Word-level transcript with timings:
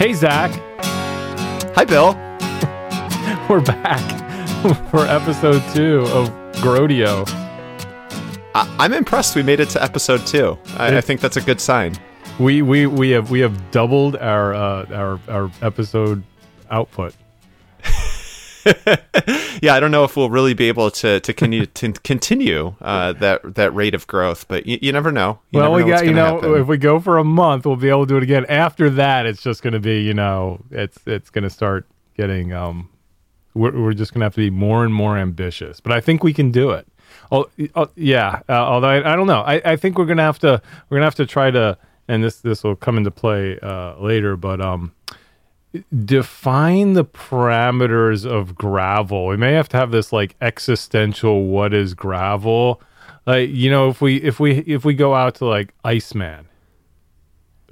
Hey, 0.00 0.14
Zach. 0.14 0.50
Hi, 1.76 1.84
Bill. 1.84 2.14
We're 3.50 3.60
back 3.60 4.00
for 4.90 5.00
episode 5.06 5.62
two 5.74 6.06
of 6.06 6.30
GROADIO. 6.62 7.24
I- 8.54 8.76
I'm 8.78 8.94
impressed 8.94 9.36
we 9.36 9.42
made 9.42 9.60
it 9.60 9.68
to 9.68 9.82
episode 9.82 10.26
two. 10.26 10.56
I, 10.78 10.96
I 10.96 11.00
think 11.02 11.20
that's 11.20 11.36
a 11.36 11.42
good 11.42 11.60
sign. 11.60 11.98
We 12.38 12.62
we 12.62 12.86
we 12.86 13.10
have 13.10 13.30
we 13.30 13.40
have 13.40 13.70
doubled 13.72 14.16
our 14.16 14.54
uh, 14.54 14.86
our 14.90 15.20
our 15.28 15.50
episode 15.60 16.22
output. 16.70 17.14
yeah, 19.62 19.74
I 19.74 19.80
don't 19.80 19.90
know 19.90 20.04
if 20.04 20.16
we'll 20.16 20.30
really 20.30 20.54
be 20.54 20.68
able 20.68 20.90
to 20.90 21.20
to, 21.20 21.32
continue 21.32 21.66
to 21.74 21.92
continue 21.92 22.74
uh, 22.80 23.12
that 23.14 23.54
that 23.54 23.74
rate 23.74 23.94
of 23.94 24.06
growth, 24.06 24.46
but 24.48 24.66
you, 24.66 24.78
you 24.82 24.92
never 24.92 25.12
know. 25.12 25.38
You 25.50 25.60
well, 25.60 25.70
never 25.70 25.84
we 25.84 25.90
know 25.90 25.96
got 25.96 26.06
you 26.06 26.12
know 26.12 26.36
happen. 26.36 26.60
if 26.60 26.66
we 26.66 26.78
go 26.78 27.00
for 27.00 27.18
a 27.18 27.24
month, 27.24 27.66
we'll 27.66 27.76
be 27.76 27.88
able 27.88 28.06
to 28.06 28.08
do 28.08 28.16
it 28.16 28.22
again. 28.22 28.46
After 28.48 28.90
that, 28.90 29.26
it's 29.26 29.42
just 29.42 29.62
going 29.62 29.72
to 29.72 29.80
be 29.80 30.02
you 30.02 30.14
know 30.14 30.62
it's 30.70 30.98
it's 31.06 31.30
going 31.30 31.44
to 31.44 31.50
start 31.50 31.86
getting 32.16 32.52
um 32.52 32.88
we're 33.54 33.78
we're 33.80 33.94
just 33.94 34.12
going 34.12 34.20
to 34.20 34.26
have 34.26 34.34
to 34.34 34.40
be 34.40 34.50
more 34.50 34.84
and 34.84 34.92
more 34.92 35.16
ambitious. 35.16 35.80
But 35.80 35.92
I 35.92 36.00
think 36.00 36.22
we 36.22 36.32
can 36.32 36.50
do 36.50 36.70
it. 36.70 36.86
Oh, 37.32 37.46
oh 37.74 37.88
yeah. 37.96 38.42
Uh, 38.48 38.52
although 38.52 38.88
I, 38.88 39.12
I 39.12 39.16
don't 39.16 39.26
know, 39.26 39.40
I, 39.40 39.60
I 39.64 39.76
think 39.76 39.98
we're 39.98 40.06
gonna 40.06 40.22
have 40.22 40.38
to 40.40 40.60
we're 40.88 40.96
gonna 40.96 41.06
have 41.06 41.14
to 41.16 41.26
try 41.26 41.50
to, 41.50 41.78
and 42.08 42.22
this 42.22 42.36
this 42.40 42.64
will 42.64 42.76
come 42.76 42.96
into 42.96 43.10
play 43.10 43.58
uh, 43.60 43.98
later, 43.98 44.36
but 44.36 44.60
um, 44.60 44.92
define 46.04 46.94
the 46.94 47.04
parameters 47.04 48.26
of 48.26 48.54
gravel. 48.54 49.26
We 49.26 49.36
may 49.36 49.52
have 49.52 49.68
to 49.70 49.76
have 49.76 49.90
this 49.90 50.12
like 50.12 50.36
existential 50.40 51.46
what 51.46 51.72
is 51.72 51.94
gravel. 51.94 52.82
Like 53.26 53.50
you 53.50 53.70
know, 53.70 53.88
if 53.88 54.00
we 54.00 54.16
if 54.16 54.40
we 54.40 54.58
if 54.58 54.84
we 54.84 54.94
go 54.94 55.14
out 55.14 55.36
to 55.36 55.46
like 55.46 55.74
Iceman, 55.84 56.46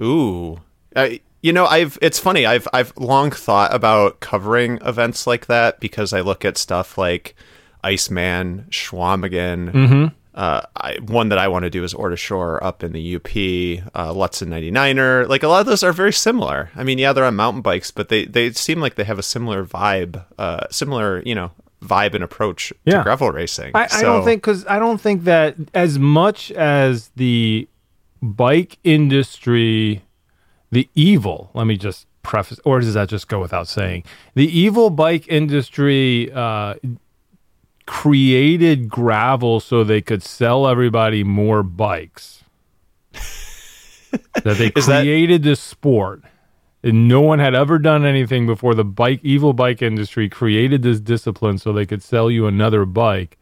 Ooh, 0.01 0.61
I, 0.95 1.21
you 1.41 1.53
know, 1.53 1.65
I've 1.65 1.97
it's 2.01 2.19
funny. 2.19 2.45
I've 2.45 2.67
I've 2.73 2.95
long 2.97 3.31
thought 3.31 3.73
about 3.73 4.19
covering 4.19 4.79
events 4.81 5.27
like 5.27 5.47
that 5.47 5.79
because 5.79 6.13
I 6.13 6.21
look 6.21 6.45
at 6.45 6.57
stuff 6.57 6.97
like 6.97 7.35
Iceman, 7.83 8.65
Chequamegon. 8.69 9.71
Mm-hmm. 9.71 10.15
Uh, 10.39 10.61
I, 10.77 10.97
one 11.05 11.27
that 11.29 11.37
I 11.37 11.49
want 11.49 11.63
to 11.63 11.69
do 11.69 11.83
is 11.83 11.93
Ore 11.93 12.07
to 12.07 12.15
Shore 12.15 12.63
up 12.63 12.81
in 12.81 12.93
the 12.93 13.15
UP, 13.17 13.27
uh, 13.93 14.13
Lutsen 14.13 14.47
99er. 14.47 15.27
Like 15.27 15.43
a 15.43 15.49
lot 15.49 15.59
of 15.59 15.65
those 15.65 15.83
are 15.83 15.91
very 15.91 16.13
similar. 16.13 16.69
I 16.77 16.83
mean, 16.85 16.97
yeah, 16.97 17.11
they're 17.11 17.25
on 17.25 17.35
mountain 17.35 17.61
bikes, 17.61 17.91
but 17.91 18.07
they, 18.07 18.23
they 18.23 18.51
seem 18.53 18.79
like 18.79 18.95
they 18.95 19.03
have 19.03 19.19
a 19.19 19.23
similar 19.23 19.65
vibe, 19.65 20.23
uh, 20.37 20.65
similar, 20.71 21.21
you 21.25 21.35
know, 21.35 21.51
vibe 21.83 22.13
and 22.15 22.23
approach 22.23 22.71
Yeah. 22.85 22.99
to 22.99 23.03
gravel 23.03 23.29
racing. 23.31 23.71
I, 23.75 23.87
I 23.91 24.01
don't 24.01 24.23
think 24.23 24.41
because 24.41 24.65
I 24.67 24.79
don't 24.79 25.01
think 25.01 25.25
that 25.25 25.55
as 25.73 25.99
much 25.99 26.51
as 26.51 27.09
the 27.17 27.67
bike 28.21 28.77
industry, 28.85 30.03
the 30.71 30.87
evil. 30.95 31.51
Let 31.53 31.67
me 31.67 31.75
just 31.75 32.05
preface, 32.23 32.59
or 32.63 32.79
does 32.79 32.93
that 32.93 33.09
just 33.09 33.27
go 33.27 33.41
without 33.41 33.67
saying? 33.67 34.03
The 34.35 34.47
evil 34.57 34.89
bike 34.89 35.27
industry 35.27 36.31
uh, 36.31 36.75
created 37.89 38.87
gravel 38.87 39.59
so 39.59 39.83
they 39.83 39.99
could 39.99 40.21
sell 40.21 40.67
everybody 40.67 41.23
more 41.23 41.63
bikes. 41.63 42.43
that 44.43 44.57
they 44.59 44.67
Is 44.75 44.85
that- 44.85 45.01
created 45.01 45.41
this 45.41 45.59
sport. 45.59 46.21
And 46.83 47.07
no 47.07 47.19
one 47.19 47.39
had 47.39 47.55
ever 47.55 47.79
done 47.79 48.05
anything 48.05 48.45
before 48.45 48.75
the 48.75 48.85
bike 48.85 49.19
evil 49.23 49.53
bike 49.53 49.81
industry 49.81 50.29
created 50.29 50.83
this 50.83 50.99
discipline 51.01 51.57
so 51.57 51.73
they 51.73 51.85
could 51.87 52.03
sell 52.03 52.29
you 52.31 52.45
another 52.45 52.85
bike. 52.85 53.37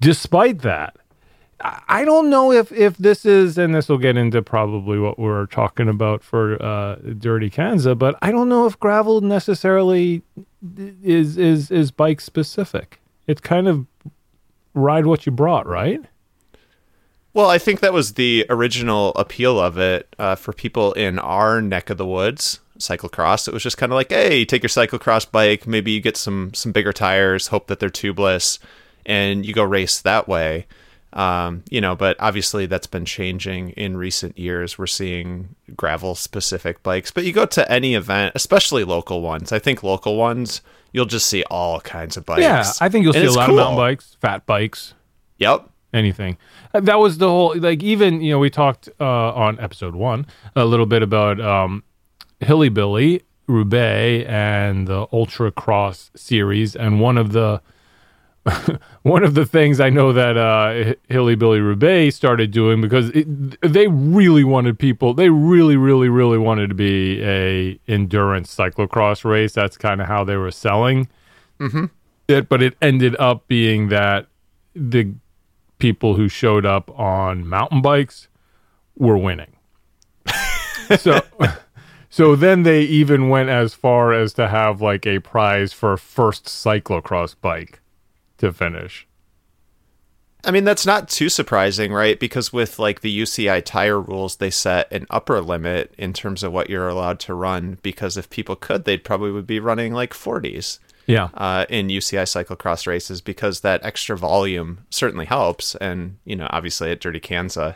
Despite 0.00 0.62
that, 0.62 0.96
I 1.60 1.82
I 1.88 2.04
don't 2.06 2.30
know 2.30 2.50
if 2.50 2.72
if 2.72 2.96
this 2.96 3.24
is, 3.26 3.58
and 3.58 3.74
this 3.74 3.88
will 3.88 3.98
get 3.98 4.16
into 4.16 4.40
probably 4.42 4.98
what 4.98 5.18
we're 5.20 5.46
talking 5.46 5.88
about 5.88 6.22
for 6.24 6.60
uh, 6.60 6.96
Dirty 7.18 7.50
Kanza, 7.50 7.96
but 7.96 8.16
I 8.22 8.32
don't 8.32 8.48
know 8.48 8.66
if 8.66 8.80
gravel 8.80 9.20
necessarily 9.20 10.22
is 11.04 11.36
is 11.36 11.70
is 11.70 11.90
bike 11.92 12.20
specific. 12.20 12.98
It's 13.28 13.40
kind 13.40 13.68
of 13.68 13.86
ride 14.74 15.06
what 15.06 15.26
you 15.26 15.32
brought, 15.32 15.66
right? 15.66 16.00
Well, 17.34 17.50
I 17.50 17.58
think 17.58 17.80
that 17.80 17.92
was 17.92 18.14
the 18.14 18.46
original 18.48 19.10
appeal 19.10 19.60
of 19.60 19.78
it 19.78 20.12
uh, 20.18 20.34
for 20.34 20.52
people 20.52 20.92
in 20.94 21.20
our 21.20 21.62
neck 21.62 21.90
of 21.90 21.98
the 21.98 22.06
woods, 22.06 22.58
cyclocross. 22.78 23.46
It 23.46 23.54
was 23.54 23.62
just 23.62 23.76
kind 23.76 23.92
of 23.92 23.96
like, 23.96 24.10
hey, 24.10 24.44
take 24.44 24.62
your 24.62 24.68
cyclocross 24.68 25.30
bike, 25.30 25.66
maybe 25.66 25.92
you 25.92 26.00
get 26.00 26.16
some 26.16 26.52
some 26.54 26.72
bigger 26.72 26.92
tires, 26.92 27.48
hope 27.48 27.68
that 27.68 27.78
they're 27.78 27.90
tubeless, 27.90 28.58
and 29.06 29.46
you 29.46 29.52
go 29.52 29.62
race 29.62 30.00
that 30.00 30.26
way. 30.26 30.66
Um, 31.12 31.64
you 31.70 31.80
know, 31.80 31.94
but 31.94 32.16
obviously 32.20 32.66
that's 32.66 32.86
been 32.86 33.04
changing 33.04 33.70
in 33.70 33.96
recent 33.96 34.38
years. 34.38 34.78
We're 34.78 34.86
seeing 34.86 35.54
gravel 35.76 36.14
specific 36.14 36.82
bikes, 36.82 37.10
but 37.10 37.24
you 37.24 37.32
go 37.32 37.46
to 37.46 37.70
any 37.70 37.94
event, 37.94 38.32
especially 38.34 38.84
local 38.84 39.22
ones. 39.22 39.52
I 39.52 39.58
think 39.58 39.82
local 39.82 40.16
ones, 40.16 40.60
you'll 40.92 41.06
just 41.06 41.26
see 41.26 41.42
all 41.50 41.80
kinds 41.80 42.16
of 42.16 42.24
bikes. 42.26 42.42
Yeah, 42.42 42.64
I 42.80 42.88
think 42.88 43.04
you'll 43.04 43.14
And 43.16 43.28
see 43.28 43.34
a 43.34 43.38
lot 43.38 43.46
cool. 43.48 43.58
of 43.58 43.64
mountain 43.64 43.76
bikes, 43.78 44.16
fat 44.20 44.46
bikes, 44.46 44.94
Yep. 45.38 45.68
anything. 45.92 46.36
Uh, 46.74 46.80
That 46.80 46.98
was 46.98 47.18
the 47.18 47.28
whole 47.28 47.54
like 47.58 47.82
even 47.82 48.20
you 48.20 48.32
know 48.32 48.38
we 48.38 48.50
talked 48.50 48.88
uh, 49.00 49.04
on 49.34 49.58
episode 49.60 49.94
one 49.94 50.26
a 50.56 50.64
little 50.64 50.86
bit 50.86 51.02
about 51.02 51.40
um, 51.40 51.82
Hilly 52.40 52.68
Billy 52.68 53.22
Roubaix 53.46 54.26
and 54.28 54.86
the 54.86 55.06
Ultra 55.12 55.50
Cross 55.50 56.10
series, 56.14 56.76
and 56.76 57.00
one 57.00 57.16
of 57.18 57.32
the 57.32 57.60
one 59.02 59.24
of 59.24 59.34
the 59.34 59.46
things 59.46 59.80
I 59.80 59.90
know 59.90 60.12
that 60.12 60.36
uh, 60.36 60.94
Hilly 61.08 61.34
Billy 61.34 61.60
Roubaix 61.60 62.14
started 62.14 62.50
doing 62.50 62.80
because 62.80 63.10
it, 63.10 63.60
they 63.62 63.88
really 63.88 64.44
wanted 64.44 64.78
people. 64.78 65.14
They 65.14 65.30
really, 65.30 65.76
really, 65.76 66.08
really 66.08 66.38
wanted 66.38 66.68
to 66.68 66.74
be 66.74 67.22
a 67.22 67.78
endurance 67.88 68.54
cyclocross 68.54 69.24
race. 69.24 69.52
That's 69.52 69.76
kind 69.76 70.00
of 70.00 70.06
how 70.06 70.24
they 70.24 70.36
were 70.36 70.50
selling 70.50 71.08
it, 72.28 72.48
but 72.48 72.62
it 72.62 72.76
ended 72.80 73.16
up 73.18 73.48
being 73.48 73.88
that 73.88 74.26
the 74.74 75.14
people 75.78 76.14
who 76.14 76.28
showed 76.28 76.66
up 76.66 76.90
on 76.98 77.46
mountain 77.46 77.82
bikes 77.82 78.28
were 78.96 79.16
winning. 79.16 79.56
so 80.98 81.20
so 82.10 82.36
then 82.36 82.62
they 82.62 82.82
even 82.82 83.28
went 83.28 83.48
as 83.48 83.74
far 83.74 84.12
as 84.12 84.32
to 84.34 84.48
have 84.48 84.80
like 84.80 85.06
a 85.06 85.18
prize 85.20 85.72
for 85.72 85.96
first 85.96 86.44
cyclocross 86.44 87.34
bike 87.40 87.80
to 88.38 88.52
finish. 88.52 89.06
I 90.44 90.52
mean, 90.52 90.64
that's 90.64 90.86
not 90.86 91.08
too 91.08 91.28
surprising, 91.28 91.92
right? 91.92 92.18
Because 92.18 92.52
with 92.52 92.78
like 92.78 93.00
the 93.00 93.20
UCI 93.22 93.62
tire 93.64 94.00
rules, 94.00 94.36
they 94.36 94.50
set 94.50 94.90
an 94.92 95.04
upper 95.10 95.40
limit 95.40 95.92
in 95.98 96.12
terms 96.12 96.42
of 96.44 96.52
what 96.52 96.70
you're 96.70 96.88
allowed 96.88 97.18
to 97.20 97.34
run. 97.34 97.78
Because 97.82 98.16
if 98.16 98.30
people 98.30 98.54
could, 98.54 98.84
they'd 98.84 99.02
probably 99.04 99.32
would 99.32 99.48
be 99.48 99.58
running 99.58 99.92
like 99.92 100.12
40s 100.14 100.78
Yeah. 101.06 101.30
uh, 101.34 101.66
in 101.68 101.88
UCI 101.88 102.22
cyclocross 102.22 102.86
races 102.86 103.20
because 103.20 103.60
that 103.60 103.84
extra 103.84 104.16
volume 104.16 104.86
certainly 104.90 105.26
helps. 105.26 105.74
And, 105.74 106.18
you 106.24 106.36
know, 106.36 106.46
obviously 106.50 106.92
at 106.92 107.00
Dirty 107.00 107.20
Kanza, 107.20 107.74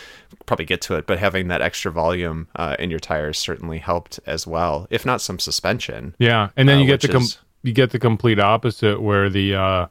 probably 0.46 0.64
get 0.64 0.80
to 0.82 0.94
it, 0.94 1.06
but 1.06 1.18
having 1.18 1.48
that 1.48 1.60
extra 1.60 1.92
volume 1.92 2.48
uh, 2.56 2.74
in 2.78 2.88
your 2.88 3.00
tires 3.00 3.38
certainly 3.38 3.78
helped 3.78 4.18
as 4.26 4.46
well, 4.46 4.86
if 4.88 5.04
not 5.04 5.20
some 5.20 5.38
suspension. 5.38 6.14
Yeah, 6.18 6.48
and 6.56 6.66
then 6.66 6.78
Uh, 6.78 6.80
you 6.80 6.86
get 6.86 7.02
the 7.02 7.08
com- 7.08 7.22
is- 7.22 7.36
you 7.62 7.72
get 7.74 7.90
the 7.90 7.98
complete 7.98 8.38
opposite 8.40 9.02
where 9.02 9.28
the 9.28 9.54
uh, 9.54 9.86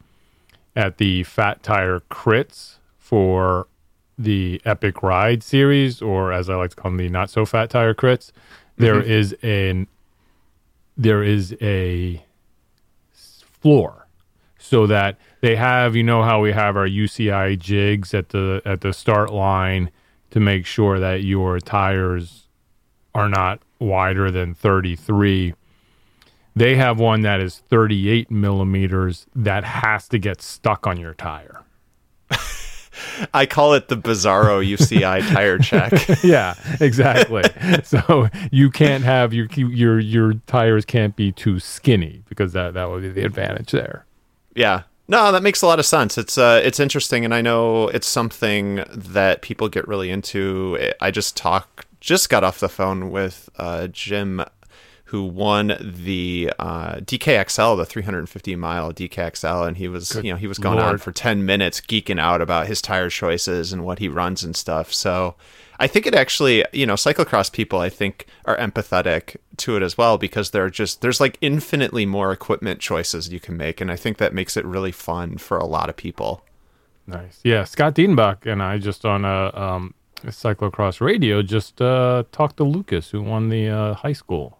at 0.77 0.97
the 0.97 1.23
Fat 1.23 1.63
Tire 1.63 2.01
crits 2.11 2.75
for 2.99 3.67
the 4.17 4.61
Epic 4.63 5.01
Ride 5.03 5.43
series, 5.43 6.01
or 6.01 6.31
as 6.31 6.49
I 6.49 6.55
like 6.55 6.69
to 6.71 6.75
call 6.75 6.91
them, 6.91 6.97
the 6.97 7.09
Not 7.09 7.29
So 7.29 7.45
Fat 7.45 7.69
Tire 7.71 7.93
crits, 7.93 8.31
there 8.77 9.01
Mm-hmm. 9.01 9.09
is 9.11 9.33
an 9.41 9.87
there 10.95 11.23
is 11.23 11.55
a 11.61 12.23
floor 13.13 14.07
so 14.59 14.87
that 14.87 15.17
they 15.41 15.55
have 15.55 15.95
you 15.95 16.03
know 16.03 16.23
how 16.23 16.41
we 16.41 16.51
have 16.51 16.75
our 16.77 16.87
UCI 16.87 17.57
jigs 17.57 18.13
at 18.13 18.29
the 18.29 18.61
at 18.65 18.81
the 18.81 18.93
start 18.93 19.31
line 19.31 19.89
to 20.31 20.39
make 20.39 20.65
sure 20.65 20.99
that 20.99 21.23
your 21.23 21.59
tires 21.59 22.47
are 23.15 23.29
not 23.29 23.59
wider 23.79 24.29
than 24.31 24.53
33 24.53 25.53
they 26.57 26.75
have 26.75 26.99
one 26.99 27.21
that 27.21 27.39
is 27.39 27.59
38 27.69 28.29
millimeters 28.31 29.27
that 29.35 29.63
has 29.63 30.07
to 30.09 30.17
get 30.19 30.41
stuck 30.41 30.87
on 30.87 30.97
your 30.97 31.13
tire 31.13 31.63
I 33.33 33.45
call 33.45 33.73
it 33.73 33.87
the 33.87 33.95
Bizarro 33.97 34.65
UCI 34.65 35.27
tire 35.33 35.57
check. 35.59 35.91
yeah 36.23 36.55
exactly 36.81 37.43
so 37.83 38.27
you 38.51 38.69
can't 38.69 39.03
have 39.03 39.33
your 39.33 39.47
your 39.55 39.99
your 39.99 40.33
tires 40.47 40.85
can't 40.85 41.15
be 41.15 41.31
too 41.31 41.59
skinny 41.59 42.23
because 42.27 42.53
that 42.53 42.73
that 42.73 42.89
would 42.89 43.01
be 43.01 43.09
the 43.09 43.23
advantage 43.25 43.71
there 43.71 44.05
Yeah. 44.55 44.83
No, 45.09 45.31
that 45.31 45.41
makes 45.41 45.61
a 45.61 45.67
lot 45.67 45.79
of 45.79 45.85
sense. 45.85 46.17
It's 46.17 46.37
uh 46.37 46.59
it's 46.61 46.81
interesting 46.81 47.23
and 47.23 47.33
I 47.33 47.39
know 47.41 47.87
it's 47.87 48.07
something 48.07 48.83
that 48.91 49.41
people 49.41 49.69
get 49.69 49.87
really 49.87 50.09
into. 50.09 50.77
I 50.99 51.11
just 51.11 51.37
talk 51.37 51.85
just 52.01 52.29
got 52.29 52.43
off 52.43 52.59
the 52.59 52.67
phone 52.67 53.09
with 53.09 53.49
uh 53.57 53.87
Jim 53.87 54.43
who 55.07 55.23
won 55.23 55.73
the 55.79 56.51
uh, 56.59 56.95
DKXL, 56.95 57.77
the 57.77 57.85
350 57.85 58.55
mile 58.57 58.91
DKXL, 58.91 59.65
and 59.65 59.77
he 59.77 59.87
was 59.87 60.15
you 60.15 60.31
know 60.31 60.37
he 60.37 60.47
was 60.47 60.57
going 60.57 60.79
on 60.79 60.97
for 60.97 61.13
10 61.13 61.45
minutes 61.45 61.79
geeking 61.79 62.19
out 62.19 62.41
about 62.41 62.67
his 62.67 62.81
tire 62.81 63.09
choices 63.09 63.71
and 63.71 63.85
what 63.85 63.99
he 63.99 64.09
runs 64.09 64.43
and 64.43 64.53
stuff. 64.53 64.93
So 64.93 65.35
I 65.79 65.87
think 65.87 66.07
it 66.07 66.13
actually 66.13 66.65
you 66.73 66.85
know 66.85 66.95
cyclocross 66.95 67.49
people 67.49 67.79
I 67.79 67.87
think 67.87 68.25
are 68.43 68.57
empathetic 68.57 69.37
to 69.57 69.77
it 69.77 69.81
as 69.81 69.97
well 69.97 70.17
because 70.17 70.51
they're 70.51 70.69
just 70.69 70.99
there's 70.99 71.21
like 71.21 71.37
infinitely 71.39 72.05
more 72.05 72.33
equipment 72.33 72.81
choices 72.81 73.29
you 73.29 73.39
can 73.39 73.55
make, 73.55 73.79
and 73.79 73.89
I 73.89 73.95
think 73.95 74.17
that 74.17 74.33
makes 74.33 74.57
it 74.57 74.65
really 74.65 74.91
fun 74.91 75.37
for 75.37 75.57
a 75.57 75.65
lot 75.65 75.89
of 75.89 75.95
people. 75.95 76.43
Nice. 77.07 77.39
Yeah, 77.45 77.63
Scott 77.63 77.95
Diedenbach 77.95 78.45
and 78.45 78.61
I 78.61 78.77
just 78.77 79.05
on 79.05 79.23
a, 79.23 79.55
um, 79.55 79.93
cyclocross 80.25 80.99
radio 80.99 81.41
just 81.41 81.81
uh, 81.81 82.25
talked 82.33 82.57
to 82.57 82.65
Lucas, 82.65 83.11
who 83.11 83.21
won 83.21 83.47
the 83.47 83.69
uh, 83.69 83.93
high 83.93 84.11
school. 84.11 84.57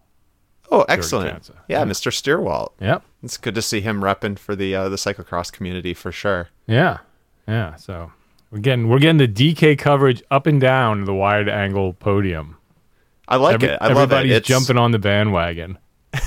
Oh, 0.70 0.84
excellent! 0.88 1.50
Yeah, 1.68 1.80
Yeah. 1.80 1.90
Mr. 1.90 2.12
Steerwalt. 2.12 2.72
Yep. 2.80 3.02
It's 3.22 3.36
good 3.38 3.54
to 3.54 3.62
see 3.62 3.80
him 3.80 4.00
repping 4.02 4.38
for 4.38 4.54
the 4.54 4.74
uh, 4.74 4.88
the 4.88 4.96
cyclocross 4.96 5.50
community 5.52 5.94
for 5.94 6.12
sure. 6.12 6.48
Yeah. 6.66 6.98
Yeah. 7.46 7.76
So 7.76 8.12
we're 8.50 8.60
we're 8.86 8.98
getting 8.98 9.16
the 9.16 9.28
DK 9.28 9.78
coverage 9.78 10.22
up 10.30 10.46
and 10.46 10.60
down 10.60 11.04
the 11.04 11.14
wide 11.14 11.48
angle 11.48 11.94
podium. 11.94 12.56
I 13.26 13.36
like 13.36 13.54
Every- 13.54 13.68
it. 13.70 13.78
I 13.80 13.88
love 13.88 13.96
it. 13.96 14.00
everybody's 14.14 14.32
It's, 14.38 14.48
jumping 14.48 14.76
on 14.78 14.90
the 14.92 14.98
bandwagon. 14.98 15.78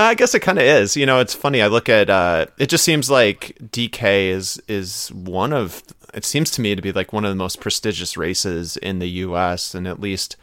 I 0.00 0.14
guess 0.14 0.32
it 0.34 0.40
kind 0.40 0.58
of 0.58 0.64
is. 0.64 0.96
You 0.96 1.06
know, 1.06 1.18
it's 1.18 1.34
funny. 1.34 1.60
I 1.60 1.66
look 1.66 1.88
at 1.88 2.08
uh, 2.08 2.46
it. 2.58 2.68
Just 2.68 2.84
seems 2.84 3.10
like 3.10 3.56
DK 3.62 4.28
is 4.30 4.60
is 4.68 5.08
one 5.12 5.52
of. 5.52 5.82
It 6.14 6.24
seems 6.24 6.50
to 6.52 6.60
me 6.60 6.74
to 6.76 6.82
be 6.82 6.92
like 6.92 7.12
one 7.12 7.24
of 7.24 7.30
the 7.30 7.36
most 7.36 7.60
prestigious 7.60 8.16
races 8.16 8.76
in 8.76 8.98
the 9.00 9.08
U.S. 9.26 9.74
and 9.74 9.86
at 9.88 10.00
least 10.00 10.36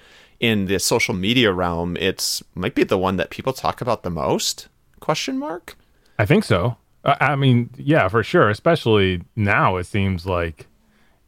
in 0.46 0.66
the 0.66 0.80
social 0.80 1.14
media 1.14 1.52
realm, 1.52 1.98
it's 1.98 2.44
might 2.54 2.76
be 2.76 2.84
the 2.84 2.98
one 2.98 3.18
that 3.18 3.30
people 3.30 3.54
talk 3.54 3.82
about 3.82 4.04
the 4.04 4.10
most. 4.10 4.68
Question 5.00 5.40
mark. 5.40 5.76
I 6.20 6.26
think 6.26 6.44
so. 6.44 6.78
I, 7.04 7.36
mean, 7.36 7.70
yeah, 7.78 8.08
for 8.08 8.24
sure. 8.24 8.50
Especially 8.50 9.22
now, 9.36 9.78
it 9.78 9.86
seems 9.86 10.26
like 10.26 10.68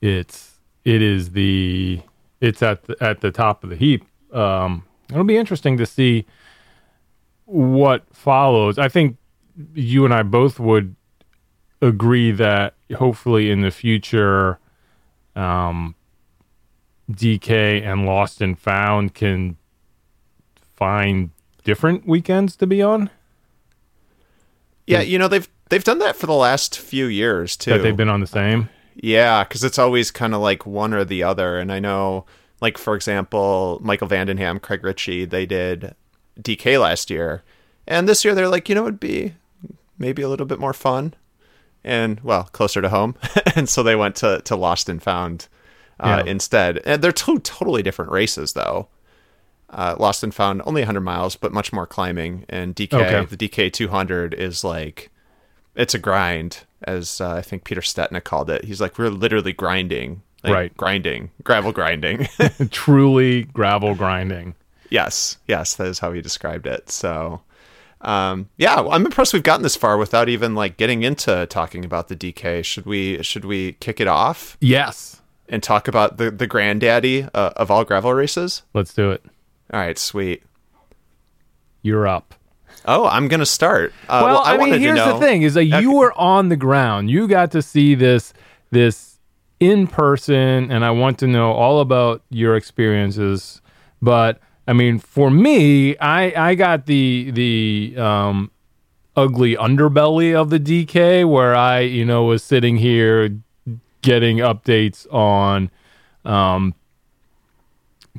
it's 0.01 0.59
it 0.85 1.01
is 1.01 1.31
the 1.31 2.01
it's 2.41 2.63
at 2.63 2.83
the, 2.85 2.95
at 3.01 3.21
the 3.21 3.31
top 3.31 3.63
of 3.63 3.69
the 3.69 3.75
heap. 3.75 4.05
Um, 4.33 4.83
it'll 5.09 5.23
be 5.23 5.37
interesting 5.37 5.77
to 5.77 5.85
see 5.85 6.25
what 7.45 8.03
follows. 8.13 8.77
I 8.79 8.89
think 8.89 9.17
you 9.73 10.05
and 10.05 10.13
I 10.13 10.23
both 10.23 10.59
would 10.59 10.95
agree 11.81 12.31
that 12.31 12.75
hopefully 12.95 13.51
in 13.51 13.61
the 13.61 13.71
future, 13.71 14.59
um, 15.35 15.95
DK 17.11 17.83
and 17.83 18.05
Lost 18.05 18.41
and 18.41 18.57
Found 18.59 19.13
can 19.13 19.57
find 20.75 21.31
different 21.63 22.05
weekends 22.05 22.55
to 22.57 22.67
be 22.67 22.81
on. 22.81 23.09
Yeah, 24.85 25.01
you 25.01 25.19
know 25.19 25.27
they've 25.27 25.47
they've 25.69 25.83
done 25.83 25.99
that 25.99 26.15
for 26.15 26.27
the 26.27 26.33
last 26.33 26.79
few 26.79 27.05
years 27.05 27.57
too. 27.57 27.71
That 27.71 27.79
they've 27.79 27.97
been 27.97 28.09
on 28.09 28.21
the 28.21 28.27
same. 28.27 28.69
Yeah, 28.95 29.43
because 29.43 29.63
it's 29.63 29.77
always 29.77 30.11
kind 30.11 30.33
of 30.33 30.41
like 30.41 30.65
one 30.65 30.93
or 30.93 31.03
the 31.03 31.23
other. 31.23 31.59
And 31.59 31.71
I 31.71 31.79
know, 31.79 32.25
like 32.61 32.77
for 32.77 32.95
example, 32.95 33.79
Michael 33.81 34.07
van 34.07 34.27
den 34.27 34.37
Ham, 34.37 34.59
Craig 34.59 34.83
Richey, 34.83 35.25
they 35.25 35.45
did 35.45 35.93
DK 36.39 36.79
last 36.79 37.09
year, 37.09 37.43
and 37.85 38.07
this 38.07 38.23
year 38.23 38.33
they're 38.33 38.47
like, 38.47 38.69
you 38.69 38.75
know, 38.75 38.83
it'd 38.83 38.99
be 38.99 39.33
maybe 39.97 40.21
a 40.21 40.29
little 40.29 40.45
bit 40.45 40.59
more 40.59 40.73
fun, 40.73 41.13
and 41.83 42.19
well, 42.21 42.43
closer 42.45 42.81
to 42.81 42.89
home, 42.89 43.15
and 43.55 43.67
so 43.67 43.83
they 43.83 43.95
went 43.95 44.15
to 44.17 44.41
to 44.45 44.55
Lost 44.55 44.89
and 44.89 45.03
Found 45.03 45.47
uh, 45.99 46.21
Yeah. 46.25 46.31
instead. 46.31 46.79
And 46.85 47.01
they're 47.01 47.11
two 47.11 47.39
totally 47.39 47.81
different 47.83 48.11
races, 48.11 48.53
though. 48.53 48.87
Uh, 49.69 49.95
Lost 49.99 50.23
and 50.23 50.33
Found 50.33 50.61
only 50.65 50.81
100 50.81 51.01
miles, 51.01 51.35
but 51.35 51.51
much 51.51 51.73
more 51.73 51.85
climbing, 51.85 52.45
and 52.47 52.73
DK 52.73 52.93
Okay. 52.93 53.25
the 53.25 53.35
DK 53.35 53.69
200 53.71 54.33
is 54.33 54.63
like 54.63 55.09
it's 55.75 55.93
a 55.93 55.99
grind, 55.99 56.63
as 56.83 57.19
uh, 57.21 57.33
I 57.35 57.41
think 57.41 57.63
Peter 57.65 57.81
Stetina 57.81 58.23
called 58.23 58.49
it. 58.49 58.63
He's 58.65 58.79
like, 58.81 58.97
we're 58.97 59.09
literally 59.09 59.53
grinding, 59.53 60.21
like, 60.43 60.53
Right. 60.53 60.77
Grinding, 60.77 61.31
gravel 61.43 61.71
grinding. 61.73 62.27
Truly 62.71 63.43
gravel 63.43 63.93
grinding. 63.93 64.55
yes, 64.89 65.37
yes, 65.47 65.75
that 65.75 65.87
is 65.87 65.99
how 65.99 66.13
he 66.13 66.21
described 66.21 66.65
it. 66.65 66.89
So, 66.89 67.41
um, 68.01 68.47
yeah, 68.57 68.75
I'm 68.79 69.05
impressed 69.05 69.33
we've 69.33 69.43
gotten 69.43 69.63
this 69.63 69.75
far 69.75 69.97
without 69.97 70.29
even 70.29 70.55
like 70.55 70.77
getting 70.77 71.03
into 71.03 71.45
talking 71.47 71.83
about 71.83 72.07
the 72.07 72.15
DK. 72.15 72.63
Should 72.63 72.85
we? 72.85 73.21
Should 73.21 73.43
we 73.45 73.73
kick 73.73 73.99
it 73.99 74.07
off 74.07 74.55
Yes. 74.61 75.21
And 75.49 75.61
talk 75.63 75.87
about 75.87 76.17
the 76.17 76.31
the 76.31 76.47
granddaddy 76.47 77.23
uh, 77.33 77.51
of 77.55 77.69
all 77.71 77.83
gravel 77.85 78.13
races? 78.13 78.63
Let's 78.73 78.93
do 78.93 79.11
it. 79.11 79.23
All 79.73 79.79
right, 79.79 79.97
sweet. 79.97 80.43
You're 81.81 82.07
up. 82.07 82.33
Oh, 82.85 83.05
I'm 83.05 83.27
gonna 83.27 83.45
start. 83.45 83.93
Uh, 84.07 84.21
well, 84.23 84.41
I, 84.43 84.57
wanted 84.57 84.73
mean, 84.73 84.81
here's 84.81 84.99
the 85.03 85.17
thing: 85.19 85.41
is 85.41 85.53
that 85.55 85.65
you 85.65 85.75
Okay. 85.77 85.87
were 85.87 86.13
on 86.17 86.49
the 86.49 86.55
ground. 86.55 87.09
You 87.09 87.27
got 87.27 87.51
to 87.51 87.61
see 87.61 87.95
this 87.95 88.33
this 88.71 89.19
in 89.59 89.87
person, 89.87 90.71
and 90.71 90.85
I 90.85 90.91
want 90.91 91.19
to 91.19 91.27
know 91.27 91.51
all 91.51 91.79
about 91.81 92.21
your 92.29 92.55
experiences. 92.55 93.61
But 94.01 94.39
I 94.67 94.73
mean, 94.73 94.99
for 94.99 95.29
me, 95.29 95.97
I 95.97 96.49
I 96.49 96.55
got 96.55 96.85
the 96.85 97.31
the 97.31 97.95
um, 98.01 98.51
ugly 99.15 99.55
underbelly 99.55 100.35
of 100.35 100.49
the 100.49 100.59
DK, 100.59 101.27
where 101.29 101.55
I 101.55 101.79
you 101.79 102.05
know 102.05 102.23
was 102.23 102.43
sitting 102.43 102.77
here 102.77 103.29
getting 104.07 104.37
updates 104.37 105.11
on 105.13 105.69
um, 106.25 106.73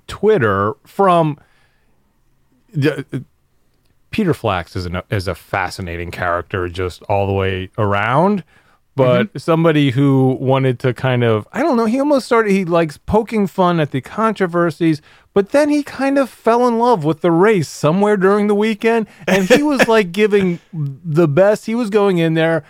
Twitter 0.06 0.74
from. 0.84 1.38
the- 2.72 3.24
Peter 4.10 4.32
Flax 4.32 4.74
is, 4.74 4.86
an, 4.86 5.02
is 5.10 5.28
a 5.28 5.34
fascinating 5.34 6.10
character 6.10 6.66
just 6.68 7.02
all 7.04 7.26
the 7.26 7.32
way 7.32 7.68
around. 7.76 8.42
But 8.96 9.38
somebody 9.40 9.90
who 9.90 10.38
wanted 10.40 10.78
to 10.80 10.94
kind 10.94 11.22
of, 11.22 11.46
I 11.52 11.60
don't 11.62 11.76
know, 11.76 11.84
he 11.84 12.00
almost 12.00 12.24
started, 12.24 12.50
he 12.50 12.64
likes 12.64 12.96
poking 12.96 13.46
fun 13.46 13.78
at 13.80 13.90
the 13.90 14.00
controversies, 14.00 15.02
but 15.34 15.50
then 15.50 15.68
he 15.68 15.82
kind 15.82 16.18
of 16.18 16.30
fell 16.30 16.66
in 16.66 16.78
love 16.78 17.04
with 17.04 17.20
the 17.20 17.30
race 17.30 17.68
somewhere 17.68 18.16
during 18.16 18.46
the 18.46 18.54
weekend. 18.56 19.06
And 19.28 19.44
he 19.44 19.62
was 19.62 19.86
like 19.86 20.10
giving 20.10 20.58
the 20.72 21.28
best. 21.28 21.66
He 21.66 21.74
was 21.76 21.90
going 21.90 22.16
in 22.16 22.32
there, 22.34 22.64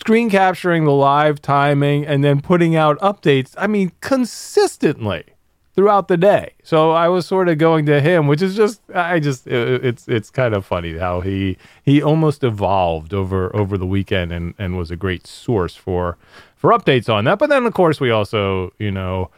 screen 0.00 0.30
capturing 0.30 0.84
the 0.84 0.92
live 0.92 1.40
timing, 1.40 2.06
and 2.06 2.24
then 2.24 2.40
putting 2.40 2.74
out 2.74 2.98
updates, 3.00 3.54
I 3.56 3.66
mean, 3.66 3.92
consistently 4.00 5.24
throughout 5.74 6.08
the 6.08 6.16
day. 6.16 6.52
So 6.62 6.90
I 6.90 7.08
was 7.08 7.26
sort 7.26 7.48
of 7.48 7.58
going 7.58 7.86
to 7.86 8.00
him, 8.00 8.26
which 8.26 8.42
is 8.42 8.56
just 8.56 8.80
I 8.94 9.20
just 9.20 9.46
it, 9.46 9.84
it's 9.84 10.08
it's 10.08 10.30
kind 10.30 10.54
of 10.54 10.66
funny 10.66 10.98
how 10.98 11.20
he 11.20 11.56
he 11.82 12.02
almost 12.02 12.42
evolved 12.42 13.14
over 13.14 13.54
over 13.54 13.78
the 13.78 13.86
weekend 13.86 14.32
and 14.32 14.54
and 14.58 14.76
was 14.76 14.90
a 14.90 14.96
great 14.96 15.26
source 15.26 15.76
for 15.76 16.18
for 16.56 16.70
updates 16.70 17.12
on 17.12 17.24
that. 17.24 17.38
But 17.38 17.50
then 17.50 17.64
of 17.66 17.74
course 17.74 18.00
we 18.00 18.10
also, 18.10 18.72
you 18.78 18.90
know, 18.90 19.30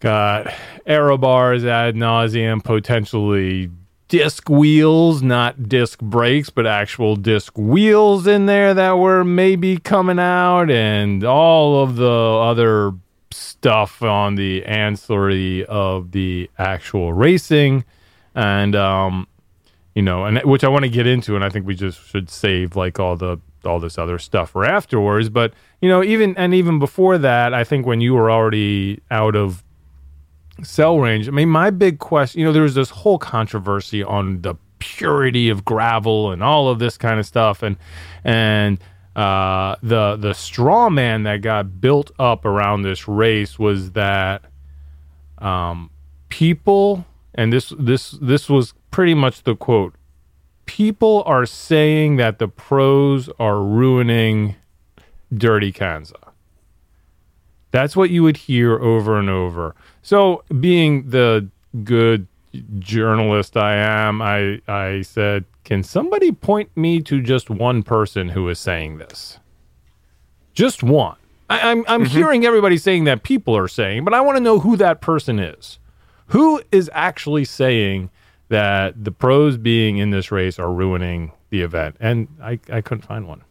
got 0.00 0.52
aero 0.86 1.18
bars 1.18 1.64
ad 1.64 1.96
nauseum, 1.96 2.62
potentially 2.62 3.70
disc 4.08 4.48
wheels, 4.48 5.22
not 5.22 5.68
disc 5.68 6.00
brakes, 6.00 6.50
but 6.50 6.66
actual 6.66 7.16
disc 7.16 7.56
wheels 7.56 8.26
in 8.26 8.46
there 8.46 8.74
that 8.74 8.98
were 8.98 9.24
maybe 9.24 9.78
coming 9.78 10.18
out, 10.18 10.70
and 10.70 11.24
all 11.24 11.82
of 11.82 11.96
the 11.96 12.10
other 12.10 12.92
stuff 13.30 14.02
on 14.02 14.36
the 14.36 14.64
ancillary 14.64 15.64
of 15.66 16.12
the 16.12 16.50
actual 16.58 17.12
racing, 17.12 17.84
and 18.34 18.76
um, 18.76 19.26
you 19.94 20.02
know, 20.02 20.24
and 20.24 20.38
which 20.44 20.64
I 20.64 20.68
want 20.68 20.84
to 20.84 20.90
get 20.90 21.06
into, 21.06 21.34
and 21.34 21.44
I 21.44 21.48
think 21.48 21.66
we 21.66 21.74
just 21.74 22.06
should 22.08 22.30
save 22.30 22.76
like 22.76 23.00
all 23.00 23.16
the 23.16 23.38
all 23.64 23.80
this 23.80 23.98
other 23.98 24.18
stuff 24.18 24.50
for 24.50 24.64
afterwards. 24.64 25.28
But 25.28 25.54
you 25.80 25.88
know, 25.88 26.04
even 26.04 26.36
and 26.36 26.54
even 26.54 26.78
before 26.78 27.18
that, 27.18 27.54
I 27.54 27.64
think 27.64 27.86
when 27.86 28.00
you 28.00 28.14
were 28.14 28.30
already 28.30 29.00
out 29.10 29.34
of 29.34 29.63
cell 30.62 30.98
range. 31.00 31.28
I 31.28 31.30
mean, 31.30 31.48
my 31.48 31.70
big 31.70 31.98
question, 31.98 32.40
you 32.40 32.46
know, 32.46 32.52
there 32.52 32.62
was 32.62 32.74
this 32.74 32.90
whole 32.90 33.18
controversy 33.18 34.02
on 34.02 34.42
the 34.42 34.54
purity 34.78 35.48
of 35.48 35.64
gravel 35.64 36.30
and 36.30 36.42
all 36.42 36.68
of 36.68 36.78
this 36.78 36.96
kind 36.96 37.18
of 37.18 37.26
stuff, 37.26 37.62
and 37.62 37.76
and 38.22 38.78
uh, 39.16 39.76
the 39.82 40.16
the 40.16 40.34
straw 40.34 40.88
man 40.90 41.22
that 41.24 41.40
got 41.40 41.80
built 41.80 42.10
up 42.18 42.44
around 42.44 42.82
this 42.82 43.08
race 43.08 43.58
was 43.58 43.92
that 43.92 44.42
um, 45.38 45.90
people, 46.28 47.04
and 47.34 47.52
this 47.52 47.72
this 47.78 48.12
this 48.12 48.48
was 48.48 48.74
pretty 48.90 49.14
much 49.14 49.42
the 49.42 49.56
quote. 49.56 49.94
People 50.66 51.22
are 51.26 51.44
saying 51.44 52.16
that 52.16 52.38
the 52.38 52.48
pros 52.48 53.28
are 53.38 53.60
ruining 53.60 54.56
Dirty 55.36 55.72
Kanza. 55.72 56.32
That's 57.70 57.96
what 57.96 58.10
you 58.10 58.22
would 58.22 58.36
hear 58.36 58.78
over 58.78 59.18
and 59.18 59.28
over. 59.28 59.74
So, 60.04 60.44
being 60.60 61.08
the 61.08 61.48
good 61.82 62.28
journalist 62.78 63.56
I 63.56 63.74
am, 63.76 64.22
I 64.22 64.60
I 64.68 65.00
said, 65.02 65.46
"Can 65.64 65.82
somebody 65.82 66.30
point 66.30 66.70
me 66.76 67.00
to 67.02 67.22
just 67.22 67.50
one 67.50 67.82
person 67.82 68.28
who 68.28 68.48
is 68.50 68.58
saying 68.58 68.98
this? 68.98 69.40
Just 70.52 70.82
one. 70.82 71.16
I, 71.48 71.70
I'm 71.70 71.84
I'm 71.88 72.04
mm-hmm. 72.04 72.16
hearing 72.16 72.44
everybody 72.44 72.76
saying 72.76 73.04
that 73.04 73.22
people 73.22 73.56
are 73.56 73.66
saying, 73.66 74.04
but 74.04 74.14
I 74.14 74.20
want 74.20 74.36
to 74.36 74.42
know 74.42 74.60
who 74.60 74.76
that 74.76 75.00
person 75.00 75.38
is. 75.38 75.78
who 76.28 76.62
is 76.72 76.90
actually 76.92 77.44
saying 77.44 78.10
that 78.48 79.04
the 79.04 79.10
pros 79.10 79.56
being 79.56 79.98
in 79.98 80.10
this 80.10 80.30
race 80.30 80.58
are 80.58 80.72
ruining 80.72 81.32
the 81.50 81.62
event? 81.62 81.96
And 82.00 82.28
I, 82.42 82.58
I 82.70 82.80
couldn't 82.80 83.02
find 83.02 83.26
one. 83.26 83.42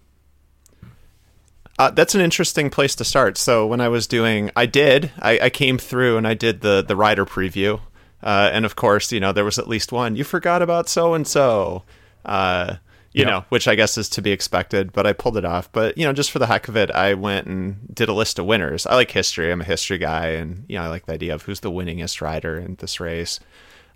Uh, 1.80 1.90
that's 1.90 2.14
an 2.16 2.22
interesting 2.22 2.70
place 2.70 2.94
to 2.96 3.04
start. 3.04 3.38
So 3.38 3.66
when 3.66 3.82
I 3.82 3.88
was 3.88 4.06
doing, 4.06 4.52
I 4.56 4.66
did, 4.68 5.12
I, 5.20 5.40
I 5.44 5.50
came 5.50 5.78
through 5.78 6.18
and 6.18 6.28
I 6.28 6.34
did 6.36 6.62
the 6.62 6.84
the 6.88 6.96
rider 6.96 7.26
preview, 7.26 7.80
uh, 8.22 8.50
and 8.54 8.64
of 8.66 8.76
course, 8.76 9.12
you 9.12 9.20
know, 9.20 9.32
there 9.34 9.44
was 9.46 9.58
at 9.58 9.68
least 9.68 9.92
one. 9.92 10.16
You 10.16 10.24
forgot 10.24 10.62
about 10.62 10.88
so 10.88 11.14
and 11.16 11.28
so, 11.28 11.84
you 12.26 13.22
Yep. 13.22 13.28
know, 13.28 13.46
which 13.50 13.68
I 13.68 13.76
guess 13.76 13.98
is 13.98 14.10
to 14.10 14.22
be 14.22 14.32
expected. 14.32 14.92
But 14.92 15.06
I 15.06 15.14
pulled 15.14 15.38
it 15.38 15.46
off. 15.46 15.72
But 15.72 15.98
you 15.98 16.06
know, 16.06 16.14
just 16.14 16.32
for 16.32 16.40
the 16.40 16.48
heck 16.48 16.68
of 16.68 16.76
it, 16.78 16.90
I 16.92 17.14
went 17.16 17.48
and 17.48 17.78
did 17.94 18.10
a 18.10 18.14
list 18.14 18.40
of 18.40 18.46
winners. 18.46 18.86
I 18.86 18.96
like 18.96 19.12
history. 19.12 19.52
I'm 19.52 19.62
a 19.62 19.66
history 19.66 19.98
guy, 19.98 20.28
and 20.30 20.66
you 20.68 20.78
know, 20.78 20.84
I 20.84 20.88
like 20.88 21.06
the 21.06 21.14
idea 21.14 21.34
of 21.34 21.44
who's 21.44 21.60
the 21.62 21.72
winningest 21.72 22.22
rider 22.22 22.58
in 22.58 22.76
this 22.76 23.00
race. 23.00 23.40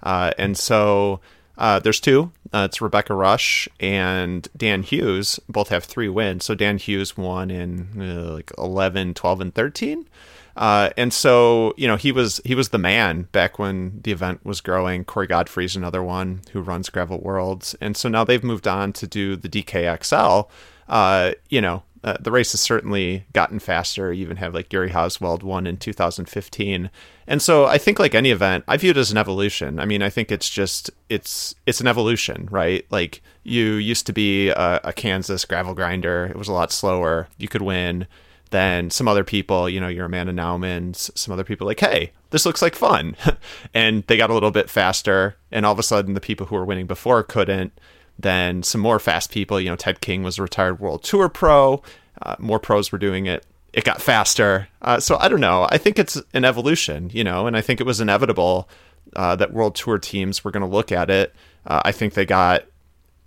Uh, 0.04 0.32
and 0.38 0.56
so 0.58 1.20
uh, 1.58 1.80
there's 1.80 2.00
two. 2.00 2.32
Uh, 2.54 2.68
it's 2.70 2.82
Rebecca 2.82 3.14
Rusch 3.14 3.68
and 3.80 4.48
Dan 4.56 4.84
Hughes. 4.84 5.40
Both 5.50 5.70
have 5.70 5.84
three 5.84 6.10
wins. 6.10 6.46
So 6.46 6.56
Dan 6.56 6.78
Hughes 6.78 7.18
won 7.18 7.52
in 7.52 7.90
uh, 8.00 8.34
like 8.34 8.52
11, 8.58 9.16
12, 9.16 9.42
and 9.42 9.54
13. 9.54 10.08
Uh, 10.56 10.90
and 10.98 11.14
so 11.14 11.74
you 11.78 11.88
know 11.88 11.98
he 11.98 12.12
was 12.12 12.42
he 12.44 12.56
was 12.56 12.70
the 12.70 12.80
man 12.80 13.28
back 13.32 13.60
when 13.60 14.02
the 14.04 14.12
event 14.12 14.44
was 14.44 14.60
growing. 14.60 15.06
Corey 15.06 15.28
Godfrey's 15.28 15.76
another 15.76 16.02
one 16.02 16.42
who 16.52 16.62
runs 16.62 16.90
Gravel 16.90 17.20
Worlds, 17.20 17.76
and 17.80 17.96
so 17.96 18.10
now 18.10 18.24
they've 18.24 18.44
moved 18.44 18.68
on 18.68 18.92
to 18.94 19.06
do 19.06 19.36
the 19.36 19.50
DKXL. 19.50 20.50
Uh, 20.90 21.34
you 21.50 21.62
know 21.62 21.84
uh, 22.08 22.16
the 22.22 22.32
race 22.32 22.54
has 22.54 22.62
certainly 22.62 23.26
gotten 23.34 23.60
faster. 23.60 24.14
You 24.14 24.24
even 24.24 24.38
have 24.38 24.54
like 24.54 24.72
Yuri 24.72 24.92
Hauswald 24.92 25.44
won 25.44 25.68
in 25.68 25.76
2015, 25.76 26.90
and 27.28 27.42
so 27.42 27.66
I 27.66 27.78
think 27.78 28.00
like 28.00 28.16
any 28.16 28.32
event, 28.32 28.64
I 28.66 28.78
view 28.78 28.92
it 28.92 28.98
as 28.98 29.12
an 29.12 29.18
evolution. 29.18 29.78
I 29.78 29.84
mean, 29.84 30.02
I 30.02 30.10
think 30.10 30.32
it's 30.32 30.50
just 30.50 30.90
it's 31.10 31.54
it's 31.66 31.82
an 31.82 31.88
evolution, 31.88 32.48
right? 32.50 32.86
Like 32.90 33.22
you 33.44 33.74
used 33.74 34.06
to 34.08 34.14
be 34.14 34.48
a, 34.52 34.80
a 34.86 34.94
Kansas 34.94 35.44
gravel 35.44 35.74
grinder. 35.74 36.28
It 36.28 36.38
was 36.38 36.48
a 36.48 36.54
lot 36.54 36.72
slower. 36.72 37.28
You 37.38 37.50
could 37.50 37.62
win 37.62 38.08
then 38.52 38.90
some 38.90 39.10
other 39.10 39.26
people, 39.26 39.68
you 39.68 39.82
know, 39.82 39.90
your 39.90 40.06
Amanda 40.06 40.32
Naumans, 40.32 41.12
some 41.18 41.34
other 41.34 41.44
people 41.44 41.68
like, 41.68 41.82
hey, 41.82 42.14
this 42.30 42.46
looks 42.46 42.62
like 42.62 42.76
fun. 42.76 43.18
and 43.74 44.06
they 44.08 44.16
got 44.16 44.30
a 44.30 44.34
little 44.34 44.52
bit 44.52 44.70
faster. 44.70 45.36
And 45.52 45.66
all 45.66 45.74
of 45.74 45.80
a 45.80 45.84
sudden, 45.84 46.14
the 46.14 46.22
people 46.22 46.46
who 46.46 46.56
were 46.56 46.64
winning 46.64 46.88
before 46.88 47.24
couldn't. 47.24 47.78
Then 48.20 48.64
some 48.64 48.82
more 48.82 49.00
fast 49.00 49.32
people, 49.32 49.60
you 49.60 49.70
know, 49.70 49.76
Ted 49.76 50.02
King 50.02 50.24
was 50.24 50.38
a 50.38 50.42
retired 50.42 50.80
World 50.80 51.04
Tour 51.04 51.30
pro. 51.30 51.82
Uh, 52.22 52.36
more 52.40 52.60
pros 52.60 52.92
were 52.92 52.98
doing 52.98 53.26
it. 53.28 53.46
It 53.74 53.84
got 53.84 54.02
faster. 54.02 54.68
Uh, 54.82 55.00
so 55.00 55.18
I 55.20 55.28
don't 55.28 55.42
know. 55.42 55.68
I 55.70 55.78
think 55.78 56.00
it's 56.00 56.20
an 56.34 56.46
evolution, 56.46 57.12
you 57.14 57.24
know, 57.24 57.46
and 57.46 57.56
I 57.56 57.62
think 57.62 57.80
it 57.80 57.86
was 57.86 58.02
inevitable 58.02 58.68
uh, 59.16 59.36
that 59.36 59.54
World 59.54 59.76
Tour 59.76 60.00
teams 60.00 60.44
were 60.44 60.52
going 60.52 60.62
to 60.62 60.68
look 60.68 60.92
at 60.92 61.10
it. 61.10 61.36
Uh, 61.66 61.82
I 61.86 61.92
think 61.92 62.14
they 62.14 62.26
got 62.26 62.64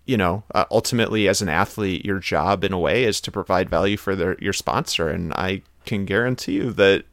you 0.07 0.17
know, 0.17 0.43
uh, 0.57 0.65
ultimately 0.73 1.29
as 1.29 1.41
an 1.41 1.49
athlete, 1.49 2.05
your 2.05 2.19
job 2.19 2.65
in 2.65 2.73
a 2.73 2.79
way 2.79 3.05
is 3.05 3.21
to 3.21 3.31
provide 3.31 3.71
value 3.71 3.97
for 3.97 4.17
their 4.17 4.37
your 4.41 4.53
sponsor, 4.53 5.09
and 5.09 5.33
I 5.35 5.63
can 5.85 6.05
guarantee 6.05 6.55
you 6.55 6.73
that 6.73 7.05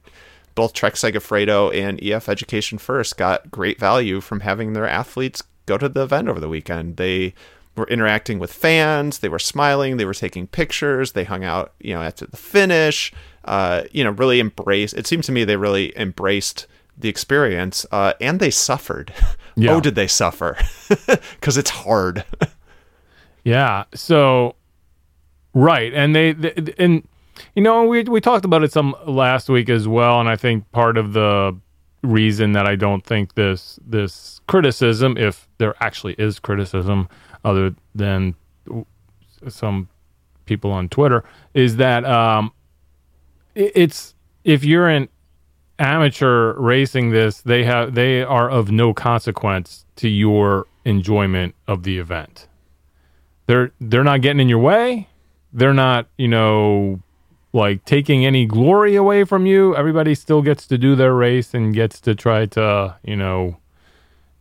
both 0.55 0.73
Trek 0.73 0.95
Segafredo 0.95 1.71
and 1.75 2.01
EF 2.01 2.27
Education 2.27 2.79
First 2.79 3.15
got 3.15 3.51
great 3.51 3.79
value 3.79 4.19
from 4.19 4.39
having 4.39 4.73
their 4.73 4.87
athletes 4.87 5.43
go 5.67 5.77
to 5.77 5.87
the 5.87 6.01
event 6.01 6.27
over 6.27 6.39
the 6.39 6.49
weekend. 6.49 6.97
They 6.97 7.35
were 7.77 7.87
interacting 7.87 8.39
with 8.39 8.51
fans, 8.51 9.19
they 9.19 9.29
were 9.29 9.39
smiling, 9.39 9.97
they 9.97 10.05
were 10.05 10.13
taking 10.13 10.47
pictures, 10.47 11.13
they 11.13 11.23
hung 11.23 11.43
out, 11.43 11.73
you 11.79 11.93
know, 11.93 12.01
after 12.01 12.25
the 12.25 12.37
finish. 12.37 13.13
Uh, 13.45 13.83
you 13.93 14.03
know, 14.03 14.09
really 14.09 14.41
embraced. 14.41 14.93
It 14.97 15.07
seemed 15.07 15.23
to 15.23 15.31
me 15.31 15.45
they 15.45 15.55
really 15.55 15.97
embraced 15.97 16.67
the 16.97 17.07
experience, 17.07 17.85
uh, 17.91 18.11
and 18.19 18.39
they 18.39 18.51
suffered. 18.51 19.13
Yeah. 19.59 19.71
Oh, 19.71 19.81
did 19.81 19.95
they 19.95 20.05
suffer? 20.05 20.55
Because 21.07 21.57
it's 21.57 21.71
hard. 21.71 22.23
Yeah. 23.43 23.85
So, 23.95 24.55
right, 25.53 25.93
and 25.93 26.13
they, 26.13 26.33
they 26.33 26.73
and 26.77 27.07
you 27.55 27.61
know 27.63 27.85
we 27.85 28.03
we 28.03 28.19
talked 28.19 28.43
about 28.43 28.61
it 28.63 28.73
some 28.73 28.93
last 29.05 29.47
week 29.47 29.69
as 29.69 29.87
well, 29.87 30.19
and 30.19 30.27
I 30.27 30.35
think 30.35 30.69
part 30.73 30.97
of 30.97 31.13
the 31.13 31.57
reason 32.03 32.51
that 32.51 32.67
I 32.67 32.75
don't 32.75 33.05
think 33.05 33.35
this 33.35 33.79
this 33.85 34.41
criticism, 34.47 35.17
if 35.17 35.47
there 35.59 35.75
actually 35.79 36.15
is 36.19 36.39
criticism, 36.39 37.07
other 37.47 37.75
than 37.95 38.35
some 39.47 39.87
people 40.45 40.71
on 40.71 40.89
Twitter, 40.89 41.23
is 41.53 41.77
that 41.77 42.05
um, 42.05 42.51
it's 43.55 44.13
if 44.43 44.63
you're 44.63 44.87
an 44.87 45.09
amateur 45.79 46.53
racing 46.53 47.11
this, 47.11 47.41
they 47.41 47.63
have 47.63 47.95
they 47.95 48.23
are 48.23 48.49
of 48.49 48.71
no 48.71 48.93
consequence 48.93 49.85
to 49.97 50.07
your 50.09 50.65
enjoyment 50.85 51.53
of 51.67 51.83
the 51.83 51.97
event 51.97 52.47
they're 53.47 53.71
they're 53.79 54.03
not 54.03 54.21
getting 54.21 54.41
in 54.41 54.49
your 54.49 54.59
way. 54.59 55.07
They're 55.51 55.73
not, 55.73 56.07
you 56.17 56.27
know, 56.27 56.99
like 57.53 57.83
taking 57.85 58.25
any 58.25 58.45
glory 58.45 58.95
away 58.95 59.23
from 59.23 59.45
you. 59.45 59.75
Everybody 59.75 60.13
still 60.13 60.41
gets 60.41 60.67
to 60.67 60.77
do 60.77 60.95
their 60.95 61.15
race 61.15 61.53
and 61.53 61.73
gets 61.73 61.99
to 62.01 62.13
try 62.13 62.45
to, 62.47 62.97
you 63.03 63.15
know, 63.15 63.57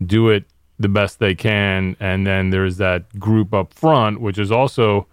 do 0.04 0.28
it 0.28 0.44
the 0.78 0.88
best 0.88 1.18
they 1.18 1.34
can. 1.34 1.96
And 2.00 2.26
then 2.26 2.50
there's 2.50 2.76
that 2.76 3.18
group 3.18 3.54
up 3.54 3.72
front, 3.72 4.20
which 4.20 4.38
is 4.38 4.50
also 4.52 5.06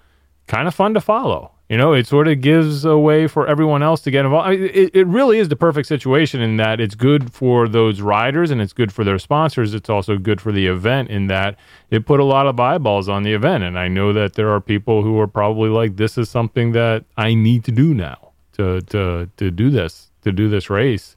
kind 0.47 0.67
of 0.67 0.75
fun 0.75 0.93
to 0.93 1.01
follow. 1.01 1.51
You 1.69 1.77
know, 1.77 1.93
it 1.93 2.05
sort 2.05 2.27
of 2.27 2.41
gives 2.41 2.85
a 2.85 2.97
way 2.97 3.25
for 3.25 3.47
everyone 3.47 3.81
else 3.81 4.01
to 4.01 4.11
get 4.11 4.25
involved. 4.25 4.47
I 4.47 4.51
mean, 4.51 4.69
it, 4.73 4.95
it 4.95 5.07
really 5.07 5.39
is 5.39 5.49
the 5.49 5.55
perfect 5.55 5.87
situation 5.87 6.41
in 6.41 6.57
that 6.57 6.79
it's 6.79 6.93
good 6.93 7.33
for 7.33 7.67
those 7.67 8.01
riders 8.01 8.51
and 8.51 8.61
it's 8.61 8.73
good 8.73 8.91
for 8.91 9.03
their 9.03 9.17
sponsors. 9.17 9.73
It's 9.73 9.89
also 9.89 10.17
good 10.17 10.41
for 10.41 10.51
the 10.51 10.67
event 10.67 11.09
in 11.09 11.27
that 11.27 11.57
it 11.89 12.05
put 12.05 12.19
a 12.19 12.25
lot 12.25 12.47
of 12.47 12.59
eyeballs 12.59 13.07
on 13.07 13.23
the 13.23 13.33
event. 13.33 13.63
And 13.63 13.79
I 13.79 13.87
know 13.87 14.13
that 14.13 14.33
there 14.33 14.49
are 14.49 14.59
people 14.59 15.01
who 15.01 15.17
are 15.19 15.27
probably 15.27 15.69
like, 15.69 15.95
this 15.95 16.17
is 16.17 16.29
something 16.29 16.73
that 16.73 17.05
I 17.17 17.33
need 17.33 17.63
to 17.63 17.71
do 17.71 17.93
now 17.93 18.33
to, 18.53 18.81
to, 18.81 19.29
to 19.37 19.49
do 19.49 19.69
this, 19.69 20.11
to 20.21 20.31
do 20.31 20.49
this 20.49 20.69
race. 20.69 21.15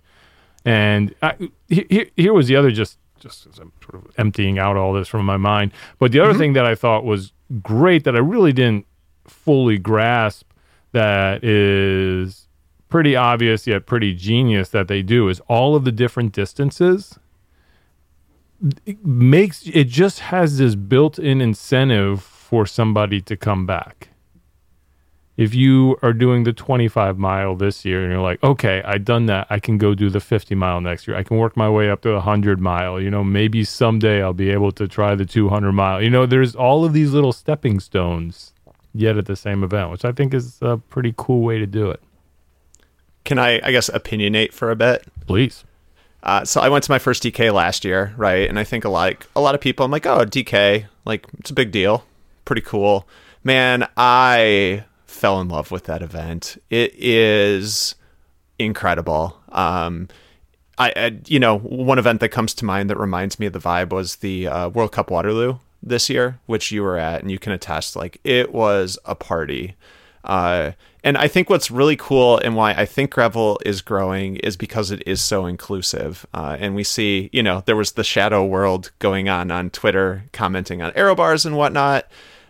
And 0.65 1.15
I, 1.23 1.50
here, 1.69 2.07
here 2.17 2.33
was 2.33 2.47
the 2.47 2.57
other 2.57 2.71
just 2.71 2.99
just 3.26 3.47
as 3.47 3.59
I'm 3.59 3.73
sort 3.83 4.04
of 4.04 4.12
emptying 4.18 4.59
out 4.59 4.76
all 4.76 4.92
this 4.92 5.09
from 5.09 5.26
my 5.26 5.37
mind. 5.37 5.73
But 5.99 6.12
the 6.12 6.21
other 6.21 6.30
mm-hmm. 6.30 6.38
thing 6.38 6.52
that 6.54 6.66
I 6.66 6.75
thought 6.75 7.04
was 7.04 7.33
great 7.62 8.04
that 8.04 8.14
I 8.14 8.21
really 8.21 8.52
didn't 8.52 8.87
fully 9.26 9.78
grasp 9.78 10.49
that 10.92 11.42
is 11.42 12.47
pretty 12.88 13.16
obvious 13.16 13.66
yet 13.66 13.87
pretty 13.87 14.14
genius 14.14 14.68
that 14.68 14.88
they 14.88 15.02
do 15.02 15.28
is 15.28 15.40
all 15.49 15.75
of 15.75 15.85
the 15.85 15.92
different 15.92 16.33
distances. 16.33 17.18
It 18.87 19.04
makes 19.04 19.66
it 19.66 19.88
just 19.88 20.21
has 20.21 20.59
this 20.59 20.75
built-in 20.76 21.40
incentive 21.40 22.23
for 22.23 22.64
somebody 22.64 23.21
to 23.23 23.37
come 23.37 23.66
back 23.66 24.09
if 25.37 25.55
you 25.55 25.99
are 26.02 26.12
doing 26.14 26.45
the 26.45 26.52
25 26.52 27.19
mile 27.19 27.55
this 27.55 27.85
year 27.85 28.02
and 28.02 28.11
you're 28.11 28.23
like 28.23 28.43
okay 28.43 28.83
i 28.85 28.97
done 28.97 29.26
that 29.26 29.47
i 29.50 29.59
can 29.59 29.76
go 29.78 29.95
do 29.95 30.09
the 30.09 30.21
50 30.21 30.55
mile 30.55 30.81
next 30.81 31.07
year 31.07 31.16
i 31.16 31.23
can 31.23 31.37
work 31.37 31.57
my 31.57 31.69
way 31.69 31.90
up 31.90 32.00
to 32.02 32.09
the 32.09 32.14
100 32.14 32.59
mile 32.61 33.00
you 33.00 33.11
know 33.11 33.23
maybe 33.23 33.62
someday 33.64 34.23
i'll 34.23 34.33
be 34.33 34.50
able 34.50 34.73
to 34.73 34.88
try 34.88 35.14
the 35.14 35.26
200 35.26 35.73
mile 35.73 36.02
you 36.02 36.09
know 36.11 36.25
there's 36.26 36.55
all 36.55 36.85
of 36.85 36.93
these 36.93 37.12
little 37.12 37.33
stepping 37.33 37.81
stones 37.81 38.52
yet 38.95 39.19
at 39.19 39.26
the 39.26 39.37
same 39.37 39.62
event 39.62 39.90
which 39.90 40.05
i 40.05 40.12
think 40.12 40.33
is 40.33 40.59
a 40.62 40.78
pretty 40.78 41.12
cool 41.16 41.43
way 41.43 41.59
to 41.59 41.66
do 41.66 41.90
it 41.90 42.00
Can 43.25 43.38
I, 43.38 43.61
I 43.62 43.73
guess, 43.73 43.90
opinionate 43.90 44.52
for 44.52 44.71
a 44.71 44.76
bit? 44.76 45.05
please 45.26 45.64
Uh, 46.23 46.45
so 46.45 46.61
I 46.61 46.69
went 46.69 46.83
to 46.85 46.90
my 46.90 46.99
first 46.99 47.23
DK 47.23 47.52
last 47.52 47.85
year, 47.85 48.12
right? 48.16 48.49
And 48.49 48.59
I 48.59 48.64
think 48.64 48.85
a 48.85 48.88
like 48.88 49.26
a 49.37 49.40
lot 49.40 49.55
of 49.55 49.61
people, 49.61 49.85
I'm 49.85 49.93
like, 49.93 50.07
oh, 50.07 50.25
DK, 50.25 50.87
like 51.05 51.26
it's 51.38 51.50
a 51.50 51.55
big 51.55 51.71
deal, 51.71 52.05
pretty 52.45 52.62
cool. 52.62 53.07
Man, 53.45 53.87
I 53.97 54.85
fell 55.16 55.40
in 55.40 55.49
love 55.49 55.70
with 55.70 55.85
that 55.85 56.02
event. 56.02 56.61
It 56.70 56.94
is 56.96 57.94
incredible. 58.58 59.40
Um, 59.50 60.08
I, 60.78 60.92
I, 60.94 61.18
you 61.26 61.40
know, 61.40 61.58
one 61.58 61.99
event 61.99 62.20
that 62.20 62.28
comes 62.28 62.54
to 62.54 62.64
mind 62.64 62.90
that 62.90 62.99
reminds 62.99 63.40
me 63.40 63.46
of 63.46 63.52
the 63.52 63.58
vibe 63.58 63.90
was 63.90 64.16
the 64.16 64.46
uh, 64.46 64.68
World 64.68 64.92
Cup 64.92 65.11
Waterloo 65.11 65.58
this 65.82 66.11
year, 66.11 66.38
which 66.46 66.70
you 66.70 66.82
were 66.82 66.99
at, 66.99 67.23
and 67.23 67.30
you 67.30 67.38
can 67.38 67.52
attest. 67.52 67.96
Like 67.96 68.20
it 68.25 68.52
was 68.52 68.99
a 69.04 69.14
party. 69.14 69.75
Uh, 70.23 70.73
and 71.04 71.16
I 71.16 71.28
think 71.28 71.49
what's 71.49 71.70
really 71.70 71.96
cool 71.96 72.38
and 72.38 72.56
why 72.56 72.73
I 72.73 72.85
think 72.85 73.12
Gravel 73.12 73.61
is 73.64 73.80
growing 73.80 74.37
is 74.37 74.56
because 74.56 74.90
it 74.90 75.02
is 75.06 75.20
so 75.20 75.46
inclusive. 75.46 76.26
Uh, 76.35 76.56
and 76.58 76.75
we 76.75 76.82
see, 76.82 77.30
you 77.32 77.44
know, 77.44 77.62
there 77.64 77.76
was 77.76 77.92
the 77.92 78.04
shadow 78.04 78.44
world 78.44 78.90
going 78.99 79.28
on 79.28 79.52
on 79.52 79.70
Twitter, 79.70 80.25
commenting 80.32 80.82
on 80.82 80.92
arrow 80.94 81.14
bars 81.14 81.46
and 81.46 81.56
whatnot. 81.56 82.06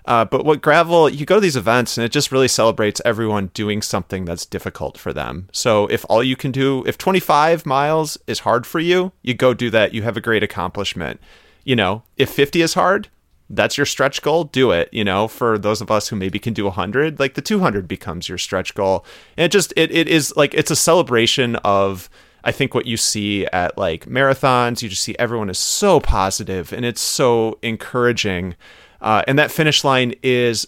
Uh, 0.06 0.25
but 0.25 0.44
what 0.44 0.62
Gravel, 0.62 1.08
you 1.08 1.26
go 1.26 1.36
to 1.36 1.40
these 1.40 1.56
events 1.56 1.98
and 1.98 2.04
it 2.04 2.12
just 2.12 2.30
really 2.30 2.48
celebrates 2.48 3.02
everyone 3.04 3.50
doing 3.54 3.82
something 3.82 4.25
that's 4.25 4.46
difficult 4.46 4.96
for 4.96 5.12
them. 5.12 5.48
So 5.52 5.86
if 5.88 6.04
all 6.08 6.22
you 6.22 6.36
can 6.36 6.52
do, 6.52 6.84
if 6.86 6.96
25 6.96 7.66
miles 7.66 8.16
is 8.26 8.40
hard 8.40 8.66
for 8.66 8.78
you, 8.78 9.12
you 9.22 9.34
go 9.34 9.52
do 9.52 9.68
that. 9.70 9.92
You 9.94 10.02
have 10.02 10.16
a 10.16 10.20
great 10.20 10.42
accomplishment. 10.42 11.20
You 11.64 11.75
know, 11.75 12.04
if 12.16 12.30
50 12.30 12.62
is 12.62 12.75
hard, 12.75 13.08
that's 13.48 13.76
your 13.76 13.86
stretch 13.86 14.22
goal 14.22 14.42
do 14.42 14.72
it 14.72 14.88
you 14.90 15.04
know 15.04 15.28
for 15.28 15.56
those 15.56 15.80
of 15.80 15.88
us 15.88 16.08
who 16.08 16.16
maybe 16.16 16.36
can 16.36 16.52
do 16.52 16.64
100 16.64 17.20
like 17.20 17.34
the 17.34 17.40
200 17.40 17.86
becomes 17.86 18.28
your 18.28 18.38
stretch 18.38 18.75
goal 18.75 19.06
and 19.36 19.44
it 19.44 19.52
just 19.52 19.72
it, 19.76 19.92
it 19.92 20.08
is 20.08 20.34
like 20.36 20.52
it's 20.52 20.72
a 20.72 20.75
celebration 20.75 21.54
of 21.56 22.10
I 22.46 22.52
think 22.52 22.75
what 22.75 22.86
you 22.86 22.96
see 22.96 23.44
at 23.46 23.76
like 23.76 24.06
marathons, 24.06 24.80
you 24.80 24.88
just 24.88 25.02
see 25.02 25.16
everyone 25.18 25.50
is 25.50 25.58
so 25.58 25.98
positive 25.98 26.72
and 26.72 26.84
it's 26.84 27.00
so 27.00 27.58
encouraging. 27.60 28.54
Uh, 29.00 29.23
and 29.26 29.38
that 29.38 29.50
finish 29.50 29.85
line 29.85 30.15
is 30.23 30.67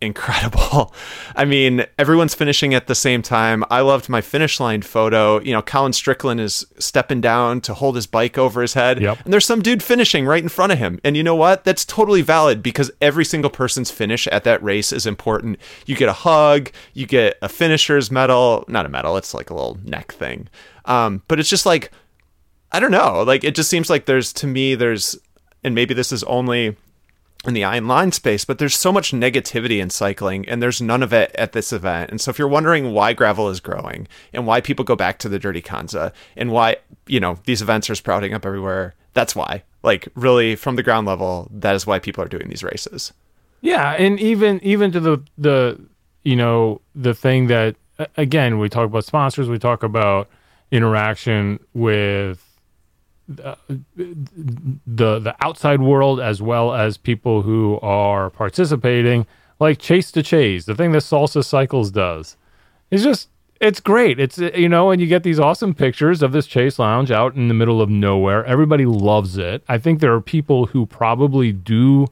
incredible. 0.00 0.94
I 1.36 1.44
mean, 1.44 1.86
everyone's 1.98 2.34
finishing 2.34 2.74
at 2.74 2.86
the 2.88 2.94
same 2.94 3.22
time. 3.22 3.64
I 3.70 3.80
loved 3.80 4.08
my 4.08 4.20
finish 4.20 4.60
line 4.60 4.82
photo. 4.82 5.40
You 5.40 5.52
know, 5.52 5.62
Colin 5.62 5.92
Strickland 5.94 6.40
is 6.40 6.66
stepping 6.78 7.20
down 7.20 7.60
to 7.62 7.74
hold 7.74 7.96
his 7.96 8.06
bike 8.06 8.36
over 8.36 8.60
his 8.60 8.74
head, 8.74 9.00
Yep. 9.00 9.18
and 9.24 9.32
there's 9.32 9.46
some 9.46 9.62
dude 9.62 9.82
finishing 9.82 10.26
right 10.26 10.42
in 10.42 10.48
front 10.48 10.72
of 10.72 10.78
him. 10.78 11.00
And 11.04 11.16
you 11.16 11.22
know 11.22 11.34
what? 11.36 11.64
That's 11.64 11.84
totally 11.84 12.20
valid 12.22 12.62
because 12.62 12.90
every 13.00 13.24
single 13.24 13.50
person's 13.50 13.90
finish 13.90 14.26
at 14.28 14.44
that 14.44 14.62
race 14.62 14.92
is 14.92 15.06
important. 15.06 15.58
You 15.86 15.96
get 15.96 16.08
a 16.08 16.12
hug, 16.12 16.70
you 16.92 17.06
get 17.06 17.38
a 17.40 17.48
finisher's 17.48 18.10
medal, 18.10 18.64
not 18.68 18.84
a 18.86 18.90
medal, 18.90 19.16
it's 19.16 19.32
like 19.32 19.48
a 19.50 19.54
little 19.54 19.78
neck 19.84 20.12
thing. 20.12 20.48
Um, 20.84 21.22
but 21.28 21.40
it's 21.40 21.48
just 21.48 21.64
like 21.66 21.90
I 22.72 22.80
don't 22.80 22.90
know. 22.90 23.22
Like 23.22 23.44
it 23.44 23.54
just 23.54 23.70
seems 23.70 23.88
like 23.88 24.04
there's 24.06 24.32
to 24.34 24.46
me 24.46 24.74
there's 24.74 25.16
and 25.62 25.74
maybe 25.74 25.94
this 25.94 26.12
is 26.12 26.24
only 26.24 26.76
in 27.46 27.54
the 27.54 27.64
Iron 27.64 27.88
Line 27.88 28.12
space, 28.12 28.44
but 28.44 28.58
there's 28.58 28.76
so 28.76 28.92
much 28.92 29.12
negativity 29.12 29.80
in 29.80 29.90
cycling 29.90 30.48
and 30.48 30.62
there's 30.62 30.80
none 30.80 31.02
of 31.02 31.12
it 31.12 31.34
at 31.36 31.52
this 31.52 31.72
event. 31.72 32.10
And 32.10 32.20
so 32.20 32.30
if 32.30 32.38
you're 32.38 32.48
wondering 32.48 32.92
why 32.92 33.12
gravel 33.12 33.48
is 33.48 33.60
growing 33.60 34.08
and 34.32 34.46
why 34.46 34.60
people 34.60 34.84
go 34.84 34.96
back 34.96 35.18
to 35.20 35.28
the 35.28 35.38
Dirty 35.38 35.62
Kanza 35.62 36.12
and 36.36 36.50
why, 36.50 36.76
you 37.06 37.20
know, 37.20 37.38
these 37.44 37.62
events 37.62 37.90
are 37.90 37.94
sprouting 37.94 38.34
up 38.34 38.46
everywhere, 38.46 38.94
that's 39.12 39.34
why. 39.34 39.62
Like 39.82 40.08
really 40.14 40.56
from 40.56 40.76
the 40.76 40.82
ground 40.82 41.06
level, 41.06 41.48
that 41.52 41.74
is 41.74 41.86
why 41.86 41.98
people 41.98 42.24
are 42.24 42.28
doing 42.28 42.48
these 42.48 42.64
races. 42.64 43.12
Yeah, 43.60 43.92
and 43.92 44.20
even 44.20 44.60
even 44.62 44.92
to 44.92 45.00
the 45.00 45.22
the 45.38 45.80
you 46.22 46.36
know 46.36 46.82
the 46.94 47.14
thing 47.14 47.46
that 47.46 47.76
again 48.16 48.58
we 48.58 48.68
talk 48.68 48.86
about 48.86 49.06
sponsors, 49.06 49.48
we 49.48 49.58
talk 49.58 49.82
about 49.82 50.28
interaction 50.70 51.58
with 51.72 52.53
the 53.28 53.56
the 54.86 55.36
outside 55.40 55.80
world 55.80 56.20
as 56.20 56.42
well 56.42 56.74
as 56.74 56.96
people 56.96 57.42
who 57.42 57.78
are 57.80 58.30
participating, 58.30 59.26
like 59.58 59.78
Chase 59.78 60.12
to 60.12 60.22
Chase, 60.22 60.64
the 60.66 60.74
thing 60.74 60.92
that 60.92 61.02
Salsa 61.02 61.44
Cycles 61.44 61.90
does. 61.90 62.36
It's 62.90 63.02
just 63.02 63.28
it's 63.60 63.80
great. 63.80 64.20
It's 64.20 64.38
you 64.38 64.68
know, 64.68 64.90
and 64.90 65.00
you 65.00 65.06
get 65.06 65.22
these 65.22 65.40
awesome 65.40 65.74
pictures 65.74 66.22
of 66.22 66.32
this 66.32 66.46
Chase 66.46 66.78
Lounge 66.78 67.10
out 67.10 67.34
in 67.34 67.48
the 67.48 67.54
middle 67.54 67.80
of 67.80 67.88
nowhere. 67.88 68.44
Everybody 68.44 68.84
loves 68.84 69.38
it. 69.38 69.64
I 69.68 69.78
think 69.78 70.00
there 70.00 70.12
are 70.12 70.20
people 70.20 70.66
who 70.66 70.86
probably 70.86 71.52
do 71.52 72.06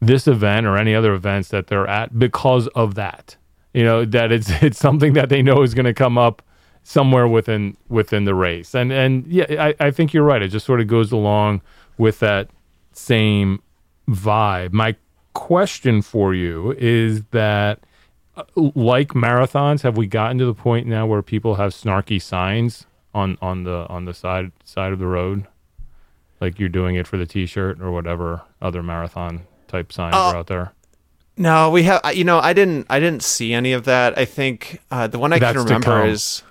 this 0.00 0.26
event 0.26 0.66
or 0.66 0.76
any 0.76 0.94
other 0.94 1.12
events 1.12 1.48
that 1.48 1.68
they're 1.68 1.86
at 1.86 2.18
because 2.18 2.66
of 2.68 2.94
that. 2.96 3.36
You 3.72 3.84
know, 3.84 4.04
that 4.04 4.32
it's 4.32 4.50
it's 4.62 4.78
something 4.78 5.12
that 5.12 5.28
they 5.28 5.42
know 5.42 5.62
is 5.62 5.74
going 5.74 5.86
to 5.86 5.94
come 5.94 6.18
up 6.18 6.42
somewhere 6.82 7.28
within 7.28 7.76
within 7.88 8.24
the 8.24 8.34
race. 8.34 8.74
And 8.74 8.92
and 8.92 9.26
yeah, 9.26 9.46
I, 9.58 9.74
I 9.86 9.90
think 9.90 10.12
you're 10.12 10.24
right. 10.24 10.42
It 10.42 10.48
just 10.48 10.66
sort 10.66 10.80
of 10.80 10.86
goes 10.86 11.12
along 11.12 11.62
with 11.98 12.20
that 12.20 12.48
same 12.92 13.62
vibe. 14.08 14.72
My 14.72 14.96
question 15.34 16.02
for 16.02 16.34
you 16.34 16.74
is 16.78 17.22
that 17.30 17.80
uh, 18.36 18.44
like 18.56 19.10
marathons, 19.10 19.82
have 19.82 19.96
we 19.96 20.06
gotten 20.06 20.38
to 20.38 20.46
the 20.46 20.54
point 20.54 20.86
now 20.86 21.06
where 21.06 21.22
people 21.22 21.56
have 21.56 21.72
snarky 21.72 22.20
signs 22.20 22.86
on 23.14 23.38
on 23.42 23.64
the 23.64 23.86
on 23.88 24.04
the 24.04 24.14
side 24.14 24.52
side 24.64 24.92
of 24.92 24.98
the 24.98 25.06
road? 25.06 25.46
Like 26.40 26.58
you're 26.58 26.68
doing 26.68 26.94
it 26.94 27.06
for 27.06 27.16
the 27.16 27.26
t-shirt 27.26 27.80
or 27.80 27.90
whatever 27.90 28.42
other 28.62 28.82
marathon 28.82 29.42
type 29.66 29.92
signs 29.92 30.14
are 30.14 30.36
out 30.36 30.46
there. 30.46 30.72
No, 31.36 31.70
we 31.70 31.84
have. 31.84 32.00
You 32.14 32.24
know, 32.24 32.38
I 32.38 32.52
didn't. 32.52 32.86
I 32.90 32.98
didn't 32.98 33.22
see 33.22 33.52
any 33.52 33.72
of 33.72 33.84
that. 33.84 34.18
I 34.18 34.24
think 34.24 34.80
uh, 34.90 35.06
the 35.06 35.18
one 35.18 35.32
I 35.32 35.38
That's 35.38 35.56
can 35.56 35.64
remember 35.64 36.04
is. 36.04 36.42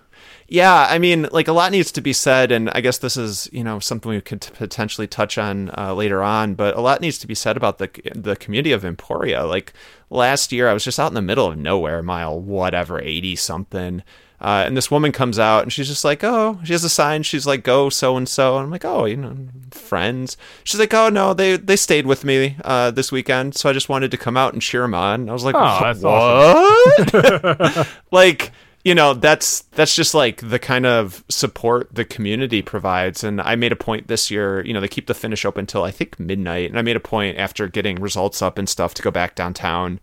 Yeah, 0.50 0.88
I 0.89 0.98
mean, 0.98 1.27
like 1.32 1.50
a 1.50 1.54
lot 1.54 1.72
needs 1.74 1.92
to 1.92 2.01
be 2.01 2.13
said, 2.13 2.51
and 2.54 2.70
I 2.70 2.80
guess 2.80 3.00
this 3.00 3.18
is 3.18 3.50
you 3.51 3.63
know 3.63 3.80
something 3.80 4.10
we 4.10 4.22
could 4.22 4.42
potentially 4.54 5.08
touch 5.08 5.38
on 5.38 5.72
uh, 5.77 5.94
later 5.94 6.24
on. 6.24 6.56
But 6.56 6.75
a 6.77 6.82
lot 6.82 7.01
needs 7.01 7.18
to 7.20 7.27
be 7.27 7.36
said 7.36 7.58
about 7.58 7.80
the 7.80 7.89
the 8.16 8.36
community 8.38 8.72
of 8.72 8.86
Emporia. 8.86 9.46
Like 9.46 9.74
last 10.10 10.54
year, 10.54 10.70
I 10.70 10.74
was 10.74 10.86
just 10.86 11.00
out 11.00 11.10
in 11.10 11.16
the 11.16 11.22
middle 11.22 11.48
of 11.48 11.58
nowhere, 11.58 12.02
mile 12.02 12.39
whatever, 12.39 13.02
eighty 13.02 13.36
something. 13.36 14.04
Uh, 14.39 14.63
and 14.67 14.78
this 14.78 14.91
woman 14.91 15.12
comes 15.12 15.39
out 15.39 15.63
and 15.63 15.74
she's 15.74 15.88
just 15.88 16.06
like, 16.06 16.24
oh, 16.24 16.60
she 16.63 16.71
has 16.71 16.84
a 16.84 16.89
sign. 16.89 17.24
She's 17.24 17.48
like, 17.48 17.63
go 17.63 17.89
so 17.89 18.15
and 18.15 18.30
so. 18.30 18.56
And 18.58 18.65
I'm 18.65 18.69
like, 18.69 18.86
oh, 18.86 19.06
you 19.06 19.17
know, 19.17 19.36
friends. 19.71 20.38
She's 20.63 20.80
like, 20.80 20.93
oh 20.93 21.10
no, 21.10 21.34
they 21.34 21.58
they 21.58 21.76
stayed 21.76 22.06
with 22.06 22.24
me 22.24 22.56
uh, 22.63 22.91
this 22.91 23.12
weekend, 23.12 23.56
so 23.56 23.69
I 23.69 23.74
just 23.74 23.89
wanted 23.89 24.12
to 24.12 24.17
come 24.17 24.38
out 24.38 24.54
and 24.54 24.62
cheer 24.62 24.84
them 24.84 24.93
on. 24.93 25.21
And 25.21 25.30
I 25.30 25.34
was 25.34 25.43
like, 25.43 25.56
Oh, 25.58 25.80
that's 25.82 26.04
what? 26.04 27.88
like, 28.12 28.52
you 28.88 28.95
know, 28.95 29.13
that's 29.13 29.63
that's 29.73 29.93
just 29.93 30.13
like 30.13 30.39
the 30.50 30.60
kind 30.60 30.86
of 30.86 31.21
support 31.28 31.93
the 31.93 32.06
community 32.06 32.62
provides. 32.62 33.21
And 33.21 33.41
I 33.41 33.58
made 33.58 33.73
a 33.73 33.76
point 33.76 34.08
this 34.08 34.32
year. 34.32 34.65
You 34.65 34.71
know, 34.71 34.80
they 34.80 34.88
keep 34.88 35.08
the 35.08 35.13
finish 35.13 35.43
open 35.43 35.63
until 35.63 35.84
I 35.84 35.91
think 35.91 36.17
midnight, 36.17 36.69
and 36.69 36.80
I 36.80 36.84
made 36.84 36.95
a 36.95 37.02
point 37.02 37.38
after 37.38 37.67
getting 37.67 37.97
results 37.97 38.41
up 38.41 38.58
and 38.58 38.69
stuff 38.69 38.93
to 38.93 39.02
go 39.02 39.12
back 39.12 39.36
downtown 39.36 40.00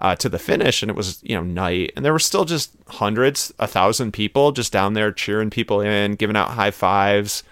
uh, 0.00 0.16
to 0.16 0.28
the 0.28 0.38
finish, 0.38 0.82
and 0.82 0.90
it 0.90 0.96
was 0.96 1.22
you 1.22 1.34
know 1.34 1.42
night, 1.42 1.94
and 1.96 2.04
there 2.04 2.12
were 2.12 2.18
still 2.18 2.44
just 2.44 2.72
hundreds, 2.88 3.54
a 3.58 3.66
thousand 3.66 4.12
people 4.12 4.52
just 4.52 4.70
down 4.70 4.92
there 4.92 5.12
cheering 5.12 5.48
people 5.48 5.80
in, 5.80 6.12
giving 6.12 6.36
out 6.36 6.50
high 6.50 6.70
fives, 6.70 7.42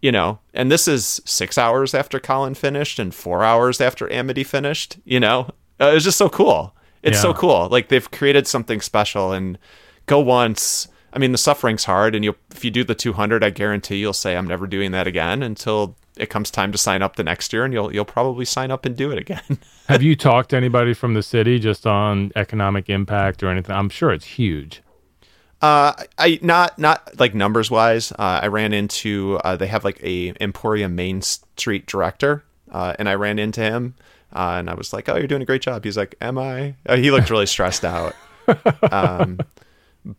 you 0.00 0.12
know. 0.12 0.38
And 0.54 0.70
this 0.70 0.86
is 0.86 1.20
six 1.24 1.58
hours 1.58 1.94
after 1.94 2.20
Colin 2.20 2.54
finished, 2.54 3.00
and 3.00 3.12
four 3.12 3.42
hours 3.42 3.80
after 3.80 4.08
Amity 4.12 4.44
finished. 4.44 4.98
You 5.04 5.18
know, 5.18 5.50
uh, 5.80 5.86
it 5.86 5.94
was 5.94 6.04
just 6.04 6.16
so 6.16 6.28
cool. 6.28 6.76
It's 7.02 7.20
so 7.20 7.34
cool. 7.34 7.68
Like 7.72 7.88
they've 7.88 8.08
created 8.12 8.46
something 8.46 8.80
special, 8.80 9.32
and 9.32 9.58
go 10.08 10.20
once. 10.20 10.88
I 11.12 11.18
mean, 11.18 11.32
the 11.32 11.38
suffering's 11.38 11.84
hard, 11.84 12.14
and 12.14 12.24
you 12.24 12.34
if 12.50 12.64
you 12.64 12.70
do 12.70 12.84
the 12.84 12.94
200, 12.94 13.42
I 13.42 13.50
guarantee 13.50 13.96
you'll 13.96 14.12
say 14.12 14.36
I'm 14.36 14.46
never 14.46 14.66
doing 14.66 14.90
that 14.92 15.06
again 15.06 15.42
until 15.42 15.96
it 16.16 16.30
comes 16.30 16.50
time 16.50 16.72
to 16.72 16.78
sign 16.78 17.00
up 17.00 17.16
the 17.16 17.24
next 17.24 17.52
year, 17.52 17.64
and 17.64 17.72
you'll 17.72 17.92
you'll 17.94 18.04
probably 18.04 18.44
sign 18.44 18.70
up 18.70 18.84
and 18.84 18.96
do 18.96 19.10
it 19.10 19.18
again. 19.18 19.58
Have 19.88 20.02
you 20.02 20.16
talked 20.16 20.50
to 20.50 20.56
anybody 20.56 20.92
from 20.92 21.14
the 21.14 21.22
city 21.22 21.58
just 21.58 21.86
on 21.86 22.32
economic 22.36 22.90
impact 22.90 23.42
or 23.42 23.48
anything? 23.48 23.74
I'm 23.74 23.88
sure 23.88 24.10
it's 24.10 24.26
huge. 24.26 24.82
Uh, 25.60 25.92
I 26.18 26.38
not 26.42 26.78
not 26.78 27.18
like 27.18 27.34
numbers 27.34 27.70
wise. 27.70 28.12
Uh, 28.12 28.40
I 28.42 28.46
ran 28.48 28.72
into 28.72 29.40
uh, 29.44 29.56
they 29.56 29.66
have 29.66 29.84
like 29.84 30.00
a 30.02 30.34
Emporia 30.40 30.88
Main 30.88 31.22
Street 31.22 31.86
director, 31.86 32.44
uh, 32.70 32.94
and 32.98 33.08
I 33.08 33.14
ran 33.14 33.38
into 33.38 33.60
him, 33.60 33.94
uh, 34.32 34.56
and 34.58 34.70
I 34.70 34.74
was 34.74 34.92
like, 34.92 35.08
"Oh, 35.08 35.16
you're 35.16 35.26
doing 35.26 35.42
a 35.42 35.46
great 35.46 35.62
job." 35.62 35.84
He's 35.84 35.96
like, 35.96 36.14
"Am 36.20 36.38
I?" 36.38 36.74
Uh, 36.86 36.96
he 36.96 37.10
looked 37.10 37.30
really 37.30 37.46
stressed 37.46 37.84
out. 37.84 38.14
Um, 38.90 39.40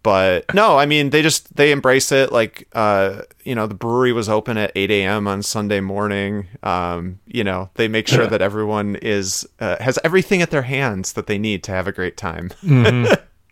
but 0.04 0.54
no, 0.54 0.78
I 0.78 0.86
mean 0.86 1.10
they 1.10 1.22
just 1.22 1.56
they 1.56 1.72
embrace 1.72 2.12
it. 2.12 2.32
Like 2.32 2.68
uh, 2.74 3.24
you 3.44 3.56
know, 3.56 3.66
the 3.66 3.74
brewery 3.74 4.14
was 4.14 4.30
open 4.30 4.58
at 4.58 4.72
8 4.76 4.92
a.m. 4.92 5.28
on 5.28 5.42
Sunday 5.42 5.80
morning. 5.80 6.48
Um, 6.62 7.20
you 7.26 7.44
know, 7.44 7.70
they 7.74 7.88
make 7.88 8.08
sure 8.08 8.28
that 8.28 8.42
everyone 8.42 8.96
is 8.98 9.48
uh, 9.60 9.82
has 9.82 9.98
everything 10.04 10.42
at 10.42 10.52
their 10.52 10.62
hands 10.62 11.14
that 11.14 11.26
they 11.28 11.38
need 11.40 11.64
to 11.64 11.72
have 11.72 11.88
a 11.88 11.92
great 11.92 12.18
time. 12.18 12.52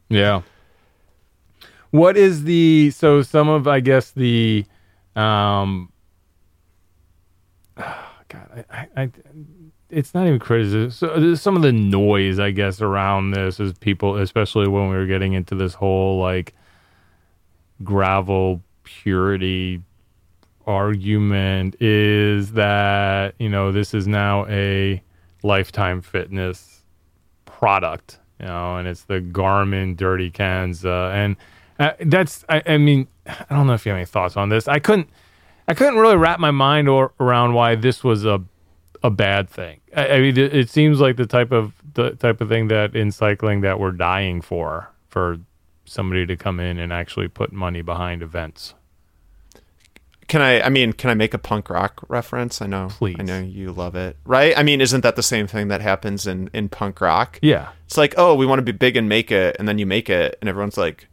Yeah. 0.10 0.42
What 1.92 2.16
is 2.18 2.44
the 2.44 2.92
so 2.92 3.22
some 3.22 3.50
of 3.50 3.68
I 3.68 3.80
guess 3.80 4.12
the 4.12 4.66
um 5.16 5.92
God 7.78 8.66
I, 8.70 8.88
I, 8.96 9.04
I 9.04 9.12
it's 9.90 10.14
not 10.14 10.28
even 10.28 10.40
criticism. 10.40 10.92
So 10.92 11.36
some 11.36 11.56
of 11.56 11.62
the 11.62 11.72
noise 11.72 12.40
I 12.40 12.52
guess 12.52 12.82
around 12.82 13.32
this 13.32 13.60
is 13.60 13.74
people 13.74 14.18
especially 14.18 14.68
when 14.68 14.90
we 14.90 14.96
were 14.96 15.06
getting 15.06 15.34
into 15.34 15.56
this 15.56 15.74
whole 15.74 16.20
like 16.20 16.54
gravel 17.84 18.62
purity 18.84 19.82
argument 20.66 21.76
is 21.80 22.52
that 22.54 23.34
you 23.40 23.48
know 23.48 23.72
this 23.72 23.94
is 23.94 24.08
now 24.08 24.46
a 24.48 25.02
lifetime 25.44 26.02
fitness 26.02 26.84
product 27.46 28.20
you 28.40 28.46
know 28.46 28.76
and 28.76 28.88
it's 28.88 29.04
the 29.04 29.22
garmin 29.22 29.96
dirty 29.96 30.30
Kanza 30.30 31.14
and 31.14 31.38
uh, 31.80 31.92
that's 32.02 32.44
I, 32.50 32.62
I 32.66 32.78
mean 32.78 33.08
i 33.28 33.56
don't 33.56 33.68
know 33.68 33.74
if 33.74 33.86
you 33.86 33.92
have 33.92 33.98
any 33.98 34.06
thoughts 34.06 34.36
on 34.36 34.50
this 34.50 34.68
i 34.68 34.80
couldn't 34.80 35.10
i 35.70 35.74
couldn't 35.74 36.00
really 36.00 36.18
wrap 36.18 36.40
my 36.40 36.52
mind 36.52 36.90
or, 36.90 37.14
around 37.20 37.54
why 37.54 37.76
this 37.76 38.04
was 38.04 38.26
a 38.26 38.44
a 39.04 39.10
bad 39.10 39.50
thing 39.50 39.80
I, 39.96 40.08
I 40.10 40.20
mean 40.22 40.38
it, 40.38 40.56
it 40.56 40.70
seems 40.70 41.00
like 41.00 41.18
the 41.18 41.26
type 41.26 41.52
of 41.52 41.74
the 41.94 42.12
type 42.12 42.42
of 42.42 42.50
thing 42.50 42.68
that 42.70 42.96
in 42.96 43.12
cycling 43.12 43.62
that 43.62 43.80
we're 43.80 43.92
dying 43.92 44.42
for 44.42 44.90
for 45.10 45.38
somebody 45.86 46.26
to 46.26 46.36
come 46.36 46.60
in 46.60 46.78
and 46.80 46.92
actually 46.92 47.28
put 47.28 47.52
money 47.54 47.82
behind 47.82 48.22
events 48.22 48.74
Can 50.28 50.42
I? 50.42 50.60
I 50.62 50.70
mean, 50.70 50.92
can 50.92 51.10
I 51.10 51.14
make 51.14 51.34
a 51.34 51.38
punk 51.38 51.70
rock 51.70 52.04
reference? 52.10 52.62
I 52.62 52.68
know, 52.68 52.90
Please. 52.90 53.16
I 53.18 53.24
know 53.24 53.40
you 53.40 53.72
love 53.72 53.96
it, 53.96 54.18
right? 54.26 54.54
I 54.58 54.64
mean, 54.64 54.82
isn't 54.82 55.00
that 55.02 55.16
the 55.16 55.24
same 55.24 55.48
thing 55.48 55.70
that 55.70 55.80
happens 55.80 56.28
in 56.28 56.50
in 56.54 56.68
punk 56.68 57.00
rock? 57.00 57.40
yeah 57.42 57.70
It's 57.86 57.96
like, 57.98 58.14
oh, 58.18 58.36
we 58.36 58.46
want 58.46 58.60
to 58.60 58.64
be 58.64 58.74
big 58.74 58.98
and 58.98 59.08
make 59.08 59.32
it, 59.32 59.56
and 59.58 59.66
then 59.70 59.78
you 59.80 59.86
make 59.86 60.10
it, 60.10 60.38
and 60.42 60.50
everyone's 60.50 60.76
like, 60.76 61.08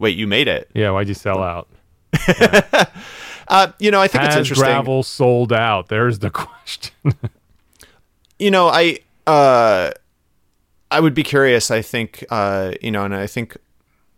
wait, 0.00 0.16
you 0.18 0.26
made 0.26 0.48
it? 0.48 0.68
yeah 0.74 0.90
why'd 0.90 1.06
you 1.06 1.14
sell 1.14 1.40
out 1.44 1.68
Uh, 3.48 3.72
you 3.78 3.90
know, 3.90 4.00
I 4.00 4.08
think 4.08 4.24
it's 4.24 4.34
Has 4.34 4.46
interesting. 4.46 4.64
gravel 4.66 5.02
sold 5.02 5.52
out 5.52 5.88
there's 5.88 6.18
the 6.20 6.30
question 6.42 7.14
you 8.38 8.50
know, 8.50 8.68
I 8.68 8.98
uh, 9.26 9.90
I 10.90 11.00
would 11.00 11.14
be 11.14 11.22
curious. 11.22 11.70
I 11.70 11.82
think 11.82 12.24
uh, 12.30 12.72
you 12.80 12.90
know, 12.90 13.04
and 13.04 13.14
I 13.14 13.26
think 13.26 13.56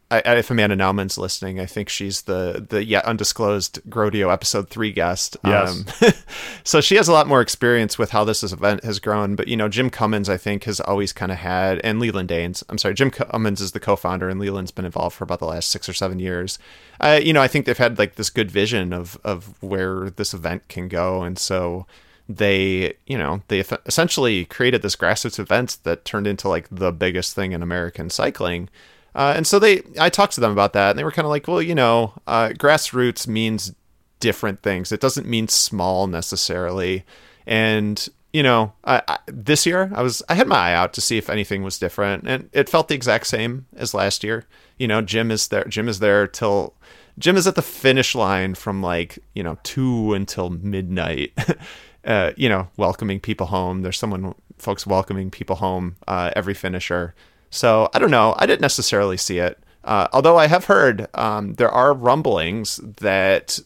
I, 0.08 0.20
if 0.36 0.52
Amanda 0.52 0.76
Nauman's 0.76 1.18
listening, 1.18 1.58
I 1.58 1.66
think 1.66 1.88
she's 1.88 2.22
the 2.22 2.64
the 2.68 2.84
yet 2.84 3.04
undisclosed 3.06 3.80
GROADIO 3.88 4.32
episode 4.32 4.70
three 4.70 4.92
guest. 4.92 5.36
Yes. 5.44 6.02
Um, 6.02 6.12
so 6.64 6.80
she 6.80 6.94
has 6.94 7.08
a 7.08 7.12
lot 7.12 7.26
more 7.26 7.40
experience 7.40 7.98
with 7.98 8.10
how 8.10 8.22
this 8.22 8.44
event 8.44 8.84
has 8.84 9.00
grown. 9.00 9.34
But 9.34 9.48
you 9.48 9.56
know, 9.56 9.68
Jim 9.68 9.90
Cummins, 9.90 10.28
I 10.28 10.36
think, 10.36 10.62
has 10.64 10.78
always 10.78 11.12
kind 11.12 11.32
of 11.32 11.38
had, 11.38 11.80
and 11.82 12.00
LeLan 12.00 12.28
Dains. 12.28 12.62
I'm 12.68 12.78
sorry, 12.78 12.94
Jim 12.94 13.10
Cummins 13.10 13.60
is 13.60 13.72
the 13.72 13.80
co-founder, 13.80 14.28
and 14.28 14.40
LeLan's 14.40 14.70
been 14.70 14.84
involved 14.84 15.16
for 15.16 15.24
about 15.24 15.40
the 15.40 15.46
last 15.46 15.70
six 15.70 15.88
or 15.88 15.92
seven 15.92 16.20
years. 16.20 16.60
Uh, 17.00 17.18
you 17.20 17.32
know, 17.32 17.42
I 17.42 17.48
think 17.48 17.66
they've 17.66 17.76
had 17.76 17.98
like 17.98 18.14
this 18.14 18.30
good 18.30 18.50
vision 18.50 18.92
of 18.92 19.18
of 19.24 19.60
where 19.60 20.10
this 20.10 20.32
event 20.32 20.68
can 20.68 20.86
go, 20.86 21.22
and 21.22 21.36
so 21.36 21.84
they 22.28 22.94
you 23.06 23.18
know 23.18 23.42
they 23.48 23.60
essentially 23.86 24.44
created 24.44 24.82
this 24.82 24.96
grassroots 24.96 25.40
event 25.40 25.78
that 25.82 26.04
turned 26.04 26.28
into 26.28 26.48
like 26.48 26.68
the 26.70 26.92
biggest 26.92 27.34
thing 27.34 27.50
in 27.50 27.60
American 27.60 28.08
cycling. 28.08 28.68
Uh, 29.16 29.32
and 29.34 29.46
so 29.46 29.58
they, 29.58 29.82
I 29.98 30.10
talked 30.10 30.34
to 30.34 30.40
them 30.42 30.52
about 30.52 30.74
that, 30.74 30.90
and 30.90 30.98
they 30.98 31.04
were 31.04 31.10
kind 31.10 31.24
of 31.24 31.30
like, 31.30 31.48
well, 31.48 31.62
you 31.62 31.74
know, 31.74 32.12
uh, 32.26 32.50
grassroots 32.50 33.26
means 33.26 33.72
different 34.20 34.62
things. 34.62 34.92
It 34.92 35.00
doesn't 35.00 35.26
mean 35.26 35.48
small 35.48 36.06
necessarily. 36.06 37.04
And 37.46 38.08
you 38.32 38.42
know, 38.42 38.74
I, 38.84 39.00
I, 39.08 39.18
this 39.26 39.64
year 39.64 39.90
I 39.94 40.02
was 40.02 40.22
I 40.28 40.34
had 40.34 40.46
my 40.46 40.56
eye 40.56 40.74
out 40.74 40.92
to 40.94 41.00
see 41.00 41.16
if 41.16 41.30
anything 41.30 41.62
was 41.62 41.78
different, 41.78 42.28
and 42.28 42.50
it 42.52 42.68
felt 42.68 42.88
the 42.88 42.94
exact 42.94 43.26
same 43.26 43.64
as 43.74 43.94
last 43.94 44.22
year. 44.22 44.44
You 44.78 44.86
know, 44.86 45.00
Jim 45.00 45.30
is 45.30 45.48
there. 45.48 45.64
Jim 45.64 45.88
is 45.88 46.00
there 46.00 46.26
till 46.26 46.74
Jim 47.18 47.38
is 47.38 47.46
at 47.46 47.54
the 47.54 47.62
finish 47.62 48.14
line 48.14 48.54
from 48.54 48.82
like 48.82 49.18
you 49.34 49.42
know 49.42 49.56
two 49.62 50.12
until 50.12 50.50
midnight. 50.50 51.32
uh, 52.04 52.32
you 52.36 52.50
know, 52.50 52.68
welcoming 52.76 53.20
people 53.20 53.46
home. 53.46 53.80
There's 53.80 53.98
someone 53.98 54.34
folks 54.58 54.86
welcoming 54.86 55.30
people 55.30 55.56
home 55.56 55.96
uh, 56.06 56.30
every 56.36 56.54
finisher. 56.54 57.14
So 57.56 57.88
I 57.94 57.98
don't 57.98 58.10
know. 58.10 58.34
I 58.38 58.46
didn't 58.46 58.60
necessarily 58.60 59.16
see 59.16 59.38
it. 59.38 59.58
Uh, 59.82 60.08
although 60.12 60.36
I 60.36 60.46
have 60.48 60.66
heard 60.66 61.08
um, 61.14 61.54
there 61.54 61.70
are 61.70 61.94
rumblings 61.94 62.76
that 63.00 63.58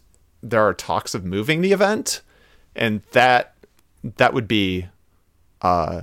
there 0.43 0.63
are 0.63 0.75
talks 0.75 1.15
of 1.15 1.25
moving 1.25 1.61
the 1.61 1.73
event, 1.73 2.23
and 2.77 3.03
that 3.13 3.55
that 4.17 4.33
would 4.33 4.47
be 4.47 4.87
uh, 5.63 6.03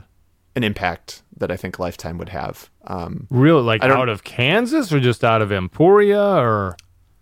an 0.55 0.63
impact 0.63 1.21
that 1.37 1.51
I 1.51 1.55
think 1.55 1.79
Lifetime 1.79 2.17
would 2.17 2.29
have. 2.29 2.69
Um, 2.85 3.27
really, 3.29 3.61
like 3.61 3.83
out 3.83 4.09
of 4.09 4.23
Kansas 4.23 4.91
or 4.91 4.99
just 4.99 5.23
out 5.23 5.41
of 5.41 5.51
Emporia 5.51 6.21
or 6.21 6.75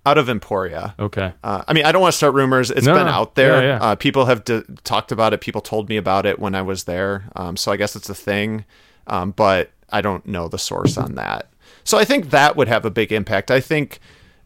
out 0.06 0.18
of 0.18 0.30
Emporia. 0.30 0.96
Okay. 1.00 1.34
Uh, 1.44 1.64
I 1.68 1.74
mean, 1.74 1.86
I 1.86 1.92
don't 1.92 2.02
want 2.02 2.14
to 2.14 2.18
start 2.18 2.34
rumors. 2.34 2.72
It's 2.72 2.86
no, 2.86 2.94
been 2.94 3.08
out 3.08 3.36
there. 3.36 3.62
Yeah, 3.62 3.78
yeah. 3.78 3.84
Uh, 3.84 3.96
people 3.96 4.26
have 4.26 4.44
d- 4.46 4.64
talked 4.84 5.12
about 5.12 5.34
it. 5.34 5.42
People 5.42 5.62
told 5.62 5.90
me 5.90 5.98
about 5.98 6.26
it 6.26 6.40
when 6.40 6.56
I 6.56 6.62
was 6.62 6.84
there. 6.86 7.26
Um, 7.36 7.58
so 7.58 7.72
I 7.72 7.78
guess 7.78 7.96
it's 7.96 8.10
a 8.10 8.16
thing. 8.16 8.66
Um, 9.08 9.32
but 9.32 9.72
I 9.90 10.02
don't 10.02 10.26
know 10.26 10.48
the 10.48 10.58
source 10.58 10.98
on 10.98 11.16
that. 11.16 11.50
So 11.84 11.98
I 11.98 12.06
think 12.06 12.32
that 12.32 12.56
would 12.56 12.68
have 12.68 12.86
a 12.86 12.92
big 12.92 13.12
impact. 13.12 13.52
I 13.52 13.60
think 13.60 14.00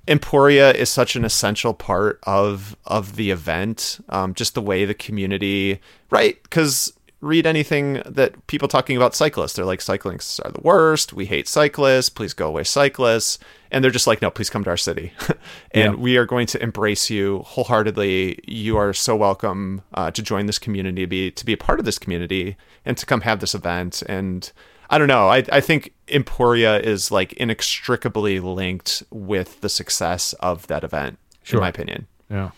Emporia 0.07 0.71
is 0.71 0.89
such 0.89 1.15
an 1.15 1.23
essential 1.23 1.73
part 1.73 2.19
of 2.23 2.75
of 2.85 3.15
the 3.15 3.31
event. 3.31 3.99
Um, 4.09 4.33
just 4.33 4.55
the 4.55 4.61
way 4.61 4.85
the 4.85 4.93
community, 4.93 5.79
right? 6.09 6.41
Because 6.43 6.93
read 7.21 7.45
anything 7.45 8.01
that 8.05 8.47
people 8.47 8.67
talking 8.67 8.95
about 8.95 9.13
cyclists, 9.13 9.53
they're 9.53 9.65
like 9.65 9.81
cyclists 9.81 10.39
are 10.39 10.51
the 10.51 10.61
worst. 10.61 11.13
We 11.13 11.25
hate 11.25 11.47
cyclists. 11.47 12.09
Please 12.09 12.33
go 12.33 12.47
away, 12.47 12.63
cyclists. 12.63 13.39
And 13.71 13.83
they're 13.83 13.91
just 13.91 14.07
like, 14.07 14.21
no, 14.21 14.31
please 14.31 14.49
come 14.49 14.63
to 14.63 14.69
our 14.71 14.77
city, 14.77 15.13
and 15.71 15.93
yeah. 15.93 15.99
we 15.99 16.17
are 16.17 16.25
going 16.25 16.47
to 16.47 16.63
embrace 16.63 17.11
you 17.11 17.43
wholeheartedly. 17.45 18.39
You 18.47 18.77
are 18.77 18.93
so 18.93 19.15
welcome 19.15 19.83
uh, 19.93 20.09
to 20.09 20.23
join 20.23 20.47
this 20.47 20.57
community, 20.57 21.03
to 21.03 21.07
be 21.07 21.29
to 21.29 21.45
be 21.45 21.53
a 21.53 21.57
part 21.57 21.77
of 21.77 21.85
this 21.85 21.99
community, 21.99 22.57
and 22.83 22.97
to 22.97 23.05
come 23.05 23.21
have 23.21 23.41
this 23.41 23.53
event 23.53 24.01
and 24.07 24.51
I 24.89 24.97
don't 24.97 25.07
know. 25.07 25.29
I, 25.29 25.43
I 25.51 25.61
think 25.61 25.93
Emporia 26.07 26.79
is 26.79 27.11
like 27.11 27.33
inextricably 27.33 28.39
linked 28.39 29.03
with 29.11 29.61
the 29.61 29.69
success 29.69 30.33
of 30.33 30.67
that 30.67 30.83
event, 30.83 31.19
sure. 31.43 31.59
in 31.59 31.61
my 31.61 31.69
opinion. 31.69 32.07
Yeah. 32.29 32.51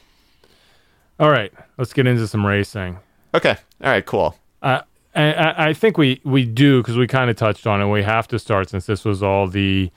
All 1.20 1.30
right, 1.30 1.54
let's 1.78 1.94
get 1.94 2.08
into 2.08 2.28
some 2.28 2.46
racing. 2.46 2.98
Okay. 3.36 3.56
All 3.84 3.90
right. 3.90 4.06
Cool. 4.06 4.36
Uh, 4.62 4.82
I, 5.14 5.70
I 5.70 5.74
think 5.74 5.98
we 5.98 6.22
we 6.24 6.46
do 6.46 6.82
because 6.82 6.98
we 6.98 7.08
kind 7.08 7.30
of 7.30 7.36
touched 7.36 7.68
on 7.68 7.82
it. 7.82 7.88
We 7.90 8.04
have 8.04 8.28
to 8.30 8.40
start 8.40 8.70
since 8.70 8.86
this 8.86 9.04
was 9.04 9.22
all 9.22 9.48
the 9.48 9.92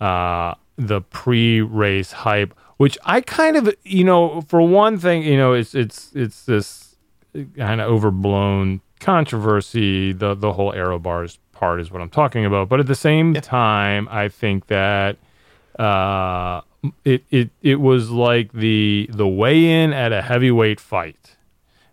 uh, 0.00 0.54
the 0.76 1.00
pre-race 1.00 2.12
hype, 2.12 2.54
which 2.76 2.96
I 3.04 3.20
kind 3.20 3.56
of 3.56 3.74
you 3.84 4.04
know 4.04 4.42
for 4.42 4.62
one 4.62 4.98
thing 4.98 5.22
you 5.22 5.36
know 5.36 5.52
it's 5.52 5.74
it's 5.74 6.12
it's 6.14 6.44
this 6.44 6.96
kind 7.56 7.80
of 7.80 7.90
overblown 7.90 8.80
controversy 9.00 10.12
the 10.12 10.34
the 10.34 10.52
whole 10.52 10.72
aero 10.72 10.98
bars 10.98 11.38
part 11.60 11.78
is 11.78 11.92
what 11.92 12.00
I'm 12.00 12.08
talking 12.08 12.46
about. 12.46 12.70
But 12.70 12.80
at 12.80 12.86
the 12.86 12.94
same 12.96 13.34
yeah. 13.34 13.42
time, 13.42 14.08
I 14.10 14.28
think 14.28 14.66
that 14.68 15.18
uh, 15.78 16.62
it 17.04 17.22
it 17.30 17.50
it 17.62 17.76
was 17.76 18.10
like 18.10 18.52
the 18.52 19.08
the 19.12 19.28
weigh 19.28 19.82
in 19.82 19.92
at 19.92 20.12
a 20.12 20.22
heavyweight 20.22 20.80
fight 20.80 21.36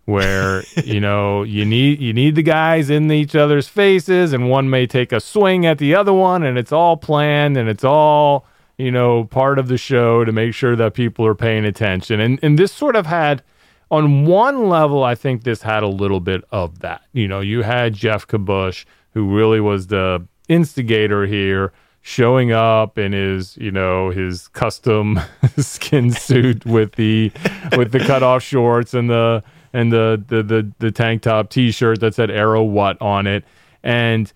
where 0.06 0.64
you 0.84 1.00
know 1.00 1.42
you 1.42 1.64
need 1.64 2.00
you 2.00 2.12
need 2.12 2.34
the 2.34 2.42
guys 2.42 2.88
in 2.88 3.12
each 3.12 3.36
other's 3.36 3.68
faces 3.68 4.32
and 4.32 4.48
one 4.48 4.70
may 4.70 4.86
take 4.86 5.12
a 5.12 5.20
swing 5.20 5.66
at 5.66 5.76
the 5.78 5.94
other 5.94 6.14
one 6.14 6.42
and 6.42 6.56
it's 6.58 6.72
all 6.72 6.96
planned 6.96 7.56
and 7.58 7.68
it's 7.68 7.84
all 7.84 8.46
you 8.78 8.90
know 8.90 9.24
part 9.24 9.58
of 9.58 9.68
the 9.68 9.76
show 9.76 10.24
to 10.24 10.32
make 10.32 10.54
sure 10.54 10.74
that 10.74 10.94
people 10.94 11.26
are 11.26 11.34
paying 11.34 11.66
attention 11.66 12.20
and 12.20 12.38
and 12.42 12.58
this 12.58 12.72
sort 12.72 12.96
of 12.96 13.04
had 13.04 13.42
on 13.90 14.24
one 14.24 14.68
level 14.68 15.04
I 15.04 15.14
think 15.14 15.44
this 15.44 15.62
had 15.62 15.82
a 15.82 15.88
little 15.88 16.20
bit 16.20 16.42
of 16.50 16.78
that 16.78 17.02
you 17.12 17.28
know 17.28 17.40
you 17.40 17.62
had 17.62 17.92
Jeff 17.92 18.26
Kabush 18.26 18.86
who 19.14 19.34
really 19.34 19.60
was 19.60 19.88
the 19.88 20.26
instigator 20.48 21.26
here, 21.26 21.72
showing 22.00 22.52
up 22.52 22.98
in 22.98 23.12
his, 23.12 23.56
you 23.56 23.70
know, 23.70 24.10
his 24.10 24.48
custom 24.48 25.20
skin 25.58 26.10
suit 26.10 26.64
with 26.64 26.92
the 26.92 27.32
with 27.76 27.92
the 27.92 28.00
cutoff 28.00 28.42
shorts 28.42 28.94
and 28.94 29.10
the 29.10 29.42
and 29.72 29.92
the 29.92 30.22
the 30.28 30.42
the, 30.42 30.72
the 30.78 30.90
tank 30.90 31.22
top 31.22 31.50
t-shirt 31.50 32.00
that 32.00 32.14
said 32.14 32.30
arrow 32.30 32.62
what 32.62 33.00
on 33.00 33.26
it. 33.26 33.44
And 33.82 34.32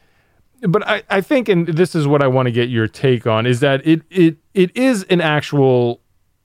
but 0.63 0.87
I, 0.87 1.03
I 1.11 1.21
think 1.21 1.49
and 1.49 1.67
this 1.67 1.95
is 1.95 2.07
what 2.07 2.23
I 2.23 2.29
want 2.29 2.47
to 2.47 2.53
get 2.53 2.69
your 2.69 2.87
take 2.87 3.27
on 3.27 3.47
is 3.47 3.61
that 3.61 3.87
it 3.87 4.03
it 4.11 4.37
it 4.55 4.77
is 4.77 5.05
an 5.05 5.21
actual 5.21 6.01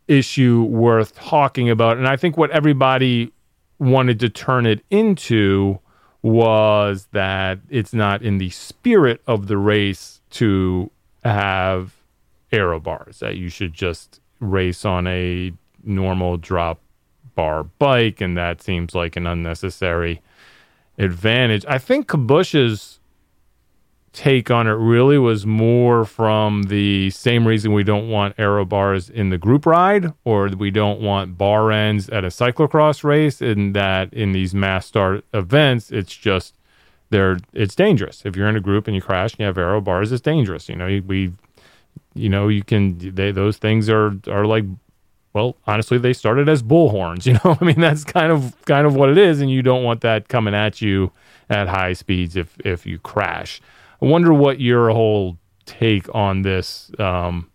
issue 0.07 0.63
worth 0.63 1.15
talking 1.15 1.69
about. 1.69 1.97
And 1.97 2.07
I 2.07 2.15
think 2.15 2.37
what 2.37 2.49
everybody 2.51 3.31
wanted 3.79 4.19
to 4.21 4.29
turn 4.29 4.65
it 4.65 4.83
into 4.89 5.79
was 6.21 7.08
that 7.12 7.60
it's 7.69 7.93
not 7.93 8.21
in 8.21 8.38
the 8.38 8.49
spirit 8.49 9.21
of 9.27 9.47
the 9.47 9.58
race 9.58 10.21
to 10.32 10.89
have 11.23 11.93
aero 12.51 12.80
bars, 12.80 13.19
that 13.19 13.38
you 13.38 13.49
should 13.49 13.73
just 13.73 14.19
race 14.39 14.86
on 14.86 15.08
a 15.08 15.51
normal 15.84 16.38
drop 16.38 16.80
bar 17.36 17.63
bike, 17.63 18.19
and 18.21 18.38
that 18.38 18.62
seems 18.62 18.95
like 18.95 19.15
an 19.15 19.27
unnecessary 19.27 20.21
advantage. 20.97 21.65
I 21.67 21.77
think 21.77 22.08
Kabush's 22.08 22.96
take 24.17 24.49
on 24.49 24.65
it 24.65 24.71
really 24.71 25.19
was 25.19 25.45
more 25.45 26.03
from 26.03 26.63
the 26.63 27.08
same 27.12 27.47
reason 27.47 27.71
we 27.71 27.84
don't 27.84 28.10
want 28.10 28.34
aero 28.39 28.65
bars 28.65 29.12
in 29.12 29.30
the 29.30 29.38
group 29.38 29.63
ride 29.63 30.12
or 30.25 30.47
we 30.47 30.71
don't 30.71 30.99
want 30.99 31.38
bar 31.38 31.71
ends 31.71 32.10
at 32.10 32.23
a 32.23 32.30
cyclocross 32.30 33.03
race 33.03 33.43
in 33.43 33.73
that 33.73 34.12
in 34.12 34.32
these 34.32 34.56
mass 34.56 34.88
start 34.88 35.23
events 35.36 35.91
it's 35.91 36.15
just 36.15 36.56
they're 37.12 37.38
it's 37.53 37.75
dangerous. 37.75 38.25
If 38.25 38.36
you're 38.36 38.49
in 38.49 38.56
a 38.56 38.60
group 38.60 38.88
and 38.88 38.95
you 38.95 39.03
crash 39.03 39.34
and 39.34 39.41
you 39.41 39.45
have 39.45 39.58
aero 39.60 39.80
bars 39.82 40.12
it's 40.12 40.19
dangerous 40.19 40.67
you 40.67 40.75
know 40.75 40.88
we 41.06 41.32
you 42.15 42.27
know 42.27 42.47
you 42.47 42.63
can 42.63 42.97
they 43.13 43.30
those 43.30 43.58
things 43.58 43.88
are 43.88 44.15
are 44.27 44.47
like 44.47 44.65
well 45.34 45.58
honestly 45.67 45.99
they 45.99 46.13
started 46.13 46.49
as 46.49 46.63
bullhorns 46.63 47.25
you 47.27 47.34
know? 47.34 47.56
I 47.62 47.63
mean 47.63 47.80
that's 47.80 48.03
kind 48.03 48.32
of 48.32 48.56
kind 48.65 48.88
of 48.88 48.95
what 48.95 49.10
it 49.10 49.19
is 49.19 49.41
and 49.41 49.51
you 49.51 49.62
don't 49.62 49.84
want 49.84 50.01
that 50.01 50.27
coming 50.27 50.56
at 50.56 50.82
you 50.82 51.12
at 51.51 51.67
high 51.67 51.93
speeds 51.93 52.36
if 52.36 52.58
if 52.65 52.88
you 52.88 52.97
crash 52.97 53.62
I 54.01 54.05
wonder 54.05 54.33
what 54.33 54.60
your 54.60 54.89
whole 54.89 55.38
take 55.65 56.13
on 56.13 56.43
this 56.43 56.91
um, 56.99 57.49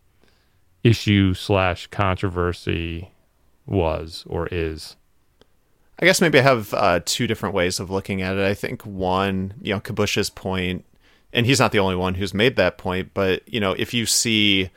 issue 0.83 1.35
slash 1.35 1.87
controversy 1.88 3.11
was 3.66 4.24
or 4.28 4.48
is. 4.50 4.96
I 6.00 6.05
guess 6.05 6.20
maybe 6.20 6.40
I 6.40 6.42
have 6.42 6.74
uh, 6.74 7.00
two 7.05 7.26
different 7.26 7.55
ways 7.55 7.78
of 7.78 7.90
looking 7.90 8.22
at 8.22 8.37
it. 8.37 8.44
I 8.44 8.55
think 8.55 8.85
one, 8.85 9.55
you 9.62 9.72
know, 9.72 9.81
Kabush's 9.81 10.31
point, 10.31 10.85
and 11.33 11.46
he's 11.46 11.61
not 11.61 11.70
the 11.70 11.78
only 11.78 11.94
one 11.94 12.14
who's 12.14 12.35
made 12.35 12.57
that 12.57 12.76
point, 12.76 13.11
but 13.14 13.48
you 13.48 13.61
know, 13.61 13.72
if 13.72 13.94
you 13.94 14.05
see 14.05 14.70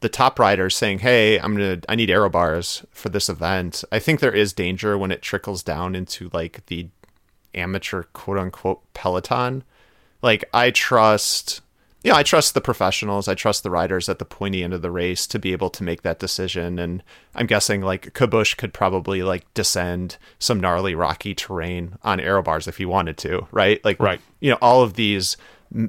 the 0.00 0.08
top 0.08 0.40
riders 0.40 0.76
saying, 0.76 0.98
"Hey, 0.98 1.38
I'm 1.38 1.54
gonna, 1.54 1.78
I 1.88 1.94
need 1.94 2.10
aero 2.10 2.28
bars 2.28 2.84
for 2.90 3.10
this 3.10 3.28
event," 3.28 3.84
I 3.92 4.00
think 4.00 4.18
there 4.18 4.34
is 4.34 4.52
danger 4.52 4.98
when 4.98 5.12
it 5.12 5.22
trickles 5.22 5.62
down 5.62 5.94
into 5.94 6.30
like 6.32 6.66
the 6.66 6.88
amateur 7.54 8.04
quote 8.12 8.38
unquote 8.38 8.80
peloton 8.94 9.62
like 10.22 10.44
I 10.52 10.70
trust 10.70 11.60
yeah, 12.04 12.16
I 12.16 12.24
trust 12.24 12.54
the 12.54 12.60
professionals. 12.60 13.28
I 13.28 13.34
trust 13.34 13.62
the 13.62 13.70
riders 13.70 14.08
at 14.08 14.18
the 14.18 14.24
pointy 14.24 14.64
end 14.64 14.74
of 14.74 14.82
the 14.82 14.90
race 14.90 15.26
to 15.28 15.38
be 15.38 15.52
able 15.52 15.70
to 15.70 15.84
make 15.84 16.02
that 16.02 16.18
decision. 16.18 16.78
And 16.78 17.02
I'm 17.34 17.46
guessing 17.46 17.80
like 17.80 18.12
Kabush 18.12 18.56
could 18.56 18.74
probably 18.74 19.22
like 19.22 19.52
descend 19.54 20.16
some 20.40 20.58
gnarly 20.58 20.96
rocky 20.96 21.34
terrain 21.34 21.98
on 22.02 22.18
aero 22.18 22.42
bars 22.42 22.66
if 22.66 22.78
he 22.78 22.84
wanted 22.84 23.18
to, 23.18 23.46
right? 23.52 23.82
Like, 23.84 24.00
right. 24.00 24.20
You 24.40 24.50
know, 24.50 24.58
all 24.60 24.82
of 24.82 24.94
these 24.94 25.36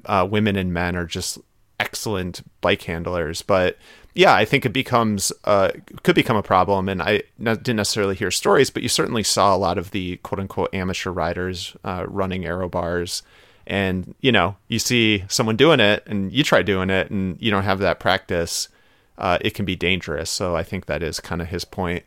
uh, 0.05 0.27
women 0.29 0.55
and 0.55 0.71
men 0.71 0.95
are 0.95 1.05
just 1.05 1.39
excellent 1.79 2.43
bike 2.61 2.83
handlers, 2.83 3.41
but 3.41 3.77
yeah, 4.15 4.35
I 4.35 4.45
think 4.45 4.63
it 4.63 4.73
becomes 4.73 5.33
uh, 5.43 5.71
could 6.03 6.13
become 6.13 6.37
a 6.37 6.43
problem. 6.43 6.87
And 6.87 7.01
I 7.01 7.23
didn't 7.41 7.77
necessarily 7.77 8.13
hear 8.13 8.29
stories, 8.29 8.69
but 8.69 8.83
you 8.83 8.89
certainly 8.89 9.23
saw 9.23 9.55
a 9.55 9.57
lot 9.57 9.79
of 9.79 9.89
the 9.89 10.17
quote 10.17 10.39
unquote 10.39 10.73
amateur 10.73 11.09
riders 11.09 11.75
uh, 11.83 12.05
running 12.07 12.45
aero 12.45 12.69
bars. 12.69 13.23
And 13.65 14.15
you 14.21 14.31
know, 14.31 14.55
you 14.67 14.79
see 14.79 15.23
someone 15.27 15.55
doing 15.55 15.79
it, 15.79 16.03
and 16.05 16.31
you 16.31 16.43
try 16.43 16.61
doing 16.61 16.89
it, 16.89 17.09
and 17.09 17.41
you 17.41 17.51
don't 17.51 17.63
have 17.63 17.79
that 17.79 17.99
practice. 17.99 18.69
Uh, 19.17 19.37
it 19.41 19.53
can 19.53 19.65
be 19.65 19.75
dangerous. 19.75 20.29
So 20.29 20.55
I 20.55 20.63
think 20.63 20.87
that 20.87 21.03
is 21.03 21.19
kind 21.19 21.41
of 21.41 21.47
his 21.47 21.65
point. 21.65 22.03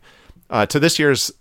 Uh, 0.50 0.66
to 0.66 0.78
this 0.78 0.98
year's 0.98 1.32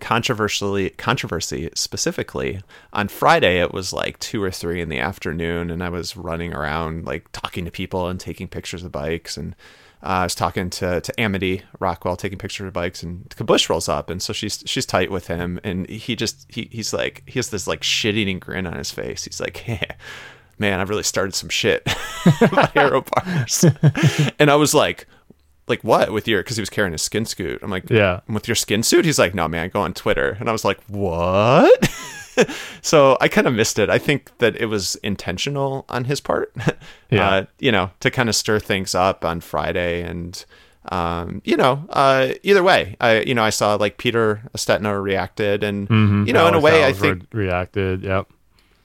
controversially 0.00 0.90
controversy 0.90 1.70
specifically 1.74 2.60
on 2.92 3.06
Friday 3.06 3.60
it 3.60 3.72
was 3.72 3.92
like 3.92 4.18
two 4.18 4.42
or 4.42 4.50
three 4.50 4.80
in 4.80 4.88
the 4.88 4.98
afternoon 4.98 5.70
and 5.70 5.82
I 5.84 5.88
was 5.88 6.16
running 6.16 6.52
around 6.52 7.06
like 7.06 7.30
talking 7.32 7.64
to 7.64 7.70
people 7.70 8.08
and 8.08 8.18
taking 8.18 8.48
pictures 8.48 8.82
of 8.82 8.90
bikes 8.90 9.36
and 9.36 9.54
Uh, 10.04 10.08
I 10.08 10.24
was 10.24 10.34
talking 10.34 10.68
to 10.70 11.00
to 11.00 11.20
Amity 11.20 11.62
Rockwell 11.78 12.16
taking 12.16 12.36
pictures 12.36 12.66
of 12.66 12.74
bikes 12.74 13.02
and 13.02 13.28
Kabush 13.30 13.70
rolls 13.70 13.88
up 13.88 14.10
and 14.10 14.20
so 14.20 14.34
she's 14.34 14.62
she's 14.66 14.84
tight 14.84 15.10
with 15.10 15.28
him 15.28 15.58
and 15.64 15.88
he 15.88 16.14
just 16.14 16.44
he, 16.48 16.68
he's 16.70 16.92
like 16.92 17.22
he 17.26 17.38
has 17.38 17.48
this 17.48 17.66
like 17.66 17.82
shit 17.82 18.14
eating 18.14 18.38
grin 18.38 18.66
on 18.66 18.74
his 18.74 18.90
face. 18.90 19.24
He's 19.24 19.40
like 19.40 19.56
hey, 19.58 19.96
man 20.58 20.78
I've 20.78 20.90
really 20.90 21.02
started 21.02 21.34
some 21.34 21.48
shit 21.48 21.88
about 22.42 22.76
aero 22.76 23.02
bars 23.02 23.64
and 24.38 24.50
I 24.50 24.56
was 24.56 24.74
like 24.74 25.06
like 25.66 25.82
what 25.82 26.12
with 26.12 26.26
your 26.28 26.42
because 26.42 26.56
he 26.56 26.60
was 26.62 26.70
carrying 26.70 26.92
his 26.92 27.02
skin 27.02 27.24
suit 27.24 27.60
i'm 27.62 27.70
like 27.70 27.88
Yeah. 27.90 28.20
with 28.28 28.46
your 28.48 28.54
skin 28.54 28.82
suit 28.82 29.04
he's 29.04 29.18
like 29.18 29.34
no 29.34 29.48
man 29.48 29.70
go 29.70 29.80
on 29.80 29.94
twitter 29.94 30.36
and 30.40 30.48
i 30.48 30.52
was 30.52 30.64
like 30.64 30.80
what 30.88 31.88
so 32.82 33.16
i 33.20 33.28
kind 33.28 33.46
of 33.46 33.54
missed 33.54 33.78
it 33.78 33.88
i 33.90 33.98
think 33.98 34.30
that 34.38 34.56
it 34.56 34.66
was 34.66 34.96
intentional 34.96 35.84
on 35.88 36.04
his 36.04 36.20
part 36.20 36.52
Yeah. 37.10 37.28
uh, 37.28 37.44
you 37.58 37.72
know 37.72 37.90
to 38.00 38.10
kind 38.10 38.28
of 38.28 38.34
stir 38.34 38.58
things 38.58 38.94
up 38.94 39.24
on 39.24 39.40
friday 39.40 40.02
and 40.02 40.44
um, 40.90 41.40
you 41.46 41.56
know, 41.56 41.86
uh, 41.88 42.34
either 42.42 42.62
way, 42.62 42.94
I, 43.00 43.20
you 43.22 43.34
know, 43.34 43.42
I 43.42 43.48
saw 43.48 43.76
like 43.76 43.96
Peter 43.96 44.42
Stetina 44.54 45.02
reacted 45.02 45.64
and, 45.64 45.88
Mhm. 45.88 46.26
you 46.26 46.34
know, 46.34 46.46
in 46.46 46.52
a 46.52 46.60
way, 46.60 46.84
I 46.84 46.92
think, 46.92 47.22
re- 47.32 47.46
reacted. 47.46 48.02
Yep. 48.02 48.28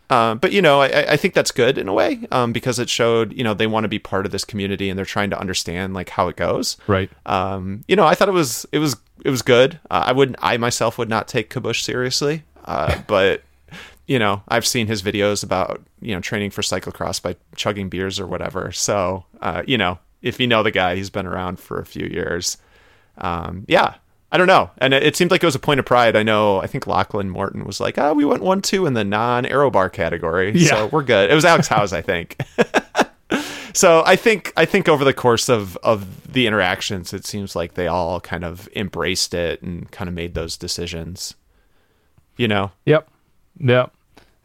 Uh, 0.10 0.36
but 0.36 0.52
you 0.52 0.62
know, 0.62 0.82
I, 0.82 1.12
I 1.12 1.17
think 1.17 1.34
that's 1.34 1.52
good 1.52 1.78
in 1.78 1.88
a 1.88 1.93
way 1.93 2.28
um, 2.32 2.52
because 2.52 2.80
it 2.80 2.89
showed 2.89 3.32
you 3.34 3.43
know 3.43 3.54
they 3.54 3.67
want 3.67 3.84
to 3.84 3.89
be 3.89 4.00
part 4.00 4.26
of 4.26 4.32
this 4.32 4.43
community 4.43 4.89
and 4.89 4.98
they're 4.98 5.06
trying 5.06 5.30
to 5.30 5.39
understand 5.39 5.93
like 5.93 6.10
how 6.10 6.28
it 6.28 6.36
goes. 6.36 6.78
Right. 6.88 7.10
Um, 7.26 7.84
you 7.88 7.95
know, 7.95 8.06
I 8.06 8.15
thought 8.15 8.28
it 8.28 8.34
was 8.34 8.65
it 8.72 8.80
was 8.80 8.95
it 9.24 9.30
was 9.30 9.41
good. 9.41 9.80
Uh, 9.91 10.04
I 10.08 10.12
wouldn't 10.12 10.38
I 10.41 10.58
myself 10.58 10.98
would 10.98 11.10
not 11.10 11.28
take 11.28 11.50
Kabush 11.50 11.84
seriously, 11.84 12.43
uh, 12.65 13.00
but 13.08 13.43
you 14.08 14.17
know, 14.17 14.41
I've 14.48 14.65
seen 14.65 14.88
his 14.88 15.04
videos 15.04 15.43
about 15.43 15.82
you 16.02 16.15
know 16.15 16.22
training 16.22 16.50
for 16.50 16.63
cyclocross 16.63 17.22
by 17.22 17.36
chugging 17.56 17.89
beers 17.89 18.19
or 18.19 18.26
whatever. 18.26 18.72
So 18.72 19.26
uh, 19.41 19.62
you 19.67 19.78
know, 19.78 20.00
if 20.24 20.39
you 20.39 20.48
know 20.48 20.63
the 20.63 20.72
guy, 20.72 20.95
he's 20.95 21.12
been 21.12 21.28
around 21.28 21.60
for 21.60 21.80
a 21.80 21.86
few 21.86 22.08
years. 22.08 22.58
Um, 23.19 23.65
yeah, 23.67 23.95
I 24.32 24.38
don't 24.38 24.48
know. 24.48 24.70
And 24.78 24.94
it, 24.94 25.04
it 25.04 25.15
seemed 25.15 25.32
like 25.32 25.42
it 25.44 25.48
was 25.48 25.56
a 25.56 25.60
point 25.60 25.80
of 25.80 25.86
pride. 25.86 26.15
I 26.15 26.24
know, 26.24 26.62
I 26.62 26.68
think 26.68 26.86
Lachlan 26.86 27.30
Morton 27.30 27.65
was 27.65 27.80
like, 27.80 27.98
oh, 27.98 28.13
we 28.13 28.26
went 28.26 28.44
1 28.44 28.62
2 28.62 28.86
in 28.86 28.94
the 28.94 29.04
non 29.04 29.46
aero 29.46 29.72
bar 29.72 29.89
category. 29.89 30.52
Yeah. 30.52 30.70
So 30.70 30.88
we're 30.88 31.04
good. 31.04 31.32
It 31.32 31.36
was 31.36 31.46
Alex 31.46 31.68
Howes, 31.68 31.94
I 31.94 32.02
think. 32.02 32.38
so 33.74 34.04
I 34.06 34.15
think 34.15 34.54
I 34.56 34.65
think 34.65 34.88
over 34.88 35.04
the 35.04 35.13
course 35.13 35.50
of, 35.50 35.78
of 35.78 36.32
the 36.32 36.46
interactions, 36.46 37.13
it 37.13 37.26
seems 37.26 37.56
like 37.56 37.74
they 37.74 37.88
all 37.88 38.20
kind 38.20 38.44
of 38.44 38.70
embraced 38.76 39.34
it 39.34 39.62
and 39.62 39.89
kind 39.92 40.08
of 40.08 40.13
made 40.13 40.36
those 40.36 40.58
decisions. 40.58 41.36
You 42.38 42.48
know? 42.48 42.72
Yep. 42.86 43.10
Yep. 43.60 43.94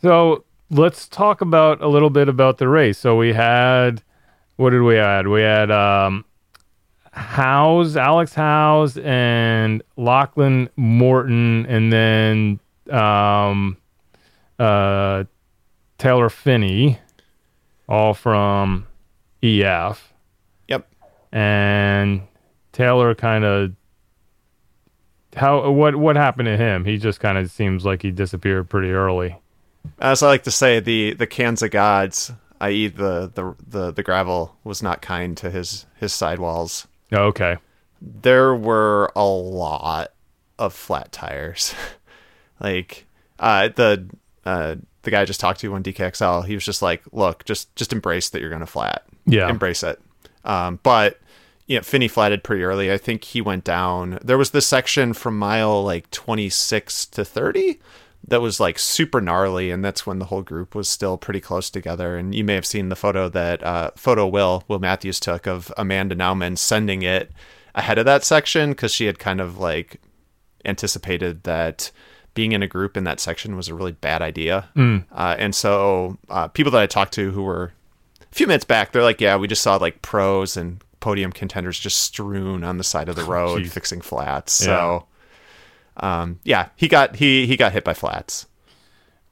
So 0.01 0.45
let's 0.71 1.09
talk 1.09 1.41
about 1.41 1.81
a 1.83 1.89
little 1.89 2.11
bit 2.11 2.29
about 2.29 2.59
the 2.59 2.69
race. 2.69 2.99
So 2.99 3.17
we 3.17 3.33
had, 3.33 4.03
what 4.57 4.71
did 4.71 4.83
we 4.83 4.99
add? 4.99 5.29
We 5.29 5.43
had 5.43 5.71
um, 5.71 6.25
Howes, 7.15 7.97
Alex 7.97 8.35
Howes, 8.35 8.99
and 8.99 9.83
Lachlan 9.97 10.69
Morton, 10.77 11.65
and 11.67 11.93
then 11.93 12.61
um, 12.91 13.77
uh, 14.59 15.25
Taylor 15.99 16.29
Phinney, 16.29 16.99
all 17.89 18.15
from 18.15 18.87
EF. 19.43 20.13
Yep. 20.69 20.89
And 21.33 22.23
Taylor 22.73 23.15
kind 23.15 23.45
of 23.45 23.73
how 25.37 25.71
what 25.71 25.97
what 25.97 26.17
happened 26.17 26.47
to 26.47 26.57
him? 26.57 26.85
He 26.85 26.99
just 26.99 27.21
kind 27.21 27.39
of 27.39 27.51
seems 27.51 27.85
like 27.85 28.03
he 28.03 28.11
disappeared 28.11 28.69
pretty 28.69 28.91
early. 28.91 29.37
As 29.99 30.23
I 30.23 30.29
like 30.29 30.45
to 30.45 30.51
say, 30.51 30.81
the 30.81 31.15
the 31.15 31.27
Kansas 31.27 31.69
gods, 31.69 32.33
i.e. 32.61 32.89
the, 32.89 33.31
the 33.33 33.55
the 33.67 33.93
the 33.93 34.03
gravel, 34.03 34.57
was 34.65 34.83
not 34.83 35.03
kind 35.03 35.37
to 35.39 35.51
his 35.51 35.87
his 35.97 36.13
sidewalls. 36.13 36.87
Oh, 37.13 37.25
okay. 37.27 37.57
there 38.01 38.55
were 38.55 39.11
a 39.17 39.25
lot 39.25 40.13
of 40.59 40.73
flat 40.73 41.13
tires. 41.13 41.75
like 42.61 43.07
uh, 43.39 43.69
the 43.69 44.09
uh, 44.45 44.77
the 45.03 45.11
guy 45.11 45.23
I 45.23 45.25
just 45.25 45.41
talked 45.41 45.61
to 45.61 45.75
on 45.75 45.83
DKXL, 45.83 46.47
he 46.47 46.55
was 46.55 46.65
just 46.65 46.83
like, 46.83 47.03
"Look, 47.13 47.45
just 47.45 47.75
just 47.77 47.93
embrace 47.93 48.31
that 48.31 48.41
you're 48.41 48.51
going 48.51 48.61
to 48.61 48.67
flat. 48.67 49.05
Yeah. 49.27 49.49
embrace 49.49 49.83
it." 49.83 50.01
Um, 50.45 50.81
but 50.83 51.21
you 51.67 51.77
know, 51.77 51.83
Phinney 51.83 52.09
flatted 52.09 52.45
pretty 52.45 52.63
early. 52.63 52.93
I 52.93 52.99
think 52.99 53.25
he 53.25 53.41
went 53.41 53.65
down. 53.65 54.19
There 54.23 54.37
was 54.39 54.51
this 54.51 54.67
section 54.67 55.13
from 55.15 55.39
mile 55.39 55.83
like 55.83 56.11
26 56.11 57.07
to 57.07 57.25
30 57.25 57.81
that 58.29 58.41
was 58.41 58.61
like 58.61 58.79
super 58.79 59.21
gnarly, 59.21 59.71
and 59.71 59.85
that's 59.85 60.07
when 60.07 60.19
the 60.19 60.27
whole 60.27 60.43
group 60.43 60.75
was 60.75 60.89
still 60.89 61.17
pretty 61.17 61.41
close 61.41 61.71
together. 61.71 62.17
And 62.17 62.35
you 62.35 62.45
may 62.45 62.55
have 62.55 62.67
seen 62.67 62.89
the 62.89 62.97
photo 62.97 63.29
that 63.29 63.63
uh, 63.63 63.91
photo 63.97 64.27
Will 64.27 64.65
Will 64.69 64.79
Matthews 64.79 65.21
took 65.21 65.47
of 65.47 65.73
Amanda 65.77 66.17
Nauman 66.17 66.57
sending 66.57 67.03
it 67.03 67.33
ahead 67.75 67.99
of 67.99 68.05
that 68.07 68.25
section 68.25 68.71
because 68.71 68.93
she 68.93 69.07
had 69.07 69.19
kind 69.19 69.41
of 69.41 69.59
like 69.59 70.01
anticipated 70.65 71.43
that 71.45 71.91
being 72.35 72.53
in 72.53 72.63
a 72.63 72.67
group 72.67 72.97
in 72.97 73.05
that 73.05 73.21
section 73.21 73.57
was 73.57 73.69
a 73.69 73.75
really 73.75 73.93
bad 73.93 74.23
idea. 74.23 74.69
Uh, 75.13 75.37
and 75.39 75.55
so 75.55 76.19
uh, 76.31 76.49
people 76.49 76.73
that 76.73 76.81
I 76.81 76.87
talked 76.87 77.15
to 77.15 77.31
who 77.31 77.43
were 77.43 77.73
a 78.23 78.35
few 78.35 78.47
minutes 78.47 78.65
back, 78.65 78.91
they're 78.93 79.03
like, 79.03 79.21
yeah, 79.21 79.37
we 79.37 79.47
just 79.47 79.63
saw 79.63 79.77
like 79.77 80.03
pros 80.03 80.57
and 80.57 80.83
podium 81.01 81.31
contenders 81.33 81.79
just 81.79 82.01
strewn 82.01 82.65
on 82.65 82.79
the 82.79 82.85
side 82.85 83.09
of 83.09 83.17
the 83.17 83.25
road 83.25 83.63
Jeez. 83.63 83.71
fixing 83.71 84.01
flats. 84.01 84.53
So 84.53 85.07
um, 85.99 86.41
yeah, 86.45 86.69
he 86.77 86.89
got 86.89 87.17
he 87.17 87.47
he 87.47 87.57
got 87.57 87.73
hit 87.73 87.85
by 87.85 87.95
flats. 87.95 88.47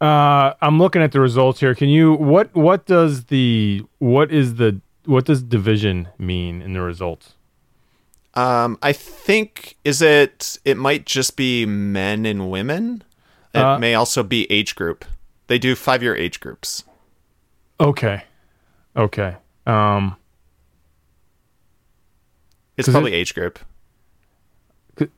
Uh, 0.01 0.55
I'm 0.61 0.79
looking 0.79 1.01
at 1.03 1.13
the 1.13 1.21
results 1.21 1.61
here. 1.61 1.75
Can 1.75 1.89
you 1.89 2.15
what 2.15 2.55
what 2.55 2.87
does 2.87 3.25
the 3.27 3.83
what 3.99 4.31
is 4.33 4.57
the 4.57 4.81
what 5.05 5.25
does 5.25 5.43
division 5.43 6.09
mean 6.19 6.63
in 6.63 6.73
the 6.75 6.81
results? 6.81 7.35
Um, 8.35 8.79
I 8.83 8.93
think 8.93 9.77
is 9.85 10.01
it 10.03 10.59
it 10.65 10.77
might 10.77 11.07
just 11.07 11.37
be 11.37 11.67
men 11.67 12.25
and 12.27 12.51
women. 12.51 13.03
It 13.55 13.59
Uh, 13.59 13.79
may 13.79 13.95
also 13.95 14.23
be 14.23 14.51
age 14.51 14.75
group. 14.75 15.05
They 15.49 15.59
do 15.59 15.75
five 15.75 16.03
year 16.03 16.17
age 16.17 16.41
groups. 16.41 16.85
Okay, 17.81 18.23
okay. 18.97 19.37
Um, 19.67 20.17
It's 22.77 22.87
'Cause 22.87 22.95
it- 22.95 22.99
probably 22.99 23.13
age 23.15 23.35
group. 23.35 23.59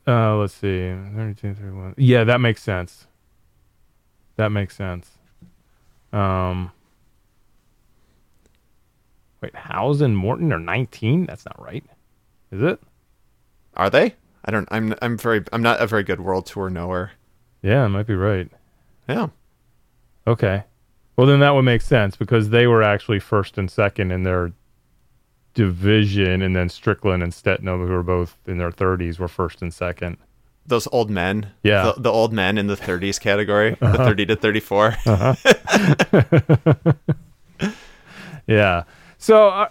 Uh, 0.07 0.37
let's 0.37 0.55
see, 0.55 0.95
32, 1.17 1.55
31. 1.55 1.95
Yeah, 1.97 2.25
that 2.25 2.41
makes 2.41 2.63
sense. 2.63 3.07
That 4.37 4.51
makes 4.51 4.77
sense. 4.77 5.11
Um, 6.13 6.73
wait, 9.41 9.55
Howes 9.55 10.01
and 10.01 10.17
Morton 10.17 10.53
are 10.53 10.59
19. 10.59 11.27
That's 11.27 11.45
not 11.45 11.61
right, 11.61 11.85
is 12.51 12.63
it? 12.63 12.81
Are 13.77 13.91
they? 13.91 14.15
I 14.45 14.51
don't. 14.51 14.69
I'm. 14.71 14.95
I'm 15.03 15.17
very. 15.17 15.43
I'm 15.53 15.63
not 15.63 15.81
a 15.81 15.87
very 15.87 16.05
good 16.05 16.21
world 16.21 16.47
tour 16.47 16.71
knower. 16.71 17.13
Yeah, 17.63 17.87
it 17.87 17.89
might 17.89 18.07
be 18.07 18.15
right. 18.15 18.49
Yeah. 19.09 19.29
Okay. 20.27 20.65
Well, 21.17 21.27
then 21.27 21.41
that 21.41 21.55
would 21.55 21.63
make 21.63 21.83
sense 21.83 22.17
because 22.17 22.51
they 22.51 22.67
were 22.67 22.83
actually 22.83 23.21
first 23.21 23.57
and 23.57 23.71
second 23.71 24.11
in 24.11 24.23
their 24.23 24.53
division, 25.55 26.43
and 26.43 26.55
then 26.55 26.69
Strickland 26.69 27.23
and 27.23 27.33
Stetina, 27.33 27.79
who 27.79 27.93
were 27.93 28.03
both 28.03 28.37
in 28.47 28.59
their 28.59 28.71
30s, 28.71 29.19
were 29.19 29.29
first 29.29 29.63
and 29.63 29.73
second. 29.73 30.19
Those 30.67 30.89
old 30.93 31.11
men. 31.11 31.51
Yeah. 31.63 31.83
Uh-huh. 31.83 31.93
The, 31.97 32.01
the 32.03 32.11
old 32.11 32.33
men 32.33 32.59
in 32.59 32.67
the 32.67 32.77
30s 32.77 33.21
category, 33.21 33.77
the 33.81 33.99
30 33.99 34.27
to 34.27 34.37
34. 34.37 34.97
Yeah. 38.47 38.85
So, 39.19 39.49
uh, 39.49 39.69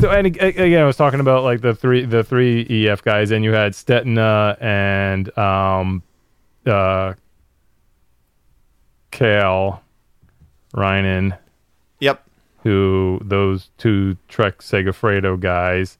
so 0.00 0.10
and 0.10 0.26
again, 0.26 0.80
I 0.80 0.84
was 0.84 0.96
talking 0.96 1.20
about 1.20 1.44
like 1.44 1.60
the 1.60 1.74
three 1.74 2.04
the 2.04 2.22
three 2.22 2.88
EF 2.88 3.02
guys, 3.02 3.30
and 3.30 3.44
you 3.44 3.52
had 3.52 3.72
Stetina 3.72 4.60
and 4.62 5.36
um, 5.38 6.02
uh, 6.66 7.14
Kiel, 9.10 9.82
Reijnen. 10.74 11.36
Who 12.64 13.20
those 13.22 13.70
two 13.78 14.16
Trek 14.26 14.58
Segafredo 14.58 15.38
guys, 15.38 15.98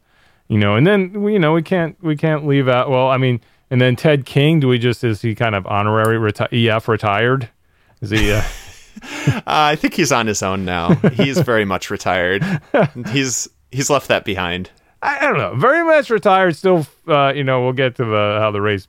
you 0.49 0.59
know, 0.59 0.75
and 0.75 0.85
then 0.87 1.23
we, 1.23 1.35
you 1.35 1.39
know, 1.39 1.53
we 1.53 1.63
can't 1.63 1.97
we 2.03 2.17
can't 2.17 2.47
leave 2.47 2.69
out. 2.69 2.91
Well, 2.91 3.09
I 3.09 3.19
mean, 3.19 3.41
and 3.71 3.81
then 3.81 3.95
Ted 3.95 4.27
King. 4.27 4.59
Do 4.61 4.67
we 4.69 4.79
just 4.79 5.05
is 5.05 5.23
he 5.23 5.35
kind 5.37 5.55
of 5.55 5.67
honorary 5.67 6.19
reti- 6.19 6.69
EF 6.69 6.89
retired? 6.89 7.49
Is 8.01 8.11
he? 8.11 8.33
Uh, 8.33 8.43
Uh, 9.27 9.41
I 9.47 9.77
think 9.77 9.95
he's 9.95 10.13
on 10.13 10.29
his 10.29 10.41
own 10.41 10.65
now. 10.65 10.95
He's 11.15 11.41
very 11.41 11.65
much 11.65 11.91
retired. 11.91 12.45
He's 13.11 13.49
he's 13.73 13.91
left 13.91 14.07
that 14.07 14.25
behind. 14.25 14.71
I, 15.03 15.19
I 15.19 15.21
don't 15.23 15.37
know. 15.37 15.57
Very 15.57 15.85
much 15.85 16.11
retired. 16.11 16.55
Still, 16.55 16.87
uh, 17.09 17.33
you 17.35 17.43
know, 17.43 17.63
we'll 17.63 17.73
get 17.73 17.97
to 17.97 18.05
the 18.05 18.39
how 18.41 18.53
the 18.53 18.61
race 18.63 18.87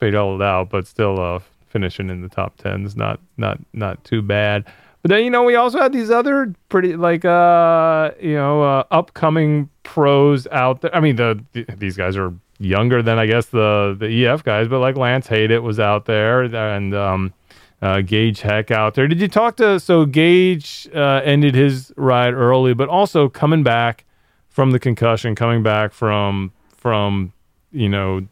played 0.00 0.14
all 0.14 0.42
out, 0.42 0.70
but 0.70 0.86
still 0.86 1.20
uh, 1.20 1.40
finishing 1.68 2.08
in 2.08 2.22
the 2.22 2.28
top 2.30 2.56
ten 2.56 2.86
is 2.86 2.96
not 2.96 3.20
not 3.36 3.58
not 3.74 4.02
too 4.02 4.22
bad. 4.22 4.64
But 5.04 5.10
then 5.10 5.24
you 5.24 5.30
know 5.30 5.42
we 5.42 5.54
also 5.54 5.78
had 5.82 5.92
these 5.92 6.10
other 6.10 6.54
pretty 6.70 6.96
like 6.96 7.26
uh 7.26 8.12
you 8.18 8.36
know 8.36 8.62
uh, 8.62 8.84
upcoming 8.90 9.68
pros 9.82 10.46
out 10.46 10.80
there. 10.80 10.96
I 10.96 11.00
mean 11.00 11.16
the, 11.16 11.44
the 11.52 11.66
these 11.76 11.94
guys 11.94 12.16
are 12.16 12.32
younger 12.58 13.02
than 13.02 13.18
I 13.18 13.26
guess 13.26 13.44
the 13.44 13.94
the 13.98 14.24
EF 14.24 14.44
guys, 14.44 14.66
but 14.66 14.78
like 14.80 14.96
Lance 14.96 15.26
Haidet 15.26 15.62
was 15.62 15.78
out 15.78 16.06
there 16.06 16.44
and 16.44 16.94
um 16.94 17.34
uh, 17.82 18.00
Gage 18.00 18.40
Hecht 18.40 18.70
out 18.70 18.94
there. 18.94 19.06
Did 19.06 19.20
you 19.20 19.28
talk 19.28 19.56
to 19.56 19.78
so 19.78 20.06
Gage 20.06 20.88
uh, 20.94 21.20
ended 21.22 21.54
his 21.54 21.92
ride 21.98 22.32
early, 22.32 22.72
but 22.72 22.88
also 22.88 23.28
coming 23.28 23.62
back 23.62 24.06
from 24.48 24.70
the 24.70 24.78
concussion, 24.78 25.34
coming 25.34 25.62
back 25.62 25.92
from 25.92 26.50
from 26.74 27.34
you 27.72 27.90
know 27.90 28.26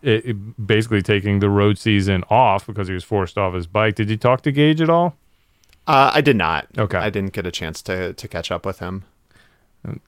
it, 0.00 0.24
it 0.24 0.66
basically 0.66 1.02
taking 1.02 1.40
the 1.40 1.50
road 1.50 1.76
season 1.76 2.24
off 2.30 2.66
because 2.66 2.88
he 2.88 2.94
was 2.94 3.04
forced 3.04 3.36
off 3.36 3.52
his 3.52 3.66
bike. 3.66 3.96
Did 3.96 4.08
you 4.08 4.16
talk 4.16 4.40
to 4.44 4.50
Gage 4.50 4.80
at 4.80 4.88
all? 4.88 5.14
Uh, 5.90 6.12
I 6.14 6.20
did 6.20 6.36
not. 6.36 6.68
Okay. 6.78 6.98
I 6.98 7.10
didn't 7.10 7.32
get 7.32 7.46
a 7.46 7.50
chance 7.50 7.82
to 7.82 8.12
to 8.12 8.28
catch 8.28 8.52
up 8.52 8.64
with 8.64 8.78
him. 8.78 9.02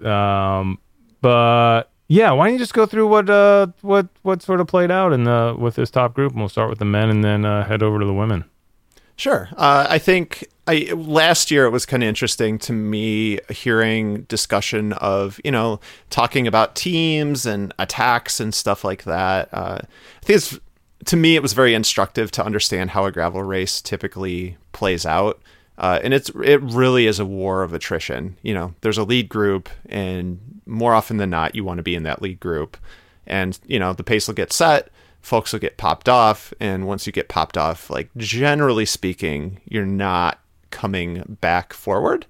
Um, 0.04 0.78
but 1.20 1.90
yeah, 2.06 2.30
why 2.30 2.46
don't 2.46 2.52
you 2.52 2.58
just 2.60 2.72
go 2.72 2.86
through 2.86 3.08
what 3.08 3.28
uh 3.28 3.66
what 3.80 4.06
what 4.22 4.42
sort 4.42 4.60
of 4.60 4.68
played 4.68 4.92
out 4.92 5.12
in 5.12 5.24
the 5.24 5.56
with 5.58 5.74
this 5.74 5.90
top 5.90 6.14
group, 6.14 6.32
and 6.32 6.40
we'll 6.40 6.48
start 6.48 6.70
with 6.70 6.78
the 6.78 6.84
men 6.84 7.10
and 7.10 7.24
then 7.24 7.44
uh, 7.44 7.64
head 7.66 7.82
over 7.82 7.98
to 7.98 8.04
the 8.04 8.14
women. 8.14 8.44
Sure. 9.16 9.48
Uh, 9.56 9.86
I 9.90 9.98
think 9.98 10.46
I 10.68 10.92
last 10.94 11.50
year 11.50 11.64
it 11.64 11.70
was 11.70 11.84
kind 11.84 12.04
of 12.04 12.08
interesting 12.08 12.60
to 12.60 12.72
me 12.72 13.40
hearing 13.50 14.22
discussion 14.22 14.92
of 14.92 15.40
you 15.42 15.50
know 15.50 15.80
talking 16.10 16.46
about 16.46 16.76
teams 16.76 17.44
and 17.44 17.74
attacks 17.80 18.38
and 18.38 18.54
stuff 18.54 18.84
like 18.84 19.02
that. 19.02 19.48
Uh, 19.52 19.78
I 19.82 20.24
think 20.24 20.36
it's 20.36 20.58
to 21.06 21.16
me 21.16 21.34
it 21.34 21.42
was 21.42 21.54
very 21.54 21.74
instructive 21.74 22.30
to 22.32 22.44
understand 22.44 22.90
how 22.90 23.04
a 23.04 23.10
gravel 23.10 23.42
race 23.42 23.82
typically 23.82 24.58
plays 24.70 25.04
out. 25.04 25.42
Uh, 25.78 25.98
and 26.02 26.12
it's 26.12 26.30
it 26.44 26.60
really 26.62 27.06
is 27.06 27.18
a 27.18 27.24
war 27.24 27.62
of 27.62 27.72
attrition. 27.72 28.36
You 28.42 28.54
know, 28.54 28.74
there's 28.82 28.98
a 28.98 29.04
lead 29.04 29.28
group, 29.28 29.68
and 29.86 30.60
more 30.66 30.94
often 30.94 31.16
than 31.16 31.30
not, 31.30 31.54
you 31.54 31.64
want 31.64 31.78
to 31.78 31.82
be 31.82 31.94
in 31.94 32.02
that 32.04 32.22
lead 32.22 32.40
group. 32.40 32.76
And 33.26 33.58
you 33.66 33.78
know, 33.78 33.92
the 33.92 34.04
pace 34.04 34.26
will 34.26 34.34
get 34.34 34.52
set, 34.52 34.90
folks 35.22 35.52
will 35.52 35.60
get 35.60 35.78
popped 35.78 36.08
off, 36.08 36.52
and 36.60 36.86
once 36.86 37.06
you 37.06 37.12
get 37.12 37.28
popped 37.28 37.56
off, 37.56 37.88
like 37.88 38.10
generally 38.16 38.84
speaking, 38.84 39.60
you're 39.64 39.86
not 39.86 40.38
coming 40.70 41.36
back 41.40 41.72
forward. 41.72 42.26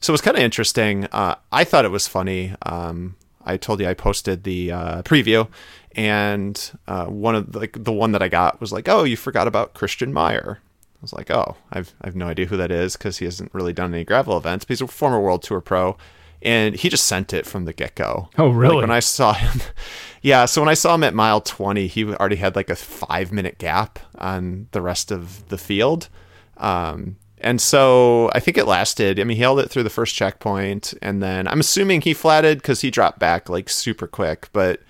So 0.00 0.10
it 0.10 0.14
was 0.14 0.20
kind 0.20 0.36
of 0.36 0.42
interesting. 0.42 1.06
Uh, 1.06 1.36
I 1.52 1.64
thought 1.64 1.84
it 1.84 1.92
was 1.92 2.08
funny. 2.08 2.54
Um, 2.62 3.14
I 3.44 3.56
told 3.56 3.80
you 3.80 3.86
I 3.88 3.94
posted 3.94 4.44
the 4.44 4.72
uh, 4.72 5.02
preview, 5.02 5.48
and 5.92 6.72
uh, 6.88 7.06
one 7.06 7.34
of 7.34 7.52
the, 7.52 7.60
like 7.60 7.84
the 7.84 7.92
one 7.92 8.12
that 8.12 8.22
I 8.22 8.28
got 8.28 8.60
was 8.60 8.72
like, 8.72 8.88
"Oh, 8.88 9.04
you 9.04 9.16
forgot 9.16 9.48
about 9.48 9.74
Christian 9.74 10.12
Meyer." 10.12 10.60
I 11.02 11.04
was 11.04 11.12
like, 11.12 11.32
oh, 11.32 11.56
I've 11.72 11.94
I've 12.00 12.14
no 12.14 12.28
idea 12.28 12.46
who 12.46 12.56
that 12.58 12.70
is 12.70 12.96
because 12.96 13.18
he 13.18 13.24
hasn't 13.24 13.52
really 13.52 13.72
done 13.72 13.92
any 13.92 14.04
gravel 14.04 14.36
events. 14.36 14.64
But 14.64 14.74
he's 14.74 14.80
a 14.82 14.86
former 14.86 15.20
World 15.20 15.42
Tour 15.42 15.60
pro, 15.60 15.96
and 16.40 16.76
he 16.76 16.88
just 16.88 17.08
sent 17.08 17.32
it 17.32 17.44
from 17.44 17.64
the 17.64 17.72
get 17.72 17.96
go. 17.96 18.28
Oh, 18.38 18.50
really? 18.50 18.76
Like 18.76 18.82
when 18.82 18.90
I 18.92 19.00
saw 19.00 19.32
him, 19.32 19.62
yeah. 20.22 20.44
So 20.44 20.60
when 20.60 20.68
I 20.68 20.74
saw 20.74 20.94
him 20.94 21.02
at 21.02 21.12
mile 21.12 21.40
twenty, 21.40 21.88
he 21.88 22.04
already 22.04 22.36
had 22.36 22.54
like 22.54 22.70
a 22.70 22.76
five 22.76 23.32
minute 23.32 23.58
gap 23.58 23.98
on 24.16 24.68
the 24.70 24.80
rest 24.80 25.10
of 25.10 25.48
the 25.48 25.58
field. 25.58 26.08
Um, 26.56 27.16
and 27.38 27.60
so 27.60 28.30
I 28.32 28.38
think 28.38 28.56
it 28.56 28.68
lasted. 28.68 29.18
I 29.18 29.24
mean, 29.24 29.36
he 29.36 29.42
held 29.42 29.58
it 29.58 29.70
through 29.70 29.82
the 29.82 29.90
first 29.90 30.14
checkpoint, 30.14 30.94
and 31.02 31.20
then 31.20 31.48
I'm 31.48 31.58
assuming 31.58 32.02
he 32.02 32.14
flatted 32.14 32.58
because 32.58 32.82
he 32.82 32.92
dropped 32.92 33.18
back 33.18 33.48
like 33.48 33.68
super 33.68 34.06
quick, 34.06 34.50
but 34.52 34.80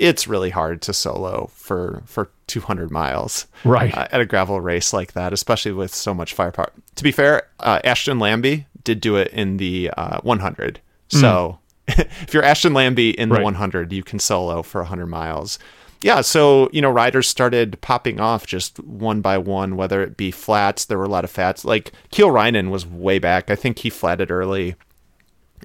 it's 0.00 0.26
really 0.26 0.50
hard 0.50 0.80
to 0.80 0.92
solo 0.92 1.50
for 1.54 2.02
for 2.06 2.30
200 2.46 2.90
miles 2.90 3.46
right. 3.64 3.96
uh, 3.96 4.08
at 4.10 4.20
a 4.20 4.26
gravel 4.26 4.60
race 4.60 4.92
like 4.92 5.12
that 5.12 5.32
especially 5.32 5.70
with 5.70 5.94
so 5.94 6.12
much 6.12 6.34
firepower. 6.34 6.72
To 6.96 7.04
be 7.04 7.12
fair 7.12 7.42
uh, 7.60 7.80
ashton 7.84 8.18
lambie 8.18 8.66
did 8.82 9.00
do 9.00 9.16
it 9.16 9.28
in 9.28 9.58
the 9.58 9.90
uh, 9.96 10.20
100 10.22 10.80
so 11.08 11.58
mm. 11.86 11.98
if 12.22 12.34
you're 12.34 12.42
ashton 12.42 12.72
lambie 12.72 13.10
in 13.10 13.28
the 13.28 13.40
100 13.40 13.92
you 13.92 14.02
can 14.02 14.18
solo 14.18 14.62
for 14.62 14.80
100 14.80 15.06
miles. 15.06 15.58
Yeah 16.02 16.22
so 16.22 16.70
you 16.72 16.80
know 16.80 16.90
riders 16.90 17.28
started 17.28 17.78
popping 17.82 18.18
off 18.20 18.46
just 18.46 18.80
one 18.80 19.20
by 19.20 19.36
one 19.36 19.76
whether 19.76 20.02
it 20.02 20.16
be 20.16 20.30
flats. 20.30 20.86
There 20.86 20.98
were 20.98 21.04
a 21.04 21.08
lot 21.08 21.24
of 21.24 21.30
flats 21.30 21.64
like 21.64 21.92
Kiel 22.10 22.28
Reijnen 22.28 22.70
was 22.70 22.86
way 22.86 23.18
back. 23.18 23.50
I 23.50 23.54
think 23.54 23.80
he 23.80 23.90
flatted 23.90 24.30
early 24.30 24.76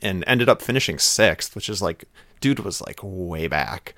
and 0.02 0.26
ended 0.28 0.50
up 0.50 0.62
finishing 0.62 1.00
sixth 1.00 1.56
which 1.56 1.70
is 1.70 1.82
like 1.82 2.04
dude 2.42 2.60
was 2.60 2.82
like 2.82 3.00
way 3.02 3.48
back 3.48 3.96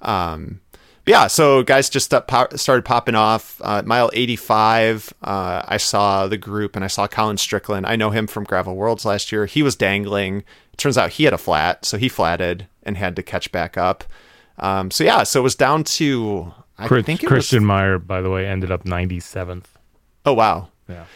um, 0.00 0.60
yeah, 1.08 1.26
so 1.26 1.62
guys 1.62 1.88
just 1.88 2.06
started 2.06 2.84
popping 2.84 3.14
off. 3.14 3.60
Uh, 3.64 3.82
mile 3.84 4.10
85, 4.12 5.14
uh, 5.22 5.62
I 5.66 5.78
saw 5.78 6.26
the 6.26 6.36
group 6.36 6.76
and 6.76 6.84
I 6.84 6.88
saw 6.88 7.06
Colin 7.06 7.38
Strickland. 7.38 7.86
I 7.86 7.96
know 7.96 8.10
him 8.10 8.26
from 8.26 8.44
Gravel 8.44 8.76
Worlds 8.76 9.06
last 9.06 9.32
year. 9.32 9.46
He 9.46 9.62
was 9.62 9.74
dangling. 9.74 10.44
It 10.72 10.76
turns 10.76 10.98
out 10.98 11.12
he 11.12 11.24
had 11.24 11.32
a 11.32 11.38
flat, 11.38 11.86
so 11.86 11.96
he 11.96 12.10
flatted 12.10 12.66
and 12.82 12.98
had 12.98 13.16
to 13.16 13.22
catch 13.22 13.50
back 13.52 13.78
up. 13.78 14.04
Um, 14.58 14.90
so 14.90 15.02
yeah, 15.02 15.22
so 15.22 15.40
it 15.40 15.42
was 15.44 15.54
down 15.54 15.82
to 15.84 16.52
I 16.76 16.86
Chris, 16.88 17.06
think 17.06 17.24
Christian 17.26 17.62
was, 17.62 17.68
Meyer, 17.68 17.98
by 17.98 18.20
the 18.20 18.28
way, 18.28 18.46
ended 18.46 18.70
up 18.70 18.84
97th. 18.84 19.64
Oh 20.26 20.34
wow. 20.34 20.68
Yeah. 20.88 21.06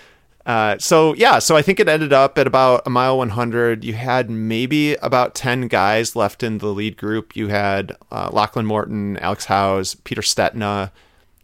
Uh, 0.44 0.76
so 0.78 1.14
yeah, 1.14 1.38
so 1.38 1.56
I 1.56 1.62
think 1.62 1.78
it 1.78 1.88
ended 1.88 2.12
up 2.12 2.36
at 2.36 2.46
about 2.46 2.82
a 2.86 2.90
mile 2.90 3.16
100. 3.18 3.84
You 3.84 3.94
had 3.94 4.28
maybe 4.28 4.94
about 4.96 5.34
10 5.34 5.68
guys 5.68 6.16
left 6.16 6.42
in 6.42 6.58
the 6.58 6.68
lead 6.68 6.96
group. 6.96 7.36
You 7.36 7.48
had 7.48 7.96
uh, 8.10 8.30
Lachlan 8.32 8.66
Morton, 8.66 9.16
Alex 9.18 9.44
Howes, 9.44 9.94
Peter 9.94 10.22
Stetina, 10.22 10.90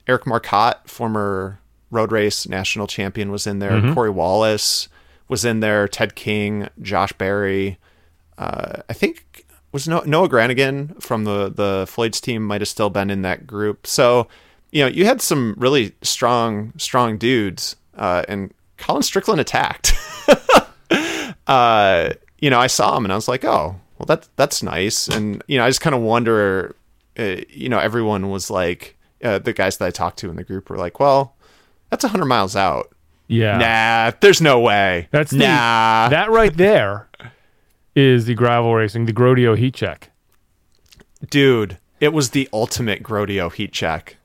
Eric 0.06 0.26
Marcotte, 0.26 0.88
former 0.88 1.60
road 1.90 2.10
race 2.12 2.48
national 2.48 2.86
champion, 2.86 3.30
was 3.30 3.46
in 3.46 3.60
there. 3.60 3.72
Mm-hmm. 3.72 3.94
Corey 3.94 4.10
Wallace 4.10 4.88
was 5.28 5.44
in 5.44 5.60
there. 5.60 5.86
Ted 5.86 6.14
King, 6.14 6.68
Josh 6.82 7.12
Berry. 7.12 7.78
Uh, 8.36 8.82
I 8.88 8.92
think 8.92 9.44
was 9.72 9.86
no- 9.86 10.02
Noah 10.06 10.28
Granigan 10.28 11.00
from 11.00 11.24
the 11.24 11.50
the 11.54 11.86
Floyd's 11.88 12.20
team 12.20 12.42
might 12.44 12.60
have 12.60 12.68
still 12.68 12.90
been 12.90 13.10
in 13.10 13.22
that 13.22 13.46
group. 13.46 13.86
So 13.86 14.26
you 14.72 14.82
know 14.82 14.88
you 14.88 15.04
had 15.04 15.20
some 15.20 15.54
really 15.56 15.92
strong 16.02 16.72
strong 16.78 17.16
dudes. 17.16 17.76
Uh, 17.94 18.22
and 18.28 18.54
Colin 18.78 19.02
Strickland 19.02 19.40
attacked. 19.40 19.94
uh, 21.46 22.10
you 22.38 22.50
know, 22.50 22.58
I 22.58 22.68
saw 22.68 22.96
him 22.96 23.04
and 23.04 23.12
I 23.12 23.16
was 23.16 23.28
like, 23.28 23.44
oh, 23.44 23.76
well, 23.98 24.06
that's 24.06 24.28
that's 24.36 24.62
nice. 24.62 25.08
And 25.08 25.42
you 25.46 25.58
know, 25.58 25.64
I 25.64 25.68
just 25.68 25.80
kind 25.80 25.94
of 25.94 26.02
wonder. 26.02 26.74
Uh, 27.18 27.42
you 27.48 27.68
know, 27.68 27.80
everyone 27.80 28.30
was 28.30 28.48
like, 28.48 28.96
uh, 29.24 29.40
the 29.40 29.52
guys 29.52 29.78
that 29.78 29.86
I 29.86 29.90
talked 29.90 30.20
to 30.20 30.30
in 30.30 30.36
the 30.36 30.44
group 30.44 30.70
were 30.70 30.76
like, 30.76 31.00
well, 31.00 31.34
that's 31.90 32.04
hundred 32.04 32.26
miles 32.26 32.54
out. 32.54 32.94
Yeah. 33.26 33.58
Nah, 33.58 34.16
there's 34.20 34.40
no 34.40 34.60
way. 34.60 35.08
That's 35.10 35.32
nah. 35.32 36.08
The, 36.08 36.14
that 36.14 36.30
right 36.30 36.56
there 36.56 37.08
is 37.94 38.26
the 38.26 38.34
gravel 38.34 38.74
racing, 38.74 39.06
the 39.06 39.12
GROADIO 39.12 39.56
heat 39.56 39.74
check. 39.74 40.10
Dude, 41.28 41.78
it 42.00 42.12
was 42.12 42.30
the 42.30 42.48
ultimate 42.52 43.02
GROADIO 43.02 43.52
heat 43.52 43.72
check. 43.72 44.16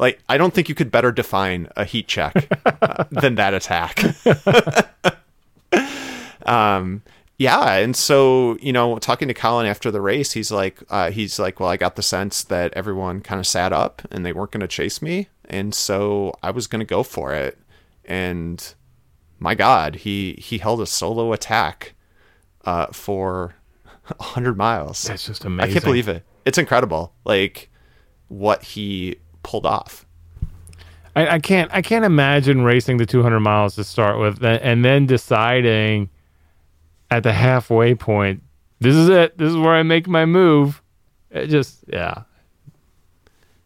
Like, 0.00 0.18
I 0.30 0.38
don't 0.38 0.54
think 0.54 0.70
you 0.70 0.74
could 0.74 0.90
better 0.90 1.12
define 1.12 1.68
a 1.76 1.84
heat 1.84 2.08
check 2.08 2.48
uh, 2.64 3.04
than 3.10 3.34
that 3.34 3.52
attack. 3.52 4.02
um, 6.46 7.02
yeah, 7.36 7.74
and 7.74 7.94
so 7.94 8.56
you 8.62 8.72
know, 8.72 8.98
talking 8.98 9.28
to 9.28 9.34
Colin 9.34 9.66
after 9.66 9.90
the 9.90 10.00
race, 10.00 10.32
he's 10.32 10.50
like, 10.50 10.82
uh, 10.88 11.10
he's 11.10 11.38
like, 11.38 11.60
well, 11.60 11.68
I 11.68 11.76
got 11.76 11.96
the 11.96 12.02
sense 12.02 12.42
that 12.44 12.72
everyone 12.72 13.20
kind 13.20 13.38
of 13.38 13.46
sat 13.46 13.74
up 13.74 14.00
and 14.10 14.24
they 14.24 14.32
weren't 14.32 14.52
going 14.52 14.62
to 14.62 14.68
chase 14.68 15.02
me, 15.02 15.28
and 15.44 15.74
so 15.74 16.34
I 16.42 16.50
was 16.50 16.66
going 16.66 16.80
to 16.80 16.86
go 16.86 17.02
for 17.02 17.34
it. 17.34 17.58
And 18.06 18.74
my 19.38 19.54
God, 19.54 19.96
he 19.96 20.32
he 20.38 20.58
held 20.58 20.80
a 20.80 20.86
solo 20.86 21.34
attack 21.34 21.92
uh, 22.64 22.86
for 22.86 23.54
hundred 24.18 24.56
miles. 24.56 25.02
That's 25.02 25.26
just 25.26 25.44
amazing. 25.44 25.70
I 25.70 25.72
can't 25.74 25.84
believe 25.84 26.08
it. 26.08 26.24
It's 26.46 26.56
incredible. 26.56 27.12
Like 27.26 27.70
what 28.28 28.62
he 28.62 29.16
pulled 29.42 29.66
off. 29.66 30.06
I, 31.16 31.28
I, 31.34 31.38
can't 31.38 31.70
I 31.72 31.82
can't 31.82 32.04
imagine 32.04 32.62
racing 32.62 32.98
the 32.98 33.06
200 33.06 33.40
miles 33.40 33.74
to 33.74 33.84
start 33.84 34.18
with, 34.18 34.42
and 34.44 34.84
then 34.84 35.06
deciding 35.06 36.08
at 37.10 37.24
the 37.24 37.32
halfway 37.32 37.94
point, 37.94 38.42
this 38.78 38.94
is 38.94 39.08
it. 39.08 39.36
This 39.36 39.50
is 39.50 39.56
where 39.56 39.74
I 39.74 39.82
make 39.82 40.06
my 40.06 40.24
move. 40.24 40.82
It 41.30 41.48
just 41.48 41.84
yeah. 41.88 42.22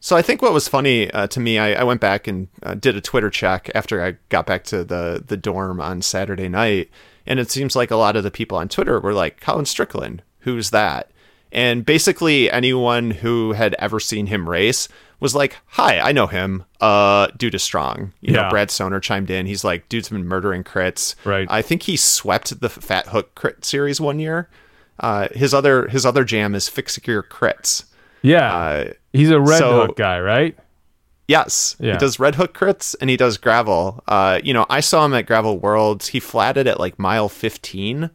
So 0.00 0.16
I 0.16 0.22
think 0.22 0.42
what 0.42 0.52
was 0.52 0.68
funny 0.68 1.10
uh, 1.12 1.28
to 1.28 1.40
me, 1.40 1.58
I, 1.58 1.80
I, 1.80 1.84
went 1.84 2.00
back 2.00 2.26
and 2.26 2.48
uh, 2.62 2.74
did 2.74 2.94
a 2.94 3.00
Twitter 3.00 3.30
check 3.30 3.70
after 3.74 4.04
I 4.04 4.16
got 4.28 4.44
back 4.44 4.64
to 4.64 4.84
the 4.84 5.22
the 5.26 5.36
dorm 5.36 5.80
on 5.80 6.02
Saturday 6.02 6.48
night, 6.48 6.90
and 7.26 7.38
it 7.38 7.50
seems 7.50 7.76
like 7.76 7.90
a 7.90 7.96
lot 7.96 8.16
of 8.16 8.22
the 8.22 8.30
people 8.30 8.58
on 8.58 8.68
Twitter 8.68 8.98
were 9.00 9.14
like, 9.14 9.40
"Colin 9.40 9.66
Strickland, 9.66 10.22
who's 10.40 10.70
that?" 10.70 11.10
And 11.52 11.86
basically, 11.86 12.50
anyone 12.50 13.12
who 13.12 13.52
had 13.52 13.74
ever 13.78 14.00
seen 14.00 14.26
him 14.26 14.48
race 14.48 14.88
was 15.24 15.34
like, 15.34 15.56
"Hi, 15.70 15.98
I 15.98 16.12
know 16.12 16.28
him. 16.28 16.62
Uh, 16.80 17.26
dude 17.36 17.54
is 17.56 17.62
strong." 17.64 18.12
You 18.20 18.34
yeah. 18.34 18.42
know, 18.42 18.50
Brad 18.50 18.68
Soner 18.68 19.02
chimed 19.02 19.30
in. 19.30 19.46
He's 19.46 19.64
like, 19.64 19.88
"Dude's 19.88 20.10
been 20.10 20.24
murdering 20.26 20.62
crits." 20.62 21.16
Right. 21.24 21.48
I 21.50 21.62
think 21.62 21.82
he 21.84 21.96
swept 21.96 22.60
the 22.60 22.68
Fat 22.68 23.08
Hook 23.08 23.34
crit 23.34 23.64
series 23.64 24.00
one 24.00 24.20
year, 24.20 24.48
Uh, 25.00 25.26
his 25.34 25.52
other 25.52 25.88
his 25.88 26.06
other 26.06 26.22
jam 26.24 26.54
is 26.54 26.68
fix 26.68 26.96
your 27.06 27.22
crits. 27.24 27.84
Yeah, 28.22 28.54
Uh, 28.54 28.84
he's 29.12 29.30
a 29.30 29.40
red 29.40 29.58
so- 29.58 29.86
hook 29.86 29.96
guy, 29.96 30.20
right? 30.20 30.56
Yes, 31.26 31.74
Yeah. 31.80 31.92
he 31.92 31.98
does 31.98 32.20
red 32.20 32.34
hook 32.34 32.52
crits 32.56 32.94
and 33.00 33.08
he 33.08 33.16
does 33.16 33.38
gravel. 33.38 34.04
Uh, 34.06 34.40
you 34.44 34.52
know, 34.54 34.66
I 34.68 34.80
saw 34.80 35.04
him 35.06 35.14
at 35.14 35.24
Gravel 35.26 35.58
Worlds. 35.58 36.08
He 36.08 36.20
flatted 36.20 36.66
at 36.68 36.78
like 36.78 36.98
mile 36.98 37.28
15, 37.30 38.10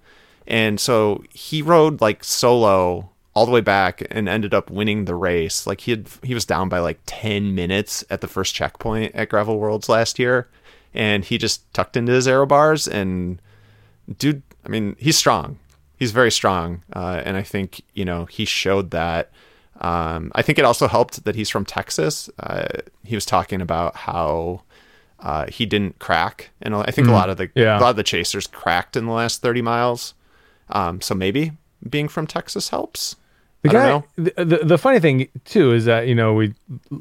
and 0.48 0.80
so 0.80 1.24
he 1.34 1.62
rode 1.64 2.02
like 2.02 2.24
solo 2.24 3.10
all 3.40 3.46
the 3.46 3.52
way 3.54 3.62
back 3.62 4.06
and 4.12 4.28
ended 4.28 4.54
up 4.54 4.70
winning 4.70 5.06
the 5.06 5.16
race. 5.16 5.66
Like 5.66 5.82
he 5.82 5.92
had, 5.92 6.08
he 6.24 6.34
was 6.34 6.44
down 6.46 6.68
by 6.68 6.80
like 6.80 7.00
10 7.06 7.56
minutes 7.56 8.04
at 8.10 8.20
the 8.20 8.28
first 8.28 8.54
checkpoint 8.54 9.16
at 9.16 9.30
Gravel 9.30 9.58
Worlds 9.58 9.88
last 9.88 10.20
year, 10.20 10.50
and 10.94 11.24
he 11.24 11.38
just 11.38 11.72
tucked 11.74 11.96
into 11.96 12.12
his 12.12 12.28
aero 12.28 12.46
bars 12.46 12.86
and 12.88 13.42
dude. 14.18 14.42
I 14.66 14.68
mean, 14.70 14.96
he's 15.00 15.18
strong. 15.18 15.58
He's 15.98 16.12
very 16.12 16.32
strong, 16.32 16.84
uh, 16.94 17.22
and 17.24 17.38
I 17.38 17.42
think 17.44 17.82
you 17.94 18.04
know 18.06 18.26
he 18.26 18.44
showed 18.46 18.92
that. 18.92 19.32
Um, 19.82 20.32
I 20.36 20.42
think 20.42 20.60
it 20.60 20.66
also 20.66 20.88
helped 20.90 21.24
that 21.24 21.36
he's 21.36 21.50
from 21.50 21.64
Texas. 21.66 22.30
Uh, 22.40 22.68
he 23.06 23.16
was 23.16 23.26
talking 23.26 23.62
about 23.62 23.96
how 23.96 24.64
uh, 25.20 25.46
he 25.48 25.66
didn't 25.66 26.00
crack, 26.00 26.50
and 26.62 26.76
I 26.76 26.92
think 26.92 27.08
a 27.08 27.12
lot 27.12 27.30
of 27.30 27.38
the 27.38 27.50
Yeah. 27.56 27.80
a 27.80 27.82
lot 27.82 27.92
of 27.92 27.96
the 27.96 28.04
chasers 28.04 28.48
cracked 28.48 28.98
in 28.98 29.06
the 29.06 29.14
last 29.14 29.42
thirty 29.42 29.62
miles. 29.62 30.14
Um, 30.70 31.00
so 31.02 31.16
maybe 31.16 31.54
being 31.90 32.08
from 32.10 32.28
Texas 32.28 32.70
helps. 32.70 33.16
The 33.62 33.70
I 33.70 33.74
guy, 33.74 33.88
don't 33.90 34.18
know. 34.18 34.24
The, 34.38 34.46
the 34.46 34.58
the 34.66 34.78
funny 34.78 35.00
thing 35.00 35.28
too 35.46 35.74
is 35.74 35.86
that 35.86 36.08
you 36.08 36.16
know 36.16 36.34
we 36.34 36.54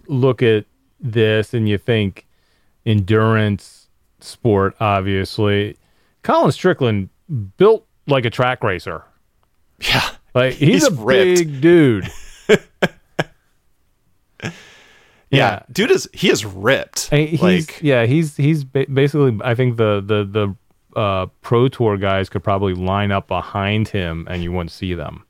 look 0.09 0.42
at 0.42 0.64
this 1.00 1.54
and 1.54 1.68
you 1.68 1.78
think 1.78 2.26
endurance 2.84 3.88
sport, 4.20 4.74
obviously. 4.80 5.76
Colin 6.22 6.50
Strickland 6.52 7.09
built 7.56 7.86
like 8.09 8.24
a 8.24 8.30
track 8.30 8.64
racer. 8.64 9.04
Yeah, 9.80 10.02
Like 10.34 10.54
he's, 10.54 10.82
He's 10.82 10.86
a 10.88 10.92
ripped. 10.92 11.38
big 11.38 11.61
dude. 11.61 12.11
yeah, 15.30 15.62
dude 15.70 15.90
is 15.90 16.09
he 16.12 16.30
is 16.30 16.44
ripped. 16.44 17.11
He's 17.11 17.42
like 17.42 17.80
yeah, 17.82 18.06
he's 18.06 18.36
he's 18.36 18.64
ba- 18.64 18.86
basically. 18.92 19.38
I 19.44 19.54
think 19.54 19.76
the 19.76 20.00
the 20.04 20.24
the 20.94 20.98
uh, 20.98 21.26
pro 21.42 21.68
tour 21.68 21.96
guys 21.98 22.28
could 22.28 22.42
probably 22.42 22.74
line 22.74 23.12
up 23.12 23.28
behind 23.28 23.88
him, 23.88 24.26
and 24.30 24.42
you 24.42 24.50
wouldn't 24.52 24.70
see 24.72 24.94
them. 24.94 25.24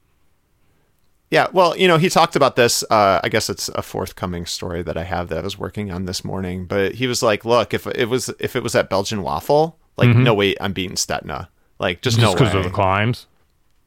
Yeah, 1.30 1.48
well, 1.52 1.76
you 1.76 1.86
know, 1.88 1.98
he 1.98 2.08
talked 2.08 2.36
about 2.36 2.56
this. 2.56 2.82
Uh, 2.90 3.20
I 3.22 3.28
guess 3.28 3.50
it's 3.50 3.68
a 3.70 3.82
forthcoming 3.82 4.46
story 4.46 4.82
that 4.82 4.96
I 4.96 5.04
have 5.04 5.28
that 5.28 5.38
I 5.38 5.42
was 5.42 5.58
working 5.58 5.90
on 5.92 6.06
this 6.06 6.24
morning. 6.24 6.64
But 6.64 6.94
he 6.94 7.06
was 7.06 7.22
like, 7.22 7.44
"Look, 7.44 7.74
if 7.74 7.86
it 7.86 8.08
was 8.08 8.30
if 8.40 8.56
it 8.56 8.62
was 8.62 8.74
at 8.74 8.88
Belgian 8.88 9.22
Waffle, 9.22 9.78
like, 9.98 10.08
no 10.16 10.32
way, 10.32 10.54
I'm 10.60 10.72
beating 10.72 10.96
Stetina. 10.96 11.48
Like, 11.78 12.00
just, 12.02 12.16
Mm-hmm. 12.16 12.26
Just 12.26 12.34
no 12.34 12.38
because 12.44 12.54
of 12.54 12.64
the 12.64 12.70
climbs. 12.70 13.26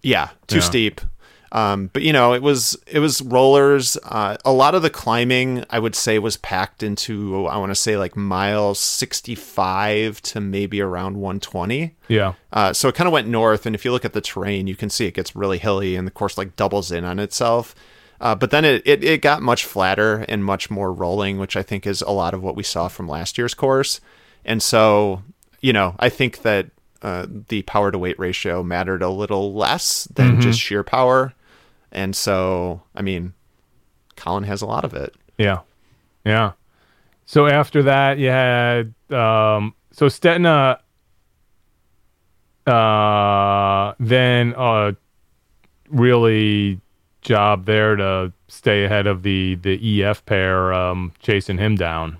yeah, 0.03 0.29
too 0.47 0.57
Yeah. 0.57 0.61
steep. 0.61 1.01
Um, 1.53 1.89
but 1.91 2.01
you 2.01 2.13
know, 2.13 2.33
it 2.33 2.41
was 2.41 2.77
it 2.87 2.99
was 2.99 3.21
rollers. 3.21 3.97
Uh, 4.03 4.37
a 4.45 4.53
lot 4.53 4.73
of 4.73 4.81
the 4.83 4.89
climbing, 4.89 5.65
I 5.69 5.79
would 5.79 5.95
say, 5.95 6.17
was 6.17 6.37
packed 6.37 6.81
into 6.81 7.45
I 7.47 7.57
want 7.57 7.71
to 7.71 7.75
say 7.75 7.97
like 7.97 8.15
mile 8.15 8.73
65 8.73 10.21
to 10.21 10.39
maybe 10.39 10.81
around 10.81 11.17
120. 11.17 11.95
Yeah, 12.07 12.33
Uh, 12.53 12.73
so 12.73 12.87
it 12.87 12.95
kind 12.95 13.07
of 13.07 13.13
went 13.13 13.27
north, 13.27 13.65
and 13.65 13.75
if 13.75 13.85
you 13.85 13.91
look 13.91 14.05
at 14.05 14.13
the 14.13 14.21
terrain, 14.21 14.67
you 14.67 14.75
can 14.75 14.89
see 14.89 15.05
it 15.05 15.13
gets 15.13 15.35
really 15.35 15.57
hilly, 15.57 15.95
and 15.95 16.07
the 16.07 16.11
course 16.11 16.37
like 16.37 16.55
doubles 16.55 16.91
in 16.91 17.03
on 17.03 17.19
itself. 17.19 17.75
Uh, 18.21 18.35
but 18.35 18.51
then 18.51 18.63
it, 18.63 18.83
it, 18.85 19.03
it 19.03 19.21
got 19.21 19.41
much 19.41 19.65
flatter 19.65 20.25
and 20.29 20.45
much 20.45 20.69
more 20.69 20.93
rolling, 20.93 21.39
which 21.39 21.57
I 21.57 21.63
think 21.63 21.87
is 21.87 22.01
a 22.03 22.11
lot 22.11 22.35
of 22.35 22.43
what 22.43 22.55
we 22.55 22.61
saw 22.63 22.87
from 22.87 23.09
last 23.09 23.35
year's 23.37 23.55
course. 23.55 23.99
And 24.45 24.61
so, 24.61 25.23
you 25.59 25.73
know, 25.73 25.95
I 25.97 26.09
think 26.09 26.43
that 26.43 26.67
uh, 27.01 27.25
the 27.47 27.63
power 27.63 27.91
to 27.91 27.97
weight 27.97 28.19
ratio 28.19 28.61
mattered 28.61 29.01
a 29.01 29.09
little 29.09 29.53
less 29.55 30.05
than 30.13 30.39
just 30.39 30.59
sheer 30.59 30.83
power. 30.83 31.33
And 31.91 32.15
so, 32.15 32.81
I 32.95 33.01
mean, 33.01 33.33
Colin 34.15 34.43
has 34.43 34.61
a 34.61 34.65
lot 34.65 34.85
of 34.85 34.93
it. 34.93 35.13
yeah, 35.37 35.59
yeah. 36.25 36.53
So 37.25 37.47
after 37.47 37.83
that, 37.83 38.17
you 38.17 38.29
had 38.29 38.93
um, 39.11 39.73
so 39.91 40.07
Stetina. 40.07 40.79
Uh, 42.67 43.95
then 43.99 44.53
uh, 44.55 44.91
really 45.89 46.79
job 47.21 47.65
there 47.65 47.95
to 47.95 48.33
stay 48.47 48.83
ahead 48.83 49.07
of 49.07 49.23
the 49.23 49.55
the 49.55 50.03
EF 50.03 50.25
pair, 50.25 50.73
um, 50.73 51.11
chasing 51.19 51.57
him 51.57 51.75
down. 51.75 52.17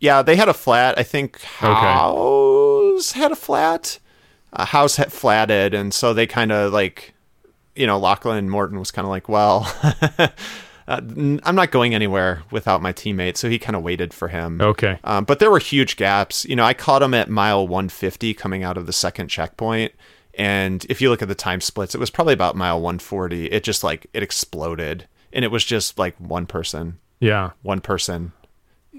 Yeah, 0.00 0.22
they 0.22 0.36
had 0.36 0.48
a 0.48 0.54
flat. 0.54 0.98
I 0.98 1.02
think 1.02 1.40
Howes 1.42 3.12
had 3.12 3.32
a 3.32 3.36
flat. 3.36 3.98
Uh, 4.52 4.64
Howes 4.64 4.96
had 4.96 5.12
flatted, 5.12 5.74
and 5.74 5.92
so 5.92 6.14
they 6.14 6.26
kind 6.26 6.52
of 6.52 6.72
like, 6.72 7.14
you 7.78 7.86
know, 7.86 7.98
Lachlan 7.98 8.50
Morton 8.50 8.78
was 8.78 8.90
kind 8.90 9.04
of 9.06 9.10
like, 9.10 9.28
well, 9.28 9.72
uh, 10.18 10.28
I'm 10.88 11.54
not 11.54 11.70
going 11.70 11.94
anywhere 11.94 12.42
without 12.50 12.82
my 12.82 12.92
teammate, 12.92 13.36
so 13.36 13.48
he 13.48 13.58
kind 13.58 13.76
of 13.76 13.82
waited 13.82 14.12
for 14.14 14.28
him. 14.28 14.60
Okay. 14.60 14.98
Um, 15.04 15.24
but 15.24 15.38
there 15.38 15.50
were 15.50 15.58
huge 15.58 15.96
gaps. 15.96 16.44
You 16.46 16.56
know, 16.56 16.64
I 16.64 16.74
caught 16.74 17.02
him 17.02 17.14
at 17.14 17.28
mile 17.28 17.66
150 17.68 18.34
coming 18.34 18.64
out 18.64 18.76
of 18.76 18.86
the 18.86 18.92
second 18.92 19.28
checkpoint. 19.28 19.92
And 20.34 20.86
if 20.88 21.00
you 21.00 21.10
look 21.10 21.20
at 21.20 21.28
the 21.28 21.34
time 21.34 21.60
splits, 21.60 21.94
it 21.94 21.98
was 21.98 22.10
probably 22.10 22.32
about 22.34 22.56
mile 22.56 22.80
140. 22.80 23.46
It 23.46 23.64
just 23.64 23.84
like, 23.84 24.06
it 24.14 24.22
exploded. 24.22 25.06
And 25.32 25.44
it 25.44 25.50
was 25.50 25.64
just 25.64 25.98
like 25.98 26.16
one 26.18 26.46
person, 26.46 26.98
Yeah. 27.20 27.50
one 27.62 27.80
person, 27.82 28.32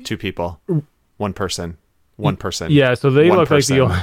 two 0.04 0.18
people, 0.18 0.62
one 1.18 1.34
person, 1.34 1.78
one 2.20 2.36
person. 2.36 2.72
Yeah, 2.72 2.94
so 2.96 3.10
they 3.10 3.32
look 3.32 3.50
like 3.50 3.66
the 3.66 3.80
only, 3.82 3.98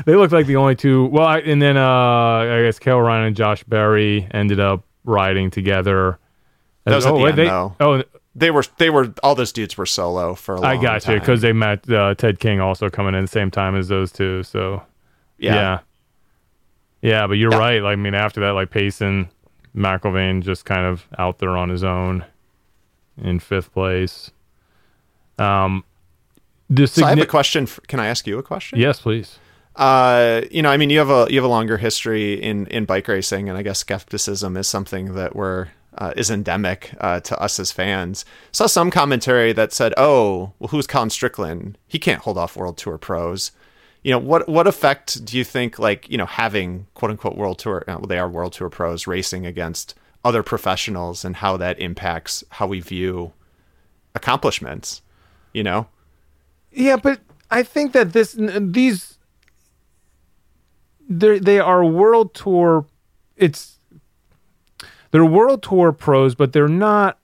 they 0.06 0.14
look 0.14 0.32
like 0.32 0.46
the 0.46 0.56
only 0.56 0.76
two. 0.76 1.06
Well, 1.06 1.26
I, 1.26 1.38
and 1.38 1.60
then 1.60 1.76
uh, 1.76 1.82
I 1.82 2.62
guess 2.62 2.78
Kiel 2.78 2.98
Reijnen 2.98 3.28
and 3.28 3.36
Josh 3.36 3.64
Berry 3.64 4.28
ended 4.32 4.60
up 4.60 4.84
riding 5.04 5.50
together. 5.50 6.18
That 6.84 6.96
was 6.96 7.06
at 7.06 7.12
oh, 7.12 7.18
the 7.18 7.24
end, 7.24 7.38
they, 7.38 7.44
though. 7.46 7.74
Oh, 7.80 8.02
They 8.34 8.50
were, 8.50 8.64
they 8.78 8.90
were, 8.90 9.14
all 9.22 9.34
those 9.34 9.52
dudes 9.52 9.78
were 9.78 9.86
solo 9.86 10.34
for 10.34 10.56
a 10.56 10.60
long 10.60 10.76
I 10.78 10.82
got 10.82 11.06
you 11.06 11.18
because 11.18 11.40
they 11.40 11.52
met 11.52 11.88
uh, 11.90 12.14
Ted 12.14 12.38
King 12.38 12.60
also 12.60 12.90
coming 12.90 13.14
in 13.14 13.22
the 13.22 13.28
same 13.28 13.50
time 13.50 13.74
as 13.74 13.88
those 13.88 14.12
two. 14.12 14.42
So 14.42 14.82
yeah. 15.38 15.54
yeah, 15.54 15.78
yeah. 17.00 17.26
but 17.26 17.34
you're 17.34 17.52
Yeah. 17.52 17.58
right. 17.58 17.82
Like, 17.82 17.92
I 17.92 17.96
mean, 17.96 18.14
after 18.14 18.40
that, 18.40 18.50
like 18.50 18.70
Payson, 18.70 19.30
McElvain 19.74 20.42
just 20.42 20.66
kind 20.66 20.84
of 20.84 21.06
out 21.18 21.38
there 21.38 21.56
on 21.56 21.70
his 21.70 21.82
own 21.82 22.24
in 23.16 23.38
fifth 23.38 23.72
place. 23.72 24.30
Um, 25.38 25.84
the 26.76 26.86
So 26.86 27.04
I 27.04 27.10
have 27.10 27.18
a 27.18 27.26
question. 27.26 27.66
For, 27.66 27.80
can 27.82 28.00
I 28.00 28.06
ask 28.06 28.26
you 28.26 28.38
a 28.38 28.42
question? 28.42 28.78
yes, 28.78 29.00
please. 29.00 29.38
Uh, 29.76 30.42
you 30.50 30.62
know, 30.62 30.70
I 30.70 30.76
mean, 30.76 30.90
you 30.90 30.98
have 30.98 31.10
a 31.10 31.26
you 31.28 31.36
have 31.36 31.44
a 31.44 31.48
longer 31.48 31.78
history 31.78 32.34
in 32.34 32.66
in 32.68 32.84
bike 32.84 33.08
racing, 33.08 33.48
and 33.48 33.58
I 33.58 33.62
guess 33.62 33.80
skepticism 33.80 34.56
is 34.56 34.68
something 34.68 35.14
that 35.14 35.34
we're 35.34 35.68
uh, 35.98 36.12
is 36.16 36.30
endemic 36.30 36.94
uh, 37.00 37.20
to 37.20 37.40
us 37.40 37.58
as 37.58 37.72
fans. 37.72 38.24
Saw 38.52 38.66
some 38.66 38.90
commentary 38.90 39.52
that 39.52 39.72
said, 39.72 39.92
"Oh, 39.96 40.52
well, 40.58 40.68
who's 40.68 40.86
Colin 40.86 41.10
Strickland? 41.10 41.78
He 41.86 41.98
can't 41.98 42.22
hold 42.22 42.38
off 42.38 42.56
World 42.56 42.76
Tour 42.76 42.98
pros." 42.98 43.52
You 44.02 44.12
know, 44.12 44.18
what 44.18 44.48
what 44.48 44.66
effect 44.66 45.24
do 45.24 45.36
you 45.36 45.44
think, 45.44 45.78
like 45.78 46.08
you 46.08 46.18
know, 46.18 46.26
having 46.26 46.86
quote 46.94 47.10
unquote 47.10 47.36
World 47.36 47.58
Tour, 47.58 47.84
uh, 47.88 47.96
well, 47.98 48.06
they 48.06 48.18
are 48.18 48.28
World 48.28 48.52
Tour 48.52 48.68
pros 48.68 49.06
racing 49.06 49.46
against 49.46 49.94
other 50.24 50.42
professionals, 50.42 51.24
and 51.24 51.36
how 51.36 51.56
that 51.56 51.80
impacts 51.80 52.44
how 52.50 52.66
we 52.66 52.80
view 52.80 53.32
accomplishments? 54.14 55.02
You 55.52 55.62
know, 55.62 55.88
Yeah, 56.74 56.96
but 56.96 57.20
I 57.50 57.62
think 57.62 57.92
that 57.92 58.12
this 58.12 58.36
these 58.38 59.18
they 61.08 61.38
they 61.38 61.58
are 61.60 61.84
world 61.84 62.34
tour. 62.34 62.86
It's 63.36 63.78
they're 65.10 65.24
world 65.24 65.62
tour 65.62 65.92
pros, 65.92 66.34
but 66.34 66.52
they're 66.52 66.68
not. 66.68 67.18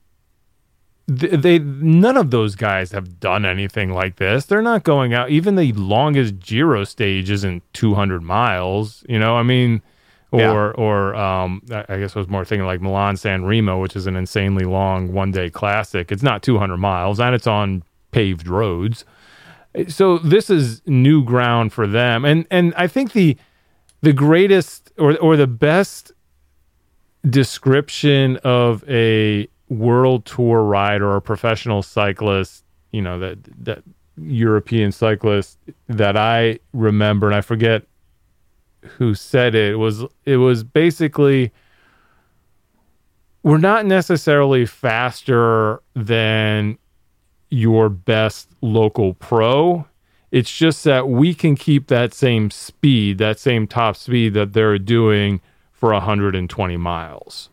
They, 1.07 1.27
they 1.35 1.59
none 1.59 2.15
of 2.15 2.31
those 2.31 2.55
guys 2.55 2.91
have 2.93 3.19
done 3.19 3.45
anything 3.45 3.91
like 3.91 4.15
this. 4.17 4.45
They're 4.45 4.61
not 4.61 4.83
going 4.83 5.13
out. 5.13 5.29
Even 5.29 5.55
the 5.55 5.73
longest 5.73 6.39
Giro 6.39 6.83
stage 6.85 7.29
isn't 7.29 7.63
200 7.73 8.21
miles. 8.21 9.03
You 9.09 9.19
know, 9.19 9.35
I 9.35 9.43
mean, 9.43 9.81
or 10.31 10.39
Yeah. 10.39 10.53
or 10.77 11.15
um, 11.15 11.61
I 11.71 11.85
I 11.89 11.99
guess 11.99 12.15
I 12.15 12.19
was 12.19 12.29
more 12.29 12.45
thinking 12.45 12.65
like 12.65 12.79
Milan 12.81 13.17
San 13.17 13.43
Remo, 13.43 13.81
which 13.81 13.95
is 13.97 14.07
an 14.07 14.15
insanely 14.15 14.63
long 14.63 15.11
one 15.11 15.31
day 15.31 15.49
classic. 15.49 16.11
It's 16.11 16.23
not 16.23 16.43
200 16.43 16.77
miles, 16.77 17.19
and 17.19 17.35
it's 17.35 17.47
on 17.47 17.83
paved 18.11 18.47
roads 18.47 19.03
so 19.87 20.17
this 20.17 20.49
is 20.49 20.81
new 20.85 21.23
ground 21.23 21.73
for 21.73 21.87
them. 21.87 22.25
And 22.25 22.45
and 22.51 22.73
i 22.75 22.87
think 22.87 23.13
the 23.13 23.37
the 24.01 24.13
greatest 24.13 24.91
or 24.97 25.17
or 25.17 25.37
the 25.37 25.47
best 25.47 26.11
description 27.29 28.37
of 28.37 28.83
a 28.89 29.47
world 29.69 30.25
tour 30.25 30.63
rider 30.63 31.07
or 31.07 31.17
a 31.17 31.21
professional 31.21 31.81
cyclist 31.81 32.63
you 32.91 33.01
know 33.01 33.19
that 33.19 33.37
that 33.63 33.83
european 34.17 34.91
cyclist 34.91 35.57
that 35.87 36.17
i 36.17 36.59
remember 36.73 37.27
and 37.27 37.35
i 37.35 37.41
forget 37.41 37.83
who 38.97 39.13
said 39.13 39.55
it, 39.55 39.73
it 39.73 39.75
was 39.75 40.03
it 40.25 40.37
was 40.37 40.63
basically 40.63 41.51
we're 43.43 43.57
not 43.57 43.85
necessarily 43.85 44.65
faster 44.65 45.81
than 45.95 46.77
your 47.51 47.89
best 47.89 48.49
local 48.61 49.13
pro. 49.13 49.85
It's 50.31 50.55
just 50.55 50.83
that 50.85 51.09
we 51.09 51.33
can 51.33 51.55
keep 51.55 51.87
that 51.87 52.13
same 52.13 52.49
speed, 52.49 53.17
that 53.17 53.37
same 53.37 53.67
top 53.67 53.97
speed 53.97 54.33
that 54.33 54.53
they're 54.53 54.79
doing 54.79 55.41
for 55.73 55.91
120 55.91 56.77
miles. 56.77 57.49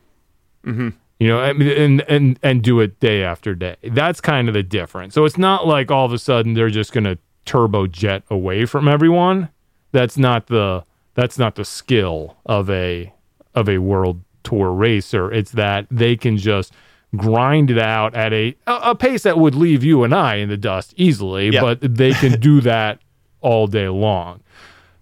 Mm-hmm. 0.64 0.90
You 1.18 1.28
know, 1.28 1.40
I 1.40 1.52
mean, 1.52 1.68
and 1.68 2.00
and 2.02 2.38
and 2.44 2.62
do 2.62 2.78
it 2.78 3.00
day 3.00 3.24
after 3.24 3.54
day. 3.56 3.74
That's 3.82 4.20
kind 4.20 4.46
of 4.46 4.54
the 4.54 4.62
difference. 4.62 5.14
So 5.14 5.24
it's 5.24 5.38
not 5.38 5.66
like 5.66 5.90
all 5.90 6.06
of 6.06 6.12
a 6.12 6.18
sudden 6.18 6.54
they're 6.54 6.70
just 6.70 6.92
going 6.92 7.04
to 7.04 7.18
turbo 7.44 7.88
jet 7.88 8.22
away 8.30 8.66
from 8.66 8.86
everyone. 8.86 9.48
That's 9.90 10.16
not 10.16 10.46
the 10.46 10.84
that's 11.14 11.36
not 11.36 11.56
the 11.56 11.64
skill 11.64 12.36
of 12.46 12.70
a 12.70 13.12
of 13.54 13.68
a 13.68 13.78
world 13.78 14.22
tour 14.44 14.70
racer. 14.70 15.32
It's 15.32 15.50
that 15.52 15.86
they 15.90 16.14
can 16.14 16.36
just 16.36 16.72
grind 17.16 17.70
it 17.70 17.78
out 17.78 18.14
at 18.14 18.32
a 18.32 18.54
a 18.66 18.94
pace 18.94 19.22
that 19.22 19.38
would 19.38 19.54
leave 19.54 19.82
you 19.82 20.04
and 20.04 20.14
I 20.14 20.36
in 20.36 20.48
the 20.48 20.56
dust 20.56 20.92
easily, 20.96 21.48
Yeah. 21.50 21.62
but 21.62 21.80
they 21.80 22.12
can 22.12 22.38
do 22.40 22.60
that 22.62 23.00
all 23.40 23.66
day 23.66 23.88
long. 23.88 24.40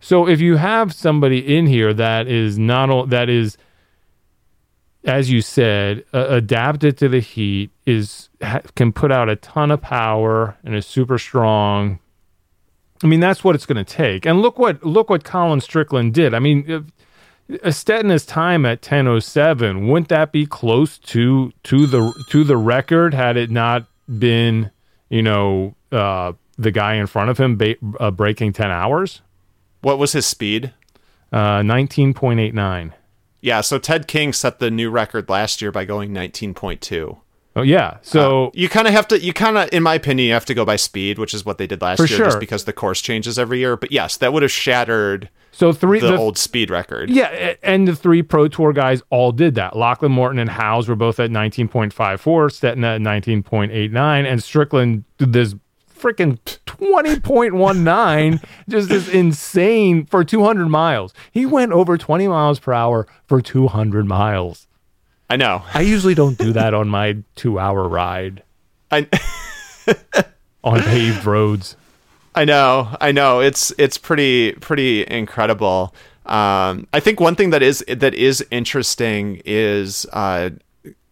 So 0.01 0.29
if 0.29 0.41
you 0.41 0.57
have 0.57 0.93
somebody 0.95 1.57
in 1.57 1.67
here 1.67 1.93
that 1.95 2.29
is 2.29 2.59
not 2.59 3.11
that 3.11 3.29
is 3.29 3.57
as 5.05 5.31
you 5.31 5.41
said 5.41 6.05
uh, 6.13 6.27
adapted 6.29 6.97
to 6.99 7.09
the 7.09 7.21
heat 7.21 7.71
is 7.87 8.29
ha- 8.43 8.61
can 8.75 8.93
put 8.93 9.11
out 9.13 9.29
a 9.29 9.37
ton 9.37 9.71
of 9.71 9.81
power 9.81 10.57
and 10.65 10.75
is 10.75 10.87
super 10.87 11.19
strong 11.19 11.99
I 13.03 13.07
mean 13.09 13.21
that's 13.21 13.45
what 13.45 13.55
it's 13.55 13.67
going 13.67 13.85
to 13.85 13.85
take. 13.85 14.25
And 14.25 14.41
look 14.41 14.59
what 14.59 14.83
look 14.83 15.11
what 15.11 15.23
Colin 15.23 15.61
Strickland 15.61 16.15
did. 16.15 16.33
I 16.35 16.39
mean 16.39 16.91
if, 17.49 17.75
Stetina's 17.75 18.27
time 18.27 18.67
at 18.67 18.83
10:07 18.83 19.89
wouldn't 19.89 20.09
that 20.09 20.33
be 20.33 20.47
close 20.47 20.99
to 20.99 21.53
to 21.65 21.87
the 21.87 22.13
to 22.31 22.45
the 22.45 22.57
record 22.57 23.15
had 23.15 23.37
it 23.37 23.51
not 23.51 23.87
been 24.19 24.71
you 25.09 25.23
know 25.23 25.75
uh, 25.93 26.33
the 26.59 26.71
guy 26.71 26.95
in 26.95 27.07
front 27.07 27.31
of 27.31 27.39
him 27.39 27.57
ba- 27.57 27.77
uh, 28.01 28.11
breaking 28.11 28.53
10 28.53 28.71
hours 28.71 29.23
What 29.83 29.99
was 29.99 30.13
his 30.13 30.27
speed? 30.27 30.73
uh, 31.33 31.61
19.89 31.61 32.93
Yeah, 33.41 33.61
so 33.61 33.79
Ted 33.79 34.07
King 34.09 34.33
set 34.33 34.59
the 34.59 34.71
new 34.71 34.91
record 34.91 35.29
last 35.29 35.61
year 35.61 35.71
by 35.71 35.85
going 35.85 36.11
19.2. 36.13 37.19
oh 37.57 37.63
yeah 37.63 37.97
so 38.03 38.47
uh, 38.47 38.51
You 38.55 38.69
kind 38.69 38.87
of 38.87 38.93
have 38.95 39.09
to, 39.09 39.21
you 39.21 39.33
kind 39.33 39.59
of, 39.59 39.69
in 39.73 39.83
my 39.83 39.95
opinion, 39.95 40.29
you 40.29 40.33
have 40.35 40.45
to 40.47 40.55
go 40.55 40.65
by 40.65 40.77
speed, 40.77 41.19
which 41.19 41.35
is 41.35 41.45
what 41.45 41.59
they 41.59 41.67
did 41.67 41.83
last 41.83 41.99
year, 41.99 42.19
just 42.19 42.39
because 42.39 42.65
the 42.65 42.73
course 42.73 43.01
changes 43.01 43.39
every 43.39 43.59
year. 43.59 43.77
But 43.77 43.91
yes, 43.91 44.17
that 44.19 44.33
would 44.33 44.43
have 44.43 44.53
shattered 44.53 45.29
so 45.53 45.73
three 45.73 46.01
the, 46.01 46.13
the- 46.13 46.17
old 46.17 46.37
speed 46.39 46.71
record. 46.71 47.11
Yeah, 47.11 47.55
and 47.63 47.89
the 47.89 47.97
three 47.97 48.23
Pro 48.23 48.47
Tour 48.47 48.73
guys 48.73 49.03
all 49.11 49.33
did 49.33 49.55
that. 49.57 49.75
Lachlan 49.75 50.13
Morton 50.13 50.39
and 50.39 50.51
Howes 50.51 50.87
were 50.89 50.97
both 50.97 51.19
at 51.19 51.31
19.54, 51.31 51.91
Stetina 51.95 52.97
at 52.97 53.01
19.89, 53.01 54.31
and 54.31 54.43
Strickland 54.43 55.05
did 55.19 55.33
this 55.33 55.55
freaking 55.99 56.39
20.19, 56.67 58.45
just 58.69 58.89
this 58.89 59.09
insane 59.09 60.05
for 60.07 60.25
200 60.25 60.69
miles. 60.69 61.15
He 61.31 61.47
went 61.47 61.73
over 61.73 61.97
20 61.97 62.29
miles 62.29 62.59
per 62.59 62.73
hour 62.73 63.07
for 63.27 63.41
200 63.41 64.07
miles. 64.07 64.67
I 65.29 65.37
know. 65.37 65.63
I 65.75 65.81
usually 65.81 66.15
don't 66.15 66.39
do 66.39 66.53
that 66.53 66.73
on 66.73 66.89
my 66.89 67.17
two 67.35 67.59
hour 67.59 67.89
ride 67.89 68.43
I, 68.91 69.09
on 70.65 70.81
paved 70.83 71.25
roads. 71.25 71.77
I 72.35 72.45
know, 72.45 72.95
I 73.01 73.13
know. 73.13 73.41
It's 73.41 73.73
it's 73.79 73.99
pretty 73.99 74.53
pretty 74.53 75.07
incredible. 75.07 75.95
Um, 76.27 76.87
I 76.93 77.01
think 77.01 77.19
one 77.19 77.35
thing 77.35 77.51
that 77.51 77.63
is 77.63 77.85
that 77.89 78.15
is 78.15 78.45
interesting 78.51 79.41
is 79.45 80.07
uh, 80.13 80.51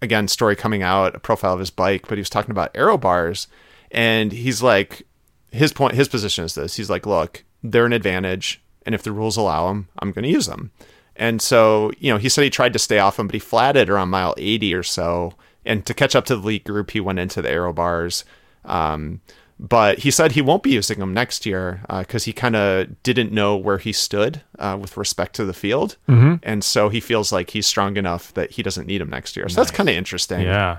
again 0.03 0.29
story 0.29 0.55
coming 0.55 0.83
out 0.83 1.15
a 1.17 1.21
profile 1.21 1.55
of 1.55 1.61
his 1.61 1.71
bike, 1.71 2.07
but 2.09 2.19
he 2.19 2.21
was 2.21 2.31
talking 2.31 2.51
about 2.51 2.73
aero 2.75 2.99
bars, 2.99 3.49
and 3.91 4.33
he's 4.33 4.63
like 4.63 5.07
his 5.51 5.73
point 5.73 5.95
his 5.95 6.09
position 6.09 6.45
is 6.45 6.55
this. 6.55 6.77
He's 6.77 6.91
like, 6.91 7.07
look, 7.07 7.43
they're 7.63 7.87
an 7.87 7.93
advantage, 7.95 8.63
and 8.85 8.95
if 8.95 9.03
the 9.03 9.13
rules 9.13 9.37
allow 9.37 9.69
them, 9.69 9.89
I'm 10.01 10.13
going 10.13 10.25
to 10.25 10.31
use 10.31 10.47
them. 10.47 10.73
And 11.17 11.41
so 11.41 11.93
you 11.99 12.13
know, 12.13 12.19
he 12.19 12.29
said 12.29 12.45
he 12.45 12.51
tried 12.51 12.73
to 12.73 12.79
stay 12.79 12.99
off 12.99 13.19
him, 13.19 13.27
but 13.27 13.35
he 13.35 13.41
flatted 13.41 13.89
around 13.89 14.11
mile 14.11 14.35
80 14.37 14.75
or 14.75 14.83
so, 14.83 15.35
and 15.65 15.85
to 15.87 15.95
catch 15.95 16.15
up 16.15 16.25
to 16.27 16.37
the 16.37 16.47
lead 16.47 16.65
group, 16.65 16.91
he 16.91 17.01
went 17.01 17.19
into 17.19 17.41
the 17.43 17.51
aero 17.51 17.73
bars. 17.73 18.25
Um, 18.65 19.21
but 19.61 20.01
he 20.01 20.11
said 20.11 20.33
he 20.33 20.43
won't 20.43 20.65
be 20.65 20.71
using 20.71 20.99
them 20.99 21.15
next 21.15 21.47
year 21.47 21.81
because 21.89 22.25
he 22.25 22.33
kind 22.33 22.57
of 22.57 23.03
didn't 23.03 23.31
know 23.33 23.57
where 23.57 23.79
he 23.79 23.93
stood 23.93 24.43
uh, 24.59 24.77
with 24.81 24.97
respect 24.97 25.37
to 25.37 25.45
the 25.45 25.55
field, 25.55 25.97
mm-hmm. 26.09 26.35
and 26.43 26.65
so 26.65 26.89
he 26.89 27.01
feels 27.01 27.31
like 27.31 27.51
he's 27.51 27.67
strong 27.67 27.97
enough 27.97 28.35
that 28.35 28.53
he 28.53 28.63
doesn't 28.63 28.87
need 28.87 29.01
them 29.01 29.11
next 29.11 29.37
year. 29.37 29.49
So 29.49 29.61
that's 29.61 29.71
kind 29.71 29.89
of 29.89 29.95
interesting. 29.95 30.41
Yeah. 30.41 30.79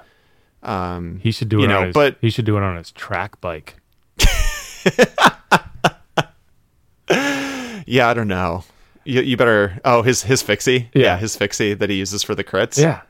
Um, 0.61 1.19
He 1.23 1.31
should 1.31 1.47
do 1.47 1.63
it 1.63 1.67
know, 1.67 1.85
his, 1.85 1.93
but- 1.93 2.17
he 2.21 2.29
should 2.29 2.45
do 2.45 2.57
it 2.57 2.63
on 2.63 2.75
his 2.75 2.91
track 2.91 3.39
bike. 3.39 3.75
yeah, 7.85 8.09
I 8.09 8.13
don't 8.13 8.27
know. 8.27 8.63
You, 9.05 9.21
you 9.21 9.37
better. 9.37 9.79
Oh, 9.85 10.01
his 10.01 10.23
his 10.23 10.41
fixie. 10.41 10.89
Yeah. 10.93 11.17
his 11.17 11.35
fixie 11.37 11.73
that 11.75 11.89
he 11.89 11.95
uses 11.97 12.23
for 12.23 12.35
the 12.35 12.43
crits. 12.43 12.77
Yeah. 12.77 13.01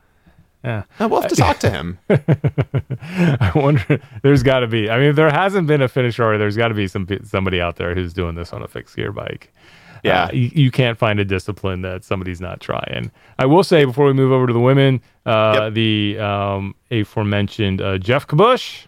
Yeah. 0.64 0.84
Oh, 1.00 1.08
we'll 1.08 1.22
have 1.22 1.30
to 1.30 1.36
talk 1.36 1.60
to 1.60 1.70
him. 1.70 2.00
I 2.10 3.52
wonder. 3.56 4.00
There's 4.24 4.44
got 4.44 4.60
to 4.62 4.68
be. 4.68 4.90
I 4.90 4.98
mean, 4.98 5.10
if 5.10 5.16
there 5.16 5.30
hasn't 5.32 5.68
been 5.68 5.82
a 5.82 5.88
finisher 5.88 6.24
already. 6.24 6.40
There's 6.40 6.58
got 6.58 6.70
to 6.70 6.74
be 6.74 6.88
some 6.88 7.08
somebody 7.24 7.62
out 7.62 7.76
there 7.76 7.94
who's 7.94 8.14
doing 8.14 8.36
this 8.36 8.52
on 8.54 8.62
a 8.62 8.68
fixed 8.68 8.96
gear 8.96 9.12
bike. 9.12 9.54
Yeah. 10.04 10.26
Uh, 10.26 10.32
you, 10.34 10.52
you 10.54 10.72
can't 10.72 10.98
find 10.98 11.20
a 11.20 11.26
discipline 11.26 11.82
that 11.82 12.04
somebody's 12.04 12.40
not 12.42 12.60
trying. 12.62 13.12
I 13.40 13.46
will 13.48 13.64
say 13.64 13.86
before 13.86 14.06
we 14.06 14.14
move 14.14 14.32
over 14.32 14.46
to 14.48 14.54
the 14.54 14.60
women, 14.60 15.02
uh, 15.26 15.60
Yep. 15.66 15.74
the 15.74 16.20
um, 16.20 16.76
aforementioned 16.92 17.82
uh, 17.82 17.98
Geoff 17.98 18.28
Kabush 18.28 18.86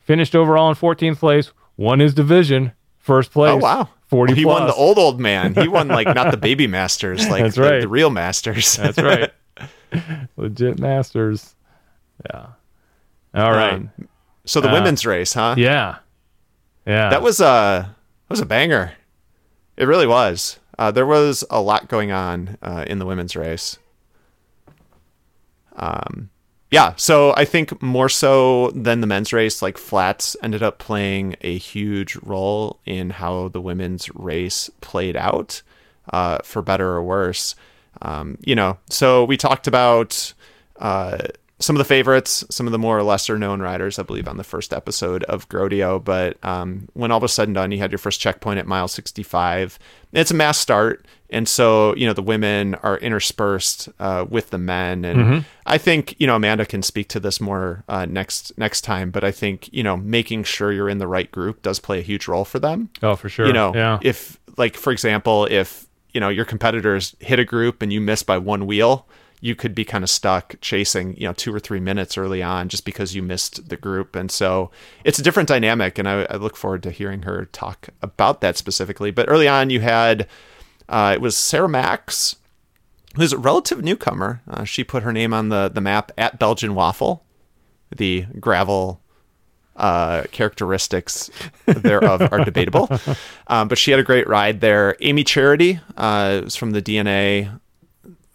finished 0.00 0.34
overall 0.36 0.68
in 0.70 0.76
14th 0.76 1.18
place, 1.18 1.52
won 1.76 1.98
his 1.98 2.14
division, 2.14 2.72
first 2.98 3.32
place. 3.32 3.52
Oh 3.52 3.56
wow, 3.56 3.88
40 4.12 4.34
He 4.34 4.44
won 4.44 4.66
the 4.66 4.74
old 4.74 4.98
old 4.98 5.18
man. 5.18 5.54
He 5.54 5.68
won 5.68 5.88
like 5.88 6.06
not 6.14 6.30
the 6.30 6.36
baby 6.36 6.66
masters, 6.66 7.26
like 7.30 7.42
That's 7.44 7.56
the, 7.56 7.62
right. 7.62 7.80
the 7.80 7.88
real 7.88 8.10
masters. 8.10 8.76
That's 8.76 8.98
right. 8.98 9.32
Legit 10.36 10.78
masters. 10.78 11.54
Yeah. 12.26 12.46
All 13.34 13.52
right. 13.52 13.72
Um, 13.72 13.90
so 14.44 14.60
the 14.60 14.68
Uh, 14.68 14.74
women's 14.74 15.06
race, 15.06 15.32
huh? 15.32 15.54
yeah. 15.56 15.96
Yeah. 16.86 17.08
That 17.08 17.22
was 17.22 17.40
a 17.40 17.88
that 18.28 18.30
was 18.30 18.40
a 18.40 18.44
banger. 18.46 18.92
It 19.78 19.86
really 19.86 20.06
was. 20.06 20.58
Uh, 20.78 20.90
there 20.90 21.06
was 21.06 21.42
a 21.50 21.62
lot 21.62 21.88
going 21.88 22.12
on 22.12 22.58
uh, 22.60 22.84
in 22.86 22.98
the 22.98 23.06
women's 23.06 23.34
race. 23.34 23.78
Um, 25.74 26.28
yeah, 26.72 26.94
so 26.96 27.34
I 27.36 27.44
think 27.44 27.82
more 27.82 28.08
so 28.08 28.70
than 28.70 29.02
the 29.02 29.06
men's 29.06 29.30
race, 29.30 29.60
like 29.60 29.76
flats 29.76 30.34
ended 30.42 30.62
up 30.62 30.78
playing 30.78 31.36
a 31.42 31.58
huge 31.58 32.16
role 32.16 32.80
in 32.86 33.10
how 33.10 33.48
the 33.48 33.60
women's 33.60 34.08
race 34.14 34.70
played 34.80 35.14
out, 35.14 35.60
uh, 36.14 36.38
for 36.42 36.62
better 36.62 36.88
or 36.88 37.02
worse. 37.02 37.54
Um, 38.00 38.38
you 38.40 38.54
know, 38.54 38.78
so 38.88 39.22
we 39.24 39.36
talked 39.36 39.66
about 39.66 40.32
uh, 40.78 41.18
some 41.58 41.76
of 41.76 41.78
the 41.78 41.84
favorites, 41.84 42.42
some 42.48 42.66
of 42.66 42.72
the 42.72 42.78
more 42.78 43.02
lesser 43.02 43.38
known 43.38 43.60
riders, 43.60 43.98
I 43.98 44.02
believe, 44.02 44.26
on 44.26 44.38
the 44.38 44.42
first 44.42 44.72
episode 44.72 45.24
of 45.24 45.50
GROADIO. 45.50 46.02
But 46.02 46.42
um, 46.42 46.88
when 46.94 47.12
all 47.12 47.20
was 47.20 47.34
said 47.34 47.48
and 47.48 47.54
done, 47.54 47.70
you 47.70 47.78
had 47.80 47.92
your 47.92 47.98
first 47.98 48.18
checkpoint 48.18 48.58
at 48.58 48.66
mile 48.66 48.88
65. 48.88 49.78
It's 50.14 50.30
a 50.30 50.34
mass 50.34 50.56
start. 50.56 51.04
And 51.32 51.48
so, 51.48 51.96
you 51.96 52.06
know, 52.06 52.12
the 52.12 52.22
women 52.22 52.74
are 52.76 52.98
interspersed 52.98 53.88
uh, 53.98 54.26
with 54.28 54.50
the 54.50 54.58
men. 54.58 55.04
And 55.04 55.44
I 55.66 55.78
think, 55.78 56.14
you 56.20 56.26
know, 56.26 56.36
Amanda 56.36 56.66
can 56.66 56.82
speak 56.82 57.08
to 57.08 57.20
this 57.20 57.40
more 57.40 57.84
uh, 57.88 58.04
next 58.04 58.56
next 58.58 58.82
time. 58.82 59.10
But 59.10 59.24
I 59.24 59.32
think, 59.32 59.72
you 59.72 59.82
know, 59.82 59.96
making 59.96 60.44
sure 60.44 60.72
you're 60.72 60.90
in 60.90 60.98
the 60.98 61.08
right 61.08 61.30
group 61.32 61.62
does 61.62 61.80
play 61.80 61.98
a 61.98 62.02
huge 62.02 62.28
role 62.28 62.44
for 62.44 62.58
them 62.58 62.90
oh, 63.02 63.16
for 63.16 63.28
sure. 63.28 63.46
you 63.46 63.52
know 63.52 63.74
yeah. 63.74 63.98
if 64.02 64.38
like 64.56 64.76
for 64.76 64.92
example 64.92 65.46
if 65.50 65.86
you 66.12 66.20
know 66.20 66.28
your 66.28 66.44
competitors 66.44 67.16
hit 67.18 67.38
a 67.38 67.44
group 67.44 67.82
and 67.82 67.92
you 67.92 68.00
miss 68.00 68.22
by 68.22 68.38
one 68.38 68.66
wheel 68.66 69.06
you 69.40 69.56
could 69.56 69.74
be 69.74 69.84
kind 69.84 70.04
of 70.04 70.10
stuck 70.10 70.54
chasing 70.60 71.16
you 71.16 71.26
know 71.26 71.32
two 71.32 71.54
or 71.54 71.58
three 71.58 71.80
minutes 71.80 72.16
early 72.16 72.42
on 72.42 72.68
just 72.68 72.84
because 72.84 73.14
you 73.14 73.22
missed 73.22 73.68
the 73.68 73.76
group 73.76 74.14
and 74.14 74.30
so 74.30 74.70
it's 75.04 75.18
a 75.18 75.22
different 75.22 75.48
dynamic 75.48 75.98
and 75.98 76.08
i, 76.08 76.22
I 76.30 76.36
look 76.36 76.56
forward 76.56 76.82
to 76.84 76.90
hearing 76.90 77.22
her 77.22 77.46
talk 77.46 77.88
about 78.00 78.40
that 78.40 78.56
specifically 78.56 79.10
but 79.10 79.28
early 79.28 79.48
on 79.48 79.70
you 79.70 79.80
had 79.80 80.26
uh, 80.88 81.12
it 81.14 81.20
was 81.20 81.36
sarah 81.36 81.68
max 81.68 82.36
who's 83.16 83.32
a 83.32 83.38
relative 83.38 83.82
newcomer 83.82 84.42
uh, 84.48 84.64
she 84.64 84.84
put 84.84 85.02
her 85.02 85.12
name 85.12 85.34
on 85.34 85.48
the 85.48 85.70
the 85.72 85.80
map 85.80 86.12
at 86.16 86.38
belgian 86.38 86.74
waffle 86.74 87.24
the 87.94 88.26
gravel 88.40 89.02
uh, 89.76 90.24
characteristics 90.32 91.30
thereof 91.66 92.28
are 92.30 92.44
debatable. 92.44 92.88
Um, 93.46 93.68
but 93.68 93.78
she 93.78 93.90
had 93.90 94.00
a 94.00 94.04
great 94.04 94.28
ride 94.28 94.60
there. 94.60 94.96
Amy 95.00 95.24
Charity 95.24 95.80
uh, 95.96 96.42
is 96.44 96.56
from 96.56 96.72
the 96.72 96.82
DNA 96.82 97.58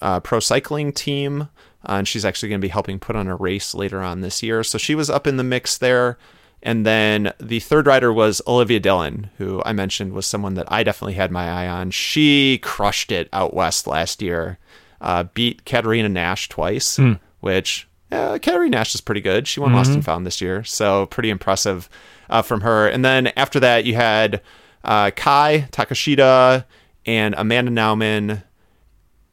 uh, 0.01 0.19
pro 0.19 0.39
cycling 0.39 0.91
team, 0.91 1.41
uh, 1.41 1.93
and 1.93 2.07
she's 2.07 2.25
actually 2.25 2.49
going 2.49 2.61
to 2.61 2.65
be 2.65 2.71
helping 2.71 2.99
put 2.99 3.15
on 3.15 3.27
a 3.27 3.35
race 3.35 3.73
later 3.73 4.01
on 4.01 4.21
this 4.21 4.41
year. 4.43 4.63
So 4.63 4.77
she 4.77 4.95
was 4.95 5.09
up 5.09 5.27
in 5.27 5.37
the 5.37 5.43
mix 5.43 5.77
there. 5.77 6.17
And 6.64 6.86
then 6.86 7.34
the 7.39 7.60
third 7.60 7.88
rider 7.88 8.12
was 8.12 8.41
Olivia 8.47 8.80
Dillon, 8.80 9.30
who 9.38 9.62
I 9.66 9.74
mentioned 9.74 10.14
was 10.14 10.26
someone 10.26 10.55
that 10.55 10.72
I 10.72 10.84
definitely 10.84 11.14
had 11.14 11.32
my 11.32 11.47
eye 11.49 11.68
on. 11.68 11.91
She 11.91 12.58
crushed 12.58 13.12
it 13.12 13.30
out 13.32 13.53
west 13.53 13.88
last 13.88 14.22
year, 14.22 14.58
uh, 14.99 15.24
beat 15.34 15.66
Katerina 15.66 16.10
Nash 16.10 16.49
twice, 16.49 16.97
which 17.39 17.88
uh, 18.12 18.39
Katerina 18.39 18.78
Nash 18.78 18.95
is 18.95 19.01
pretty 19.01 19.22
good. 19.22 19.47
She 19.47 19.60
won 19.60 19.72
Lost 19.74 19.91
and 19.91 20.03
Found 20.05 20.26
this 20.26 20.41
year, 20.41 20.64
so 20.64 21.05
pretty 21.05 21.30
impressive 21.30 21.88
uh, 22.30 22.41
from 22.41 22.62
her. 22.62 22.88
And 22.88 23.05
then 23.05 23.28
after 23.38 23.60
that, 23.60 23.86
you 23.86 23.95
had 23.95 24.41
uh, 24.84 25.12
Kae 25.12 25.70
Takeshita 25.70 26.66
and 27.05 27.36
Amanda 27.38 27.72
Nauman 27.72 28.43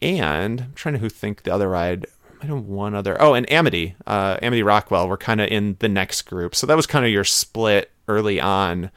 and 0.04 0.60
I'm 0.60 0.72
trying 0.74 0.94
to 0.94 0.98
who 1.00 1.08
think 1.08 1.42
the 1.42 1.52
other 1.52 1.68
ride. 1.68 2.06
I 2.44 2.46
know 2.46 2.58
one 2.58 2.94
other. 2.94 3.16
Oh, 3.22 3.32
and 3.32 3.50
Amity, 3.50 3.94
uh, 4.06 4.36
Amity 4.42 4.62
Rockwell 4.62 5.08
were 5.08 5.16
kind 5.16 5.40
of 5.40 5.48
in 5.48 5.76
the 5.78 5.88
next 5.88 6.22
group. 6.22 6.54
So 6.54 6.66
that 6.66 6.76
was 6.76 6.86
kind 6.86 7.02
of 7.02 7.10
your 7.10 7.24
split 7.24 7.90
early 8.06 8.38
on. 8.38 8.90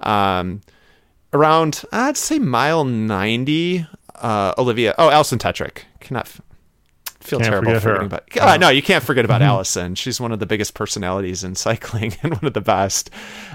Um, 0.00 0.62
around, 1.30 1.84
I'd 1.92 2.16
say 2.16 2.38
mile 2.38 2.84
90, 2.84 3.86
uh, 4.14 4.54
Olivia, 4.56 4.94
oh, 4.96 5.10
Alison 5.10 5.38
Tetrick. 5.38 5.80
Cannot 6.00 6.24
f- 6.24 6.40
feel 7.20 7.38
Can't 7.38 7.50
terrible 7.50 7.78
forgetting 7.78 8.06
about. 8.06 8.34
Uh, 8.34 8.56
no, 8.56 8.70
you 8.70 8.80
can't 8.80 9.04
forget 9.04 9.26
about 9.26 9.42
Allison. 9.42 9.94
She's 9.94 10.18
one 10.18 10.32
of 10.32 10.38
the 10.38 10.46
biggest 10.46 10.72
personalities 10.72 11.44
in 11.44 11.54
cycling 11.54 12.16
and 12.22 12.32
one 12.32 12.46
of 12.46 12.54
the 12.54 12.62
best. 12.62 13.10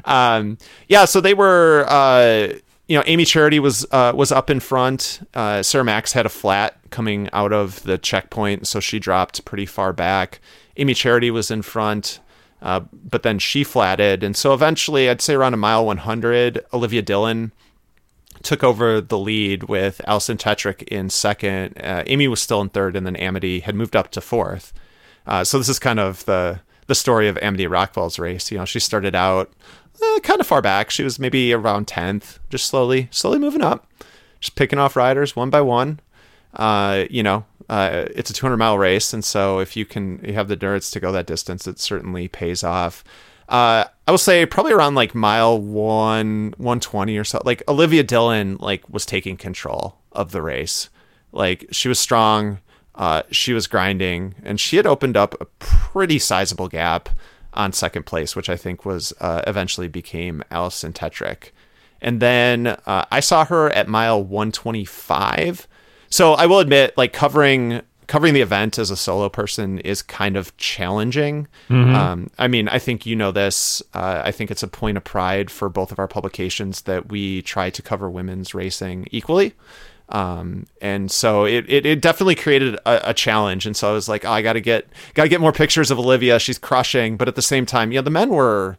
Um, 0.06 0.60
yeah, 0.88 1.06
so 1.06 1.20
they 1.20 1.34
were, 1.34 1.86
uh, 1.88 2.60
you 2.88 2.98
know, 2.98 3.04
Amy 3.06 3.26
Charity 3.26 3.60
was 3.60 3.86
uh, 3.92 4.12
was 4.16 4.32
up 4.32 4.50
in 4.50 4.60
front. 4.60 5.26
Uh, 5.34 5.64
Sarah 5.64 5.84
Max 5.84 6.14
had 6.14 6.26
a 6.26 6.30
flat 6.30 6.78
coming 6.90 7.30
out 7.32 7.54
of 7.54 7.84
the 7.84 7.98
checkpoint, 7.98 8.68
so 8.68 8.80
she 8.80 9.00
dropped 9.00 9.46
pretty 9.46 9.66
far 9.66 9.94
back. 9.94 10.40
Amy 10.78 10.94
Charity 10.94 11.32
was 11.32 11.52
in 11.52 11.62
front, 11.62 12.20
uh, 12.62 12.82
but 12.92 13.24
then 13.24 13.40
she 13.40 13.64
flatted, 13.64 14.24
and 14.24 14.36
so 14.36 14.54
eventually, 14.54 15.10
I'd 15.10 15.22
say 15.22 15.34
around 15.34 15.54
a 15.54 15.58
mile 15.58 15.86
100, 15.86 16.66
Olivia 16.74 17.02
Dillon 17.02 17.52
took 18.44 18.64
over 18.64 19.02
the 19.02 19.20
lead 19.20 19.64
with 19.64 20.02
Alison 20.06 20.38
Tetrick 20.38 20.84
in 20.84 21.10
second. 21.10 21.78
Uh, 21.82 22.04
Amy 22.08 22.28
was 22.28 22.42
still 22.42 22.62
in 22.62 22.70
third, 22.70 22.96
and 22.96 23.06
then 23.06 23.16
Amity 23.16 23.62
had 23.62 23.76
moved 23.76 23.96
up 23.96 24.12
to 24.12 24.22
fourth. 24.22 24.74
Uh, 25.26 25.44
so 25.44 25.58
this 25.58 25.70
is 25.70 25.80
kind 25.80 26.00
of 26.00 26.26
the 26.26 26.62
the 26.88 26.96
story 26.96 27.28
of 27.28 27.38
Amity 27.42 27.68
Rockwell's 27.68 28.20
race. 28.20 28.52
You 28.52 28.58
know, 28.58 28.66
she 28.66 28.80
started 28.80 29.16
out 29.16 29.52
uh, 30.02 30.20
kind 30.20 30.40
of 30.40 30.48
far 30.48 30.62
back. 30.62 30.90
She 30.90 31.04
was 31.04 31.20
maybe 31.20 31.54
around 31.54 31.88
tenth, 31.88 32.40
just 32.50 32.66
slowly, 32.66 33.08
slowly 33.12 33.40
moving 33.40 33.62
up, 33.62 33.88
just 34.40 34.56
picking 34.56 34.80
off 34.80 34.96
riders 34.96 35.36
one 35.36 35.50
by 35.50 35.62
one. 35.62 36.00
Uh, 36.54 37.06
you 37.10 37.24
know, 37.24 37.46
uh, 37.70 38.06
it's 38.16 38.30
a 38.30 38.34
200 38.34 38.58
mile 38.58 38.78
race, 38.78 39.14
and 39.14 39.24
so 39.24 39.60
if 39.60 39.78
you 39.78 39.86
can 39.86 40.20
you 40.24 40.34
have 40.34 40.48
the 40.48 40.54
endurance 40.56 40.92
to 40.92 41.00
go 41.00 41.12
that 41.12 41.28
distance, 41.28 41.68
it 41.68 41.80
certainly 41.80 42.28
pays 42.28 42.64
off. 42.64 43.04
Uh, 43.48 43.86
I 44.08 44.12
will 44.12 44.18
say 44.18 44.46
probably 44.46 44.74
around 44.74 44.96
like 44.96 45.14
mile 45.14 45.60
one, 45.60 46.54
120 46.58 47.18
or 47.18 47.24
so. 47.24 47.42
Like 47.46 47.64
Olivia 47.68 48.04
Dillon, 48.04 48.58
like 48.60 48.90
was 48.90 49.06
taking 49.06 49.38
control 49.38 49.98
of 50.12 50.32
the 50.32 50.42
race. 50.42 50.90
Like 51.32 51.68
she 51.72 51.88
was 51.88 52.00
strong, 52.00 52.60
uh, 52.96 53.24
she 53.32 53.54
was 53.54 53.68
grinding, 53.68 54.36
and 54.44 54.60
she 54.60 54.78
had 54.78 54.86
opened 54.86 55.18
up 55.18 55.39
a 55.39 55.46
pretty 55.60 56.20
sizable 56.20 56.68
gap 56.68 57.10
on 57.54 57.74
second 57.74 58.06
place, 58.06 58.36
which 58.36 58.50
I 58.50 58.56
think 58.56 58.86
was 58.86 59.14
uh, 59.20 59.42
eventually 59.48 59.88
became 59.88 60.44
Alison 60.52 60.94
Tetrick. 60.94 61.52
And 62.02 62.20
then 62.20 62.68
uh, 62.68 63.06
I 63.12 63.20
saw 63.20 63.46
her 63.46 63.70
at 63.70 63.88
mile 63.88 64.24
125. 64.24 65.68
So 66.10 66.34
I 66.34 66.46
will 66.46 66.60
admit, 66.60 66.98
like 66.98 67.14
covering 67.14 67.82
covering 68.08 68.34
the 68.34 68.42
event 68.42 68.78
as 68.78 68.92
a 68.92 68.98
solo 68.98 69.30
person 69.30 69.80
is 69.80 70.02
kind 70.02 70.36
of 70.36 70.56
challenging. 70.58 71.48
Um, 71.96 72.30
I 72.38 72.50
mean, 72.50 72.68
I 72.68 72.78
think 72.78 73.06
you 73.06 73.16
know 73.16 73.32
this. 73.32 73.82
Uh, 73.94 74.22
I 74.26 74.32
think 74.32 74.52
it's 74.52 74.64
a 74.64 74.68
point 74.68 74.98
of 74.98 75.04
pride 75.06 75.50
for 75.50 75.70
both 75.70 75.94
of 75.94 76.00
our 76.00 76.10
publications 76.10 76.82
that 76.82 77.10
we 77.10 77.42
try 77.44 77.70
to 77.70 77.82
cover 77.82 78.10
women's 78.10 78.54
racing 78.54 79.08
equally. 79.12 79.54
Um, 80.12 80.66
and 80.82 81.09
so 81.09 81.45
it, 81.45 81.66
it, 81.70 81.86
it 81.86 82.01
definitely 82.01 82.36
created 82.36 82.76
a, 82.86 83.12
a 83.12 83.14
challenge. 83.14 83.66
And 83.66 83.76
so 83.76 83.89
I 83.89 83.93
was 83.93 84.09
like, 84.09 84.26
oh, 84.26 84.32
I 84.32 84.41
got 84.41 84.53
to 84.53 84.62
get 84.62 84.88
got 85.14 85.24
to 85.24 85.30
get 85.30 85.41
more 85.41 85.53
pictures 85.53 85.89
of 85.89 85.97
Olivia. 85.97 86.39
She's 86.39 86.57
crushing, 86.57 87.18
but 87.18 87.28
at 87.28 87.36
the 87.36 87.41
same 87.41 87.66
time, 87.66 87.91
yeah, 87.91 88.01
the 88.01 88.09
men 88.09 88.30
were, 88.30 88.78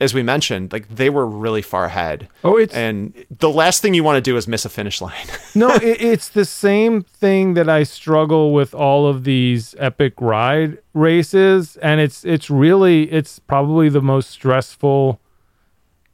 as 0.00 0.12
we 0.12 0.22
mentioned, 0.22 0.72
like 0.72 0.86
they 0.88 1.08
were 1.08 1.26
really 1.26 1.62
far 1.62 1.86
ahead. 1.86 2.28
Oh, 2.44 2.58
it's 2.58 2.74
And 2.74 3.24
the 3.30 3.48
last 3.48 3.80
thing 3.80 3.94
you 3.94 4.04
want 4.04 4.16
to 4.16 4.20
do 4.20 4.36
is 4.36 4.46
miss 4.46 4.66
a 4.66 4.68
finish 4.68 5.00
line. 5.00 5.26
no, 5.54 5.70
it, 5.76 6.02
it's 6.02 6.28
the 6.28 6.44
same 6.44 7.02
thing 7.02 7.54
that 7.54 7.68
I 7.68 7.82
struggle 7.82 8.52
with 8.52 8.74
all 8.74 9.06
of 9.06 9.24
these 9.24 9.74
epic 9.78 10.14
ride 10.20 10.78
races, 10.92 11.78
and 11.78 12.00
it's 12.00 12.22
it's 12.24 12.50
really 12.50 13.10
it's 13.10 13.38
probably 13.38 13.88
the 13.88 14.02
most 14.02 14.28
stressful 14.30 15.20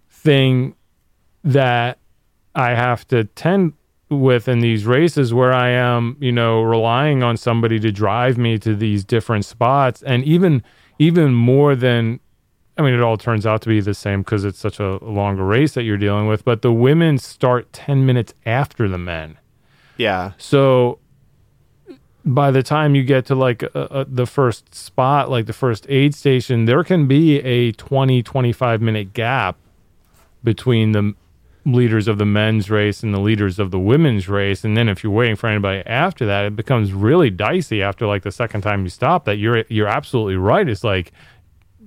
thing 0.09 0.76
that 1.42 1.99
I 2.55 2.70
have 2.70 3.07
to 3.09 3.24
tend 3.24 3.74
with 4.09 4.47
in 4.49 4.61
these 4.61 4.87
races 4.87 5.35
where 5.35 5.53
I 5.53 5.71
am, 5.71 6.17
you 6.21 6.33
know, 6.33 6.63
relying 6.63 7.23
on 7.23 7.37
somebody 7.37 7.81
to 7.81 7.91
drive 7.91 8.39
me 8.39 8.59
to 8.59 8.75
these 8.75 9.05
different 9.05 9.45
spots 9.45 10.03
and 10.03 10.25
even 10.25 10.63
even 10.99 11.35
more 11.35 11.75
than 11.75 12.21
I 12.79 12.83
mean 12.83 12.95
it 12.95 13.01
all 13.01 13.17
turns 13.17 13.47
out 13.47 13.63
to 13.63 13.69
be 13.69 13.81
the 13.81 13.95
same 13.95 14.23
cuz 14.23 14.45
it's 14.45 14.59
such 14.59 14.79
a 14.79 15.03
longer 15.05 15.45
race 15.45 15.75
that 15.75 15.83
you're 15.83 15.97
dealing 15.97 16.27
with, 16.29 16.45
but 16.45 16.63
the 16.63 16.73
women 16.73 17.19
start 17.19 17.73
10 17.73 18.07
minutes 18.07 18.33
after 18.45 18.89
the 18.89 18.99
men. 18.99 19.39
yeah. 19.97 20.33
So 20.39 20.99
by 22.25 22.51
the 22.51 22.63
time 22.63 22.97
you 22.97 23.05
get 23.05 23.25
to 23.27 23.37
like 23.37 23.63
uh, 23.63 23.69
uh, 23.79 24.05
the 24.09 24.27
first 24.27 24.75
spot, 24.75 25.31
like 25.31 25.47
the 25.47 25.53
first 25.53 25.87
aid 25.89 26.15
station, 26.15 26.65
there 26.65 26.83
can 26.83 27.07
be 27.07 27.39
a 27.39 27.73
20, 27.73 28.23
25 28.23 28.83
minute 28.83 29.15
gap 29.15 29.57
between 30.43 30.93
the 30.93 31.15
leaders 31.67 32.07
of 32.09 32.17
the 32.17 32.25
men's 32.25 32.71
race 32.71 33.03
and 33.03 33.12
the 33.12 33.21
leaders 33.21 33.59
of 33.59 33.73
the 33.73 33.79
women's 33.79 34.29
race. 34.29 34.64
And 34.64 34.77
then 34.77 34.89
if 34.89 35.03
you're 35.03 35.12
waiting 35.12 35.37
for 35.37 35.49
anybody 35.49 35.83
after 35.87 36.25
that, 36.25 36.45
it 36.45 36.57
becomes 36.57 36.93
really 36.93 37.29
dicey 37.29 37.83
after 37.83 38.07
like 38.07 38.23
the 38.23 38.31
second 38.33 38.62
time 38.62 38.85
you 38.85 38.89
stop 38.89 39.25
that 39.25 39.37
you're, 39.37 39.64
you're 39.69 39.89
absolutely 39.89 40.37
right. 40.37 40.69
It's 40.69 40.85
like, 40.85 41.12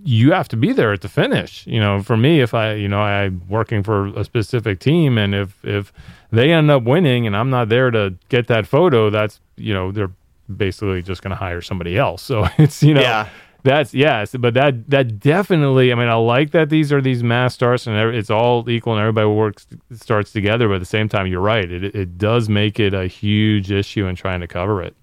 you 0.04 0.32
have 0.32 0.48
to 0.48 0.56
be 0.56 0.72
there 0.72 0.94
at 0.94 1.02
the 1.02 1.10
finish. 1.10 1.68
You 1.68 1.80
know, 1.80 2.02
for 2.02 2.16
me, 2.16 2.40
if 2.40 2.54
I, 2.54 2.74
you 2.74 2.88
know, 2.88 3.02
I'm 3.02 3.42
working 3.50 3.84
for 3.84 4.08
a 4.08 4.24
specific 4.24 4.80
team, 4.80 5.18
and 5.18 5.36
if 5.36 5.64
if 5.66 5.92
they 6.32 6.54
end 6.54 6.72
up 6.72 6.84
winning, 6.84 7.28
and 7.28 7.36
I'm 7.36 7.50
not 7.50 7.68
there 7.68 7.92
to 7.92 8.16
get 8.30 8.48
that 8.48 8.66
photo, 8.66 9.10
that's 9.10 9.42
you 9.58 9.74
know, 9.74 9.92
they're 9.92 10.12
basically 10.56 11.02
just 11.02 11.22
going 11.22 11.32
to 11.32 11.36
hire 11.36 11.62
somebody 11.62 11.98
else. 11.98 12.22
So 12.22 12.48
it's 12.58 12.82
you 12.82 12.94
know, 12.94 13.02
Yeah. 13.02 13.28
That's 13.64 13.94
yes, 13.94 14.36
but 14.38 14.54
that 14.54 14.90
that 14.90 15.20
definitely. 15.20 15.92
I 15.92 15.96
mean, 15.96 16.08
I 16.08 16.16
like 16.16 16.52
that 16.52 16.70
these 16.70 16.92
are 16.94 17.02
these 17.02 17.24
mass 17.24 17.54
starts, 17.54 17.88
and 17.88 17.96
every- 17.96 18.18
it's 18.18 18.30
all 18.30 18.70
equal, 18.70 18.94
and 18.94 19.02
everybody 19.02 19.28
works 19.28 19.68
starts 19.92 20.32
together. 20.32 20.68
But 20.68 20.76
at 20.76 20.80
the 20.80 20.86
same 20.86 21.10
time, 21.10 21.28
you're 21.28 21.42
right. 21.42 21.70
It 21.70 21.96
it 21.96 22.18
does 22.18 22.50
make 22.50 22.80
it 22.80 22.94
a 22.94 23.08
huge 23.08 23.72
issue 23.72 24.06
in 24.08 24.16
trying 24.16 24.40
to 24.42 24.48
cover 24.48 24.82
it. 24.82 24.96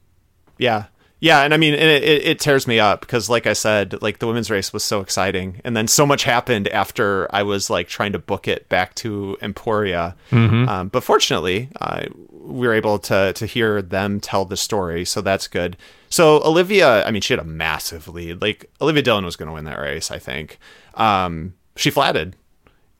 Yeah. 0.58 0.84
Yeah, 1.18 1.40
and 1.44 1.54
I 1.54 1.56
mean, 1.56 1.72
it, 1.72 2.02
it, 2.02 2.38
tears 2.38 2.66
me 2.66 2.78
up 2.78 3.00
because, 3.00 3.30
like 3.30 3.46
I 3.46 3.54
said, 3.54 4.02
like 4.02 4.18
the 4.18 4.26
women's 4.26 4.50
race 4.50 4.74
was 4.74 4.84
so 4.84 5.00
exciting, 5.00 5.62
and 5.64 5.74
then 5.74 5.88
so 5.88 6.04
much 6.04 6.24
happened 6.24 6.68
after 6.68 7.26
I 7.34 7.42
was 7.42 7.70
like 7.70 7.88
trying 7.88 8.12
to 8.12 8.18
book 8.18 8.46
it 8.46 8.68
back 8.68 8.94
to 8.96 9.38
Emporia. 9.40 10.14
Um, 10.30 10.88
but 10.88 11.02
fortunately, 11.02 11.70
uh, 11.80 12.04
we 12.46 12.66
were 12.66 12.74
able 12.74 12.98
to 13.00 13.32
to 13.32 13.46
hear 13.46 13.82
them 13.82 14.20
tell 14.20 14.44
the 14.44 14.56
story, 14.56 15.04
so 15.04 15.20
that's 15.20 15.48
good. 15.48 15.76
So 16.08 16.42
Olivia, 16.44 17.04
I 17.04 17.10
mean, 17.10 17.22
she 17.22 17.32
had 17.32 17.40
a 17.40 17.44
massive 17.44 18.08
lead. 18.08 18.40
Like 18.40 18.70
Olivia 18.80 19.02
Dillon 19.02 19.24
was 19.24 19.36
going 19.36 19.48
to 19.48 19.52
win 19.52 19.64
that 19.64 19.78
race, 19.78 20.10
I 20.10 20.18
think. 20.18 20.58
Um, 20.94 21.54
she 21.74 21.90
flatted, 21.90 22.36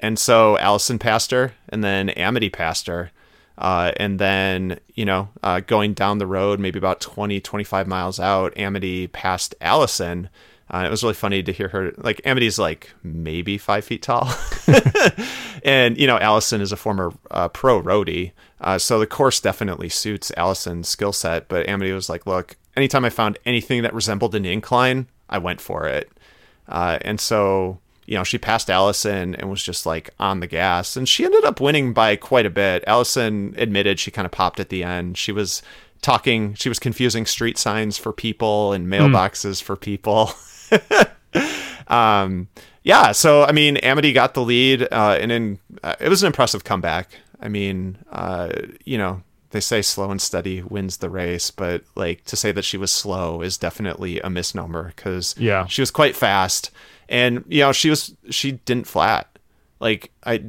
and 0.01 0.19
so 0.19 0.59
Alison 0.59 0.99
passed 0.99 1.31
her, 1.31 1.55
and 1.69 1.83
then 1.83 2.11
Amity 2.11 2.51
passed 2.51 2.87
her. 2.87 3.11
Uh, 3.59 3.93
and 3.97 4.19
then, 4.19 4.79
you 4.95 5.05
know, 5.07 5.31
uh, 5.43 5.61
going 5.61 5.95
down 5.95 6.19
the 6.19 6.27
road, 6.27 6.61
maybe 6.61 6.79
about 6.79 7.01
20, 7.01 7.41
25 7.41 7.87
miles 7.87 8.21
out, 8.21 8.57
Amity 8.57 9.07
passed 9.07 9.55
Alison. 9.63 10.29
Uh, 10.69 10.85
it 10.87 10.91
was 10.91 11.03
really 11.03 11.15
funny 11.15 11.43
to 11.43 11.53
hear 11.53 11.69
her. 11.69 11.93
Like, 11.97 12.21
Amity's 12.25 12.59
like 12.59 12.93
maybe 13.03 13.57
five 13.57 13.85
feet 13.85 14.03
tall. 14.03 14.29
and, 15.65 15.97
you 15.97 16.07
know, 16.07 16.19
Alison 16.19 16.61
is 16.61 16.73
a 16.73 16.77
former 16.77 17.13
uh, 17.31 17.49
pro 17.49 17.81
roadie. 17.81 18.33
Uh, 18.61 18.79
so 18.79 18.99
the 18.99 19.07
course 19.07 19.41
definitely 19.41 19.89
suits 19.89 20.33
Alison's 20.37 20.89
skill 20.89 21.13
set. 21.13 21.49
But 21.49 21.69
Amity 21.69 21.93
was 21.93 22.09
like, 22.09 22.27
look, 22.27 22.57
anytime 22.77 23.05
I 23.05 23.11
found 23.11 23.39
anything 23.47 23.83
that 23.83 23.95
resembled 23.95 24.35
an 24.35 24.45
incline, 24.45 25.07
I 25.29 25.39
went 25.39 25.61
for 25.61 25.87
it. 25.87 26.11
Uh, 26.69 26.99
and 27.03 27.21
so, 27.21 27.79
you 28.07 28.17
know, 28.17 28.25
she 28.25 28.39
passed 28.39 28.69
Alison 28.69 29.37
and 29.37 29.49
was 29.49 29.63
just 29.63 29.87
like 29.87 30.11
on 30.19 30.41
the 30.41 30.49
gas. 30.49 30.97
And 30.97 31.09
she 31.09 31.25
ended 31.25 31.45
up 31.45 31.61
winning 31.61 31.93
by 31.93 32.17
quite 32.17 32.47
a 32.47 32.51
bit. 32.51 32.83
Alison 32.89 33.55
admitted 33.57 34.01
she 34.01 34.11
kind 34.11 34.27
of 34.27 34.33
popped 34.33 34.59
at 34.59 34.69
the 34.69 34.83
end. 34.83 35.17
She 35.17 35.31
was 35.31 35.63
talking, 36.03 36.55
she 36.55 36.69
was 36.69 36.81
confusing 36.81 37.25
street 37.25 37.57
signs 37.57 37.99
for 37.99 38.13
people 38.13 38.73
and 38.73 38.89
mailboxes 38.89 39.63
for 39.63 39.77
people. 39.77 40.33
um, 41.89 42.49
yeah. 42.83 43.13
So, 43.13 43.45
I 43.45 43.53
mean, 43.53 43.77
Amity 43.79 44.13
got 44.13 44.35
the 44.35 44.43
lead 44.43 44.83
uh, 44.93 45.19
and 45.21 45.31
then 45.31 45.59
uh, 45.83 45.95
it 46.01 46.09
was 46.09 46.23
an 46.23 46.27
impressive 46.29 46.65
comeback. 46.65 47.11
I 47.41 47.49
mean, 47.49 47.99
uh, 48.11 48.51
you 48.85 48.97
know, 48.99 49.23
they 49.51 49.61
say 49.61 49.83
slow 49.83 50.11
and 50.11 50.21
steady 50.21 50.63
wins 50.63 50.99
the 50.99 51.11
race, 51.11 51.51
but 51.51 51.83
like 51.95 52.25
to 52.25 52.37
say 52.37 52.53
that 52.53 52.65
she 52.65 52.77
was 52.77 52.91
slow 52.91 53.43
is 53.43 53.57
definitely 53.59 54.21
a 54.21 54.29
misnomer 54.31 54.93
because 54.97 55.35
Yeah. 55.39 55.67
she 55.67 55.83
was 55.83 55.91
quite 55.91 56.17
fast, 56.17 56.71
and 57.09 57.45
you 57.49 57.61
know 57.61 57.73
she 57.73 57.89
was 57.89 58.15
she 58.31 58.53
didn't 58.53 58.87
flat. 58.87 59.39
Like 59.79 60.11
I 60.25 60.45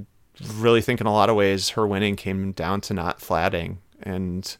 really 0.56 0.82
think 0.82 1.00
in 1.00 1.08
a 1.08 1.14
lot 1.14 1.30
of 1.30 1.36
ways 1.36 1.70
her 1.70 1.86
winning 1.86 2.16
came 2.16 2.52
down 2.54 2.82
to 2.82 2.94
not 2.94 3.22
flatting, 3.22 3.78
and 4.02 4.58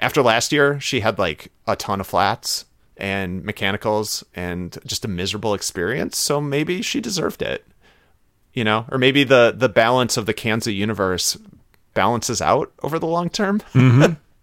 after 0.00 0.20
last 0.20 0.52
year 0.52 0.80
she 0.80 1.00
had 1.00 1.18
like 1.18 1.52
a 1.66 1.76
ton 1.76 2.00
of 2.00 2.06
flats 2.06 2.64
and 2.96 3.44
mechanicals 3.44 4.24
and 4.34 4.78
just 4.86 5.04
a 5.04 5.08
miserable 5.08 5.54
experience. 5.54 6.16
So 6.18 6.40
maybe 6.40 6.82
she 6.82 7.00
deserved 7.00 7.42
it, 7.42 7.66
you 8.54 8.64
know, 8.64 8.86
or 8.90 8.98
maybe 8.98 9.24
the 9.24 9.54
the 9.56 9.68
balance 9.68 10.16
of 10.16 10.26
the 10.26 10.34
Kansas 10.34 10.72
universe 10.72 11.36
balances 11.94 12.40
out 12.42 12.72
over 12.82 12.98
the 12.98 13.06
long 13.06 13.28
term. 13.30 13.60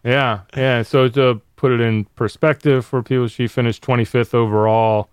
Yeah, 0.04 0.42
yeah. 0.56 0.82
So 0.84 1.08
to 1.08 1.42
put 1.56 1.72
it 1.72 1.80
in 1.80 2.06
perspective 2.16 2.86
for 2.86 3.02
people, 3.02 3.28
she 3.30 3.48
finished 3.48 3.82
25th 3.84 4.34
overall, 4.34 5.10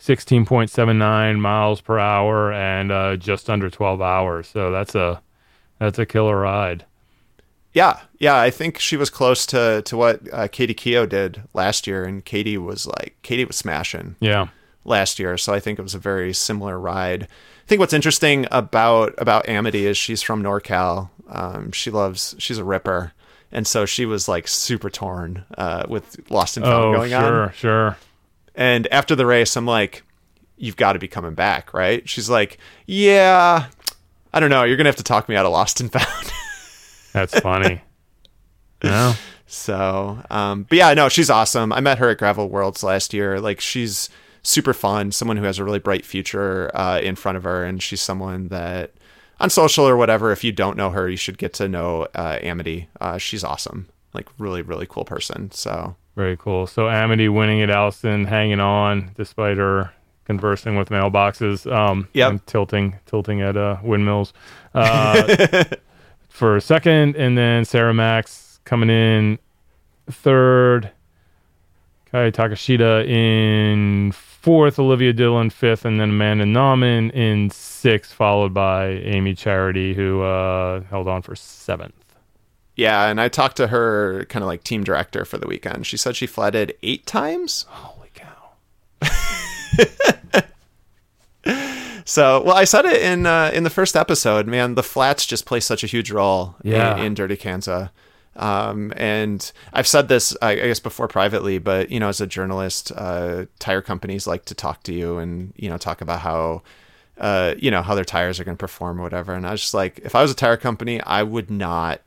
16.79 0.00 1.38
miles 1.38 1.80
per 1.82 1.98
hour, 1.98 2.52
and 2.52 2.90
uh, 2.90 3.16
just 3.16 3.50
under 3.50 3.68
12 3.68 4.00
hours. 4.00 4.48
So 4.48 4.70
that's 4.70 4.94
a 4.94 5.20
that's 5.78 5.98
a 5.98 6.06
killer 6.06 6.38
ride. 6.38 6.86
Yeah, 7.72 8.00
yeah. 8.18 8.36
I 8.40 8.50
think 8.50 8.78
she 8.78 8.96
was 8.96 9.10
close 9.10 9.46
to 9.46 9.82
to 9.82 9.96
what 9.96 10.20
uh, 10.32 10.48
Kaitie 10.48 10.74
Keough 10.74 11.08
did 11.08 11.42
last 11.54 11.86
year, 11.86 12.04
and 12.04 12.24
Kaitie 12.24 12.58
was 12.58 12.86
like 12.86 13.16
Katie 13.22 13.44
was 13.44 13.56
smashing. 13.56 14.16
Yeah. 14.20 14.48
Last 14.82 15.18
year, 15.18 15.36
so 15.36 15.52
I 15.52 15.60
think 15.60 15.78
it 15.78 15.82
was 15.82 15.94
a 15.94 15.98
very 15.98 16.32
similar 16.32 16.80
ride. 16.80 17.24
I 17.24 17.66
think 17.66 17.80
what's 17.80 17.92
interesting 17.92 18.46
about 18.50 19.14
about 19.18 19.46
Amity 19.48 19.84
is 19.86 19.98
she's 19.98 20.22
from 20.22 20.42
NorCal. 20.42 21.10
Um, 21.28 21.70
she 21.70 21.90
loves 21.90 22.34
she's 22.38 22.56
a 22.56 22.64
ripper, 22.64 23.12
and 23.52 23.66
so 23.66 23.84
she 23.84 24.06
was 24.06 24.26
like 24.26 24.48
super 24.48 24.88
torn 24.88 25.44
uh, 25.58 25.84
with 25.86 26.18
Lost 26.30 26.56
and 26.56 26.64
Found 26.64 26.84
Oh, 26.84 26.92
going 26.94 27.10
sure, 27.10 27.18
on. 27.18 27.48
Sure, 27.50 27.52
sure. 27.54 27.96
And 28.54 28.88
after 28.90 29.14
the 29.14 29.26
race, 29.26 29.54
I'm 29.54 29.66
like, 29.66 30.02
"You've 30.56 30.76
got 30.76 30.94
to 30.94 30.98
be 30.98 31.08
coming 31.08 31.34
back, 31.34 31.74
right?" 31.74 32.08
She's 32.08 32.30
like, 32.30 32.56
"Yeah, 32.86 33.66
I 34.32 34.40
don't 34.40 34.50
know. 34.50 34.64
You're 34.64 34.78
gonna 34.78 34.88
have 34.88 34.96
to 34.96 35.04
talk 35.04 35.28
me 35.28 35.36
out 35.36 35.44
of 35.44 35.52
Lost 35.52 35.80
and 35.80 35.92
Found." 35.92 36.32
That's 37.12 37.38
funny. 37.40 37.80
yeah. 38.82 39.14
So, 39.46 40.22
um, 40.30 40.64
but 40.68 40.78
yeah, 40.78 40.94
no, 40.94 41.08
she's 41.08 41.28
awesome. 41.30 41.72
I 41.72 41.80
met 41.80 41.98
her 41.98 42.08
at 42.10 42.18
Gravel 42.18 42.48
Worlds 42.48 42.82
last 42.82 43.12
year. 43.12 43.40
Like, 43.40 43.60
she's 43.60 44.08
super 44.42 44.72
fun, 44.72 45.10
someone 45.12 45.36
who 45.36 45.44
has 45.44 45.58
a 45.58 45.64
really 45.64 45.78
bright 45.80 46.06
future 46.06 46.70
uh, 46.74 47.00
in 47.00 47.16
front 47.16 47.36
of 47.36 47.42
her, 47.44 47.64
and 47.64 47.82
she's 47.82 48.00
someone 48.00 48.48
that 48.48 48.92
on 49.40 49.50
social 49.50 49.86
or 49.88 49.96
whatever, 49.96 50.30
if 50.32 50.44
you 50.44 50.52
don't 50.52 50.76
know 50.76 50.90
her, 50.90 51.08
you 51.08 51.16
should 51.16 51.36
get 51.38 51.52
to 51.54 51.68
know 51.68 52.06
uh, 52.14 52.38
Amity. 52.42 52.88
Uh, 53.00 53.18
she's 53.18 53.42
awesome, 53.42 53.88
like 54.14 54.28
really, 54.38 54.62
really 54.62 54.86
cool 54.88 55.04
person. 55.04 55.50
So, 55.50 55.96
Very 56.14 56.36
cool. 56.36 56.66
So 56.66 56.88
Amity 56.88 57.28
winning 57.28 57.60
at 57.62 57.70
Alison, 57.70 58.24
hanging 58.26 58.60
on 58.60 59.10
despite 59.16 59.56
her 59.56 59.92
conversing 60.26 60.76
with 60.76 60.90
mailboxes, 60.90 61.70
um, 61.72 62.06
Yep. 62.12 62.30
and 62.30 62.46
tilting, 62.46 62.98
tilting 63.06 63.40
at 63.42 63.56
uh, 63.56 63.78
windmills 63.82 64.32
uh, 64.74 65.64
for 66.40 66.58
second, 66.58 67.16
and 67.16 67.36
then 67.36 67.66
Sarah 67.66 67.92
Max 67.92 68.60
coming 68.64 68.88
in 68.88 69.38
third, 70.10 70.90
Kae 72.10 72.32
Takeshita 72.32 73.06
in 73.06 74.10
fourth, 74.12 74.78
Olivia 74.78 75.12
Dillon 75.12 75.50
fifth, 75.50 75.84
and 75.84 76.00
then 76.00 76.08
Amanda 76.08 76.46
Nauman 76.46 77.12
in 77.12 77.50
sixth, 77.50 78.14
followed 78.14 78.54
by 78.54 78.86
Amy 78.86 79.34
Charity, 79.34 79.92
who 79.92 80.22
uh, 80.22 80.80
held 80.84 81.08
on 81.08 81.20
for 81.20 81.36
seventh. 81.36 81.92
yeah, 82.74 83.08
and 83.08 83.20
I 83.20 83.28
talked 83.28 83.58
to 83.58 83.66
her 83.66 84.24
kind 84.30 84.42
of 84.42 84.46
like 84.46 84.64
team 84.64 84.82
director 84.82 85.26
for 85.26 85.36
the 85.36 85.46
weekend. 85.46 85.86
She 85.86 85.98
said 85.98 86.16
she 86.16 86.26
flatted 86.26 86.74
eight 86.82 87.04
times. 87.04 87.66
Holy 87.68 88.08
cow! 88.14 88.52
So, 92.04 92.42
well, 92.42 92.56
I 92.56 92.64
said 92.64 92.84
it 92.84 93.02
in 93.02 93.26
uh, 93.26 93.50
in 93.54 93.64
the 93.64 93.70
first 93.70 93.96
episode. 93.96 94.46
Man, 94.46 94.74
the 94.74 94.82
flats 94.82 95.26
just 95.26 95.46
play 95.46 95.60
such 95.60 95.84
a 95.84 95.86
huge 95.86 96.10
role 96.10 96.56
Yeah. 96.62 96.96
in, 96.96 97.06
in 97.06 97.14
Dirty 97.14 97.36
Kanza. 97.36 97.90
Um, 98.36 98.92
and 98.96 99.50
I've 99.72 99.86
said 99.88 100.08
this, 100.08 100.36
I, 100.40 100.52
I 100.52 100.54
guess, 100.56 100.80
before 100.80 101.08
privately, 101.08 101.58
but 101.58 101.90
you 101.90 101.98
know, 102.00 102.08
as 102.08 102.20
a 102.20 102.26
journalist, 102.26 102.92
uh, 102.96 103.46
tire 103.58 103.82
companies 103.82 104.26
like 104.26 104.44
to 104.46 104.54
talk 104.54 104.82
to 104.84 104.92
you 104.94 105.18
and 105.18 105.52
you 105.56 105.68
know 105.68 105.76
talk 105.78 106.00
about 106.00 106.20
how. 106.20 106.62
Uh, 107.18 107.54
you 107.58 107.70
know 107.70 107.82
how 107.82 107.94
their 107.94 108.04
tires 108.04 108.40
are 108.40 108.44
going 108.44 108.56
to 108.56 108.58
perform 108.60 108.98
or 108.98 109.02
whatever, 109.02 109.34
and 109.34 109.46
I 109.46 109.50
was 109.50 109.60
just 109.60 109.74
like, 109.74 109.98
if 110.02 110.14
I 110.14 110.22
was 110.22 110.30
a 110.30 110.34
tire 110.34 110.56
company, 110.56 111.02
I 111.02 111.22
would 111.22 111.50
not. 111.50 112.00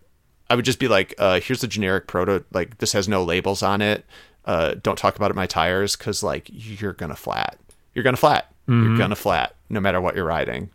I 0.50 0.56
would 0.56 0.66
just 0.66 0.80
be 0.80 0.88
like, 0.88 1.14
uh, 1.20 1.40
here's 1.40 1.62
the 1.62 1.68
generic 1.68 2.08
proto, 2.08 2.44
like 2.52 2.80
this 2.80 2.94
has 2.94 3.08
no 3.08 3.24
labels 3.24 3.62
on 3.62 3.80
it. 3.84 4.06
Uh, 4.44 4.74
don't 4.82 4.98
talk 4.98 5.16
about 5.16 5.30
it 5.30 5.36
my 5.36 5.46
tires 5.46 5.96
because 5.96 6.24
like 6.24 6.50
you're 6.52 6.94
gonna 6.94 7.16
flat. 7.16 7.60
You're 7.94 8.02
gonna 8.04 8.18
flat. 8.18 8.52
You're 8.68 8.98
gonna 8.98 9.16
flat 9.16 9.56
no 9.70 9.80
matter 9.80 10.00
what 10.00 10.16
you're 10.16 10.26
riding. 10.26 10.70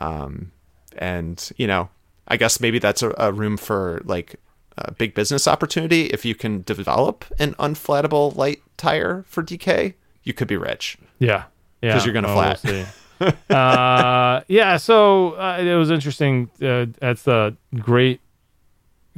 Um, 0.00 0.52
and 0.96 1.50
you 1.56 1.66
know, 1.66 1.88
I 2.28 2.36
guess 2.36 2.60
maybe 2.60 2.78
that's 2.78 3.02
a, 3.02 3.14
a 3.16 3.32
room 3.32 3.56
for 3.56 4.02
like 4.04 4.36
a 4.76 4.92
big 4.92 5.14
business 5.14 5.48
opportunity. 5.48 6.06
If 6.06 6.24
you 6.24 6.34
can 6.34 6.62
develop 6.62 7.24
an 7.38 7.54
unflattable 7.54 8.36
light 8.36 8.62
tire 8.76 9.24
for 9.26 9.42
DK, 9.42 9.94
you 10.22 10.32
could 10.34 10.48
be 10.48 10.56
rich. 10.56 10.98
Yeah, 11.18 11.44
yeah, 11.82 11.94
because 11.94 12.04
you're 12.04 12.14
gonna 12.14 12.28
Oh, 12.28 12.34
flat. 12.34 12.60
We'll 12.62 12.86
uh, 13.50 14.42
yeah. 14.48 14.76
So 14.76 15.32
uh, 15.32 15.58
it 15.60 15.74
was 15.74 15.90
interesting. 15.90 16.50
Uh, 16.62 16.86
that's 17.00 17.26
a 17.26 17.56
great, 17.80 18.20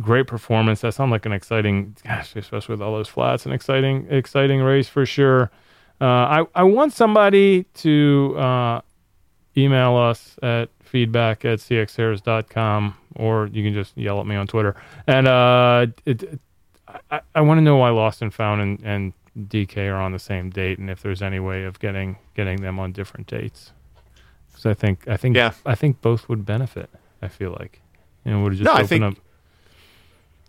great 0.00 0.26
performance. 0.26 0.80
That 0.80 0.94
sounded 0.94 1.12
like 1.12 1.26
an 1.26 1.32
exciting, 1.32 1.96
gosh, 2.04 2.34
especially 2.36 2.74
with 2.74 2.82
all 2.82 2.92
those 2.94 3.08
flats, 3.08 3.44
an 3.44 3.52
exciting, 3.52 4.06
exciting 4.08 4.60
race 4.60 4.88
for 4.88 5.04
sure. 5.04 5.50
Uh, 6.00 6.04
I 6.04 6.46
I 6.54 6.62
want 6.64 6.92
somebody 6.92 7.64
to 7.74 8.34
uh, 8.38 8.80
email 9.56 9.96
us 9.96 10.36
at 10.42 10.68
feedback 10.82 11.44
at 11.44 11.58
cxairs.com 11.60 12.94
or 13.16 13.48
you 13.52 13.62
can 13.62 13.74
just 13.74 13.96
yell 13.96 14.20
at 14.20 14.26
me 14.26 14.34
on 14.36 14.46
Twitter. 14.46 14.74
And 15.06 15.28
uh, 15.28 15.86
it, 16.06 16.40
I, 17.10 17.20
I 17.34 17.40
want 17.42 17.58
to 17.58 17.62
know 17.62 17.76
why 17.76 17.90
Lost 17.90 18.22
and 18.22 18.32
Found 18.34 18.60
and, 18.60 18.80
and 18.82 19.12
DK 19.48 19.88
are 19.90 19.96
on 20.00 20.12
the 20.12 20.18
same 20.18 20.50
date, 20.50 20.78
and 20.78 20.90
if 20.90 21.02
there's 21.02 21.22
any 21.22 21.38
way 21.40 21.64
of 21.64 21.78
getting 21.78 22.16
getting 22.34 22.60
them 22.62 22.78
on 22.78 22.92
different 22.92 23.26
dates. 23.26 23.72
Because 24.48 24.66
I 24.66 24.74
think 24.74 25.06
I 25.08 25.16
think 25.16 25.36
Yeah. 25.36 25.52
I 25.66 25.74
think 25.74 26.00
both 26.00 26.28
would 26.28 26.44
benefit. 26.46 26.90
I 27.22 27.28
feel 27.28 27.50
like 27.58 27.80
you 28.24 28.32
know 28.32 28.42
would 28.42 28.52
just 28.54 28.64
No, 28.64 28.72
I 28.72 28.76
open 28.82 28.86
think- 28.88 29.04
up. 29.04 29.14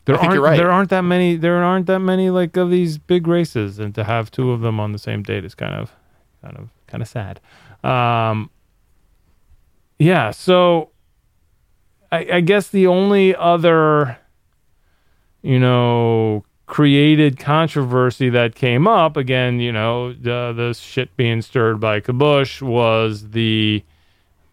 There 0.06 0.16
I 0.16 0.20
aren't 0.20 0.34
you're 0.34 0.43
right. 0.43 0.58
there 0.58 0.72
aren't 0.72 0.89
that 0.89 1.02
many 1.02 1.36
there 1.36 1.64
aren't 1.64 1.86
that 1.88 1.99
many 1.99 2.30
like 2.30 2.58
of 2.58 2.70
these 2.70 2.97
big 2.97 3.28
races, 3.28 3.80
and 3.80 3.93
to 3.95 4.04
have 4.04 4.32
two 4.32 4.52
of 4.52 4.62
them 4.62 4.80
on 4.80 4.91
the 4.91 4.99
same 4.99 5.22
date 5.24 5.45
is 5.45 5.56
kind 5.56 5.76
of 5.76 5.91
kind 6.41 6.58
of 6.58 6.70
kind 6.88 7.02
of 7.02 7.08
sad. 7.08 7.39
Um, 7.84 8.49
yeah, 9.99 10.32
so 10.32 10.89
I, 12.12 12.28
I 12.34 12.41
guess 12.41 12.70
the 12.70 12.88
only 12.88 13.36
other, 13.36 14.18
you 15.43 15.60
know, 15.60 16.43
created 16.66 17.38
controversy 17.38 18.30
that 18.30 18.56
came 18.56 18.88
up 18.88 19.18
again, 19.18 19.60
you 19.60 19.72
know, 19.72 20.14
the 20.14 20.54
the 20.56 20.74
shit 20.74 21.16
being 21.16 21.41
stirred 21.41 21.80
by 21.80 21.99
Kabush 21.99 22.62
was 22.62 23.30
the 23.30 23.84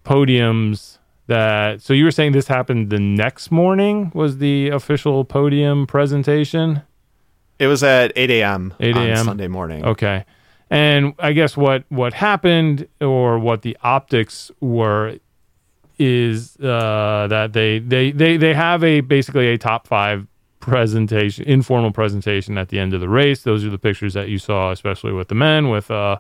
podiums 0.05 0.98
that. 1.29 1.81
So 1.81 1.93
you 1.95 2.05
were 2.05 2.11
saying 2.11 2.33
this 2.33 2.49
happened 2.49 2.91
the 2.91 2.99
next 2.99 3.51
morning 3.51 4.11
was 4.15 4.39
the 4.39 4.69
official 4.69 5.25
podium 5.25 5.87
presentation. 5.87 6.83
It 7.59 7.67
was 7.67 7.83
at 7.83 8.13
8 8.17 8.31
a.m. 8.31 8.75
8 8.81 8.97
a.m.. 8.97 9.25
Sunday 9.25 9.49
morning. 9.49 9.85
Okay. 9.85 10.25
And 10.71 11.15
I 11.19 11.33
guess 11.33 11.57
what 11.57 11.85
what 11.89 12.13
happened 12.13 12.89
or 13.01 13.39
what 13.39 13.63
the 13.63 13.77
optics 13.83 14.51
were 14.61 15.19
is 15.99 16.57
uh, 16.59 17.27
that 17.29 17.53
they, 17.53 17.79
they 17.79 18.13
they 18.13 18.37
they 18.37 18.55
have 18.55 18.85
a 18.85 19.01
basically 19.01 19.49
a 19.49 19.59
top 19.59 19.87
five 19.87 20.27
presentation, 20.61 21.45
informal 21.47 21.91
presentation 21.91 22.59
at 22.59 22.69
the 22.69 22.79
end 22.79 22.93
of 22.93 23.01
the 23.01 23.09
race. 23.09 23.43
Those 23.43 23.65
are 23.65 23.71
the 23.71 23.79
pictures 23.79 24.15
that 24.15 24.29
you 24.29 24.39
saw, 24.39 24.71
especially 24.71 25.13
with 25.13 25.29
the 25.29 25.35
men, 25.35 25.71
with 25.71 25.91
uh, 25.91 26.19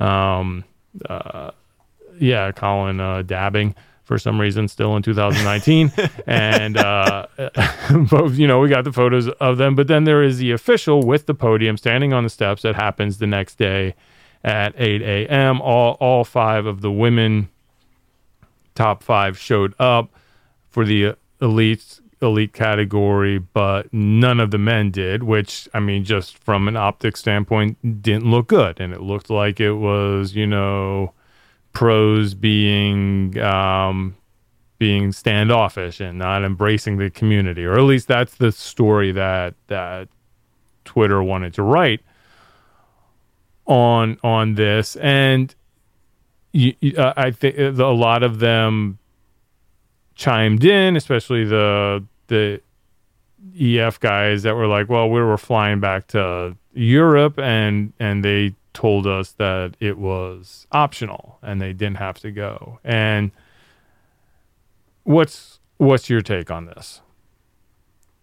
um, 0.00 0.64
uh, 1.08 1.50
yeah, 2.18 2.50
Colin 2.52 2.98
uh, 2.98 3.22
dabbing 3.22 3.74
for 4.06 4.18
some 4.18 4.40
reason 4.40 4.68
still 4.68 4.96
in 4.96 5.02
2019 5.02 5.92
and 6.26 6.78
uh 6.78 7.26
both 8.10 8.36
you 8.36 8.46
know 8.46 8.60
we 8.60 8.68
got 8.68 8.84
the 8.84 8.92
photos 8.92 9.28
of 9.28 9.58
them. 9.58 9.74
But 9.74 9.88
then 9.88 10.04
there 10.04 10.22
is 10.22 10.38
the 10.38 10.52
official 10.52 11.02
with 11.02 11.26
the 11.26 11.34
podium 11.34 11.76
standing 11.76 12.12
on 12.14 12.24
the 12.24 12.30
steps 12.30 12.62
that 12.62 12.76
happens 12.76 13.18
the 13.18 13.26
next 13.26 13.58
day 13.58 13.94
at 14.42 14.74
8 14.78 15.02
a.m 15.02 15.60
all 15.60 15.98
all 16.00 16.24
five 16.24 16.64
of 16.66 16.80
the 16.80 16.90
women 16.90 17.48
top 18.74 19.02
five 19.02 19.38
showed 19.38 19.74
up 19.78 20.10
for 20.70 20.84
the 20.84 21.14
elite 21.42 22.00
elite 22.22 22.52
category 22.52 23.38
but 23.38 23.92
none 23.92 24.40
of 24.40 24.50
the 24.50 24.58
men 24.58 24.90
did 24.90 25.22
which 25.22 25.68
i 25.74 25.80
mean 25.80 26.04
just 26.04 26.38
from 26.38 26.68
an 26.68 26.76
optic 26.76 27.16
standpoint 27.16 28.02
didn't 28.02 28.30
look 28.30 28.46
good. 28.46 28.80
And 28.80 28.92
it 28.92 29.02
looked 29.02 29.30
like 29.30 29.60
it 29.60 29.74
was 29.74 30.34
you 30.34 30.46
know 30.46 31.12
pros 31.76 32.32
being 32.32 33.38
um, 33.38 34.16
being 34.78 35.12
standoffish 35.12 36.00
and 36.00 36.18
not 36.18 36.42
embracing 36.42 36.96
the 36.96 37.10
community, 37.10 37.66
or 37.66 37.74
at 37.74 37.82
least 37.82 38.08
that's 38.08 38.36
the 38.36 38.50
story 38.50 39.12
that 39.12 39.52
that 39.66 40.08
Twitter 40.86 41.22
wanted 41.22 41.52
to 41.52 41.62
write 41.62 42.00
on 43.66 44.16
on 44.24 44.54
this. 44.54 44.96
And 44.96 45.54
you, 46.52 46.72
uh, 46.96 47.12
I 47.14 47.30
think 47.30 47.58
a 47.58 47.70
lot 47.84 48.22
of 48.22 48.38
them 48.38 48.98
chimed 50.14 50.64
in, 50.64 50.96
especially 50.96 51.44
the 51.44 52.02
the 52.28 52.62
EF 53.60 54.00
guys 54.00 54.44
that 54.44 54.54
were 54.54 54.66
like, 54.66 54.88
"Well, 54.88 55.10
we 55.10 55.20
were 55.20 55.36
flying 55.36 55.80
back 55.80 56.06
to 56.08 56.56
Europe, 56.72 57.38
and 57.38 57.92
and 58.00 58.24
they 58.24 58.54
told 58.76 59.06
us 59.06 59.32
that 59.32 59.76
it 59.80 59.98
was 59.98 60.66
optional 60.70 61.38
and 61.42 61.60
they 61.60 61.72
didn't 61.72 61.96
have 61.96 62.18
to 62.20 62.30
go." 62.30 62.78
And 62.84 63.30
what's 65.04 65.58
what's 65.78 66.08
your 66.08 66.20
take 66.22 66.50
on 66.50 66.66
this? 66.66 67.00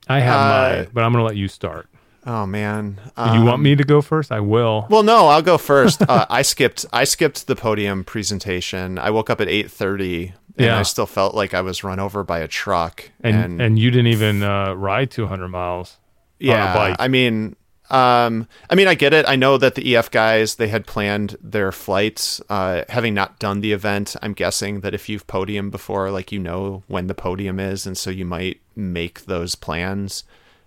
I 0.08 0.20
have 0.20 0.39
Uh, 0.39 0.76
mine, 0.78 0.88
but 0.93 1.04
I'm 1.04 1.12
gonna 1.14 1.24
let 1.24 1.36
you 1.38 1.47
start. 1.47 1.88
Oh 2.26 2.45
man. 2.45 2.99
you 3.34 3.43
want 3.43 3.62
me 3.62 3.76
to 3.76 3.84
go 3.84 4.01
first? 4.01 4.32
I 4.32 4.39
will. 4.39 4.88
Well, 4.89 5.04
no, 5.04 5.28
I'll 5.28 5.41
go 5.41 5.58
first. 5.58 6.01
uh, 6.08 6.26
I 6.30 6.41
skipped. 6.41 6.86
I 6.93 7.04
skipped 7.04 7.47
the 7.47 7.56
podium 7.56 8.04
presentation. 8.06 8.97
I 8.97 9.10
woke 9.10 9.30
up 9.30 9.41
at 9.41 9.49
eight 9.49 9.70
thirty, 9.70 10.28
and 10.58 10.66
Yeah. 10.68 10.80
I 10.80 10.84
still 10.84 11.06
felt 11.06 11.36
like 11.36 11.54
I 11.54 11.62
was 11.62 11.84
run 11.84 11.99
over 11.99 12.24
by 12.24 12.39
a 12.39 12.47
truck. 12.47 13.10
and 13.22 13.62
and, 13.62 13.78
you 13.78 13.91
didn't 13.91 14.08
even 14.08 14.41
uh, 14.43 14.74
ride 14.74 15.12
200 15.12 15.47
miles. 15.49 15.97
yeah, 16.39 16.74
bike. 16.74 16.95
I 16.99 17.08
mean, 17.10 17.56
um, 17.89 18.47
I 18.69 18.75
mean, 18.75 18.88
I 18.88 18.95
get 18.95 19.13
it. 19.13 19.25
I 19.27 19.36
know 19.36 19.57
that 19.57 19.75
the 19.75 19.95
EF 19.95 20.09
guys 20.09 20.55
they 20.55 20.67
had 20.69 20.88
planned 20.88 21.36
their 21.41 21.71
flights. 21.71 22.41
Uh, 22.49 22.84
having 22.89 23.13
not 23.13 23.39
done 23.39 23.61
the 23.61 23.71
event, 23.73 24.15
I'm 24.21 24.34
guessing 24.34 24.79
that 24.81 24.93
if 24.93 25.09
you've 25.09 25.27
podium 25.27 25.69
before, 25.69 26.09
like 26.11 26.31
you 26.31 26.39
know 26.39 26.84
when 26.88 27.07
the 27.07 27.13
podium 27.15 27.59
is, 27.59 27.86
and 27.86 27.97
so 27.97 28.09
you 28.09 28.25
might 28.25 28.61
make 28.75 29.25
those 29.25 29.55
plans. 29.55 30.23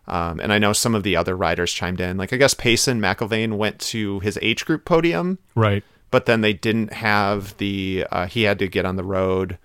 Um, 0.09 0.39
and 0.39 0.53
I 0.53 0.59
know 0.59 0.73
some 0.73 0.95
of 0.95 1.03
the 1.03 1.17
other 1.17 1.37
riders 1.37 1.73
chimed 1.73 2.01
in. 2.01 2.17
Like 2.17 2.33
I 2.33 2.37
guess 2.37 2.55
Payson 2.55 3.01
McElvain 3.01 3.57
went 3.57 3.81
to 3.81 4.21
his 4.21 4.39
age 4.41 4.65
group 4.65 4.85
podium 4.85 5.39
Right. 5.57 5.83
but 6.13 6.27
then 6.27 6.43
they 6.43 6.53
didn't 6.53 6.93
have 6.93 7.57
the 7.57 8.07
uh, 8.13 8.27
he 8.29 8.43
had 8.43 8.61
to 8.61 8.69
get 8.69 8.85
on 8.85 8.95
the 8.95 9.03
road 9.03 9.59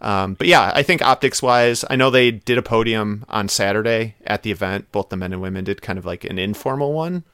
um, 0.00 0.34
but 0.34 0.46
yeah 0.46 0.70
i 0.74 0.82
think 0.82 1.02
optics 1.02 1.42
wise 1.42 1.84
i 1.90 1.96
know 1.96 2.10
they 2.10 2.30
did 2.30 2.56
a 2.58 2.62
podium 2.62 3.24
on 3.28 3.48
saturday 3.48 4.14
at 4.24 4.42
the 4.42 4.50
event 4.50 4.90
both 4.92 5.08
the 5.08 5.16
men 5.16 5.32
and 5.32 5.42
women 5.42 5.64
did 5.64 5.82
kind 5.82 5.98
of 5.98 6.04
like 6.06 6.24
an 6.24 6.38
informal 6.38 6.92
one 6.92 7.24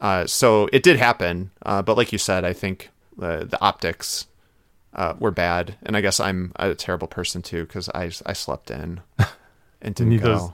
uh, 0.00 0.26
so 0.26 0.68
it 0.72 0.82
did 0.82 0.96
happen 0.96 1.50
uh, 1.64 1.80
but 1.82 1.96
like 1.96 2.12
you 2.12 2.18
said 2.18 2.44
i 2.44 2.52
think 2.52 2.90
uh, 3.22 3.44
the 3.44 3.58
optics 3.60 4.26
uh, 4.94 5.14
were 5.18 5.30
bad 5.30 5.74
and 5.82 5.96
i 5.96 6.00
guess 6.00 6.20
i'm 6.20 6.52
a 6.56 6.74
terrible 6.74 7.08
person 7.08 7.42
too 7.42 7.64
because 7.64 7.88
I, 7.94 8.10
I 8.26 8.32
slept 8.32 8.70
in 8.70 9.00
and 9.82 9.94
didn't 9.94 10.18
go 10.18 10.26
does- 10.32 10.50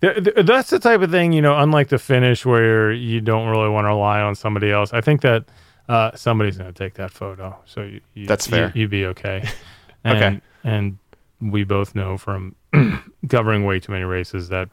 Th- 0.00 0.24
th- 0.34 0.46
That's 0.46 0.68
the 0.70 0.80
type 0.80 1.00
of 1.00 1.12
thing, 1.12 1.32
you 1.32 1.40
know, 1.40 1.56
unlike 1.56 1.86
the 1.86 1.96
finish 1.96 2.44
where 2.44 2.90
you 2.90 3.20
don't 3.20 3.46
really 3.48 3.68
want 3.68 3.84
to 3.84 3.90
rely 3.90 4.20
on 4.20 4.34
somebody 4.34 4.68
else. 4.68 4.92
I 4.92 5.00
think 5.00 5.20
that 5.20 5.44
uh, 5.88 6.10
somebody's 6.16 6.58
going 6.58 6.72
to 6.72 6.76
take 6.76 6.94
that 6.94 7.12
photo. 7.12 7.56
So 7.66 7.82
you, 7.82 8.00
you, 8.12 8.26
That's 8.26 8.48
fair. 8.48 8.72
You, 8.74 8.82
would 8.82 8.90
be 8.90 9.06
okay. 9.06 9.48
And, 10.04 10.16
Okay. 10.16 10.40
And 10.64 10.98
we 11.40 11.64
both 11.64 11.94
know 11.94 12.16
from 12.16 12.54
covering 13.28 13.64
way 13.64 13.80
too 13.80 13.92
many 13.92 14.04
races 14.04 14.48
that 14.48 14.68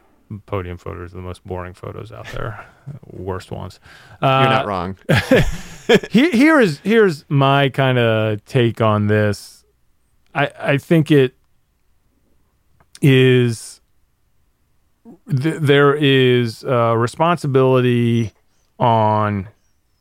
podium 0.46 0.78
photos 0.78 1.12
are 1.12 1.16
the 1.16 1.22
most 1.22 1.44
boring 1.46 1.74
photos 1.74 2.12
out 2.12 2.28
there, 2.28 2.66
worst 3.08 3.52
ones. 3.52 3.80
Uh, 4.22 4.40
you're 4.42 4.50
not 4.50 4.68
wrong 4.68 4.98
here, 6.12 6.32
here 6.32 6.60
is 6.60 6.80
here's 6.84 7.26
my 7.30 7.70
kind 7.70 7.98
of 7.98 8.44
take 8.46 8.82
on 8.82 9.08
this. 9.08 9.64
I 10.36 10.52
I 10.60 10.78
think 10.78 11.10
it 11.10 11.36
is 13.02 13.82
th- 15.30 15.62
there 15.62 15.96
is 15.96 16.64
uh, 16.64 16.96
responsibility 16.96 18.32
on 18.78 19.48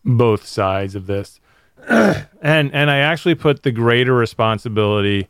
both 0.05 0.47
sides 0.47 0.95
of 0.95 1.07
this, 1.07 1.41
and 1.89 2.27
and 2.43 2.91
I 2.91 2.99
actually 2.99 3.35
put 3.35 3.63
the 3.63 3.73
greater 3.73 4.15
responsibility 4.15 5.29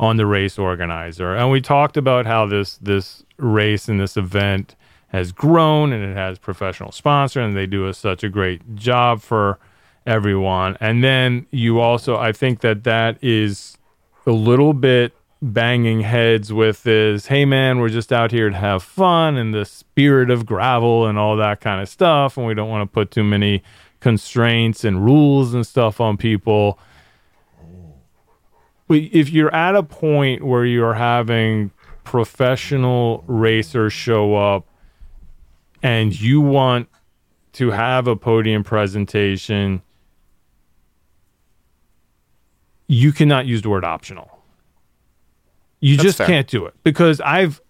on 0.00 0.16
the 0.16 0.26
race 0.26 0.58
organizer. 0.58 1.34
And 1.34 1.50
we 1.50 1.60
talked 1.60 1.96
about 1.96 2.26
how 2.26 2.46
this 2.46 2.76
this 2.78 3.24
race 3.36 3.88
and 3.88 4.00
this 4.00 4.16
event 4.16 4.74
has 5.08 5.32
grown 5.32 5.92
and 5.92 6.04
it 6.04 6.14
has 6.16 6.38
professional 6.38 6.92
sponsor 6.92 7.40
and 7.40 7.56
they 7.56 7.66
do 7.66 7.86
a, 7.86 7.94
such 7.94 8.22
a 8.22 8.28
great 8.28 8.74
job 8.74 9.22
for 9.22 9.58
everyone. 10.06 10.76
And 10.80 11.02
then 11.02 11.46
you 11.50 11.80
also 11.80 12.16
I 12.16 12.32
think 12.32 12.60
that 12.60 12.84
that 12.84 13.18
is 13.22 13.78
a 14.26 14.32
little 14.32 14.72
bit 14.72 15.14
banging 15.40 16.00
heads 16.00 16.52
with 16.52 16.82
this 16.82 17.26
hey 17.26 17.44
man 17.44 17.78
we're 17.78 17.88
just 17.88 18.12
out 18.12 18.32
here 18.32 18.50
to 18.50 18.56
have 18.56 18.82
fun 18.82 19.36
and 19.36 19.54
the 19.54 19.64
spirit 19.64 20.30
of 20.30 20.44
gravel 20.44 21.06
and 21.06 21.16
all 21.16 21.36
that 21.36 21.60
kind 21.60 21.80
of 21.80 21.88
stuff 21.88 22.36
and 22.36 22.44
we 22.44 22.54
don't 22.54 22.68
want 22.68 22.82
to 22.82 22.92
put 22.92 23.12
too 23.12 23.22
many 23.22 23.62
constraints 24.00 24.82
and 24.82 25.04
rules 25.04 25.54
and 25.54 25.64
stuff 25.64 26.00
on 26.00 26.16
people 26.16 26.76
if 28.90 29.30
you're 29.30 29.54
at 29.54 29.74
a 29.76 29.82
point 29.82 30.42
where 30.44 30.64
you're 30.64 30.94
having 30.94 31.70
professional 32.04 33.22
racers 33.26 33.92
show 33.92 34.34
up 34.34 34.66
and 35.82 36.18
you 36.18 36.40
want 36.40 36.88
to 37.52 37.70
have 37.70 38.06
a 38.06 38.16
podium 38.16 38.64
presentation 38.64 39.82
you 42.86 43.12
cannot 43.12 43.46
use 43.46 43.62
the 43.62 43.68
word 43.68 43.84
optional 43.84 44.38
you 45.80 45.96
That's 45.96 46.04
just 46.04 46.18
fair. 46.18 46.26
can't 46.26 46.46
do 46.48 46.64
it 46.66 46.74
because 46.82 47.20
i've 47.20 47.60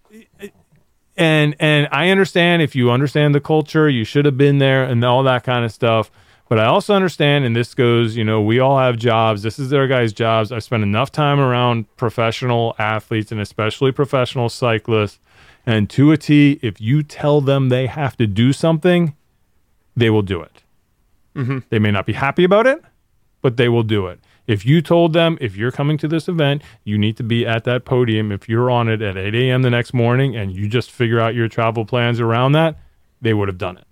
and 1.17 1.55
and 1.59 1.87
i 1.91 2.09
understand 2.09 2.61
if 2.61 2.75
you 2.75 2.91
understand 2.91 3.35
the 3.35 3.41
culture 3.41 3.89
you 3.89 4.03
should 4.05 4.25
have 4.25 4.37
been 4.37 4.57
there 4.59 4.83
and 4.83 5.03
all 5.03 5.23
that 5.23 5.43
kind 5.43 5.65
of 5.65 5.71
stuff 5.71 6.09
but 6.49 6.59
i 6.59 6.65
also 6.65 6.93
understand 6.93 7.45
and 7.45 7.55
this 7.55 7.73
goes 7.73 8.17
you 8.17 8.23
know 8.23 8.41
we 8.41 8.59
all 8.59 8.77
have 8.77 8.97
jobs 8.97 9.41
this 9.43 9.57
is 9.57 9.69
their 9.69 9.87
guys 9.87 10.11
jobs 10.11 10.51
i've 10.51 10.63
spent 10.63 10.83
enough 10.83 11.11
time 11.11 11.39
around 11.39 11.85
professional 11.95 12.75
athletes 12.77 13.31
and 13.31 13.39
especially 13.39 13.91
professional 13.91 14.49
cyclists 14.49 15.19
and 15.65 15.89
to 15.89 16.11
a 16.11 16.17
t 16.17 16.59
if 16.61 16.81
you 16.81 17.01
tell 17.01 17.39
them 17.39 17.69
they 17.69 17.87
have 17.87 18.17
to 18.17 18.27
do 18.27 18.51
something 18.51 19.15
they 19.95 20.09
will 20.09 20.21
do 20.21 20.41
it 20.41 20.63
mm-hmm. 21.35 21.59
they 21.69 21.79
may 21.79 21.91
not 21.91 22.05
be 22.05 22.13
happy 22.13 22.43
about 22.43 22.67
it 22.67 22.83
but 23.41 23.57
they 23.57 23.69
will 23.69 23.83
do 23.83 24.07
it. 24.07 24.19
If 24.47 24.65
you 24.65 24.81
told 24.81 25.13
them, 25.13 25.37
if 25.39 25.55
you're 25.55 25.71
coming 25.71 25.97
to 25.99 26.07
this 26.07 26.27
event, 26.27 26.63
you 26.83 26.97
need 26.97 27.17
to 27.17 27.23
be 27.23 27.45
at 27.45 27.65
that 27.65 27.85
podium, 27.85 28.31
if 28.31 28.49
you're 28.49 28.71
on 28.71 28.89
it 28.89 29.01
at 29.01 29.15
8 29.15 29.35
a.m. 29.35 29.61
the 29.61 29.69
next 29.69 29.93
morning 29.93 30.35
and 30.35 30.51
you 30.51 30.67
just 30.67 30.91
figure 30.91 31.19
out 31.19 31.35
your 31.35 31.47
travel 31.47 31.85
plans 31.85 32.19
around 32.19 32.53
that, 32.53 32.75
they 33.21 33.33
would 33.33 33.47
have 33.47 33.57
done 33.57 33.77
it. 33.77 33.85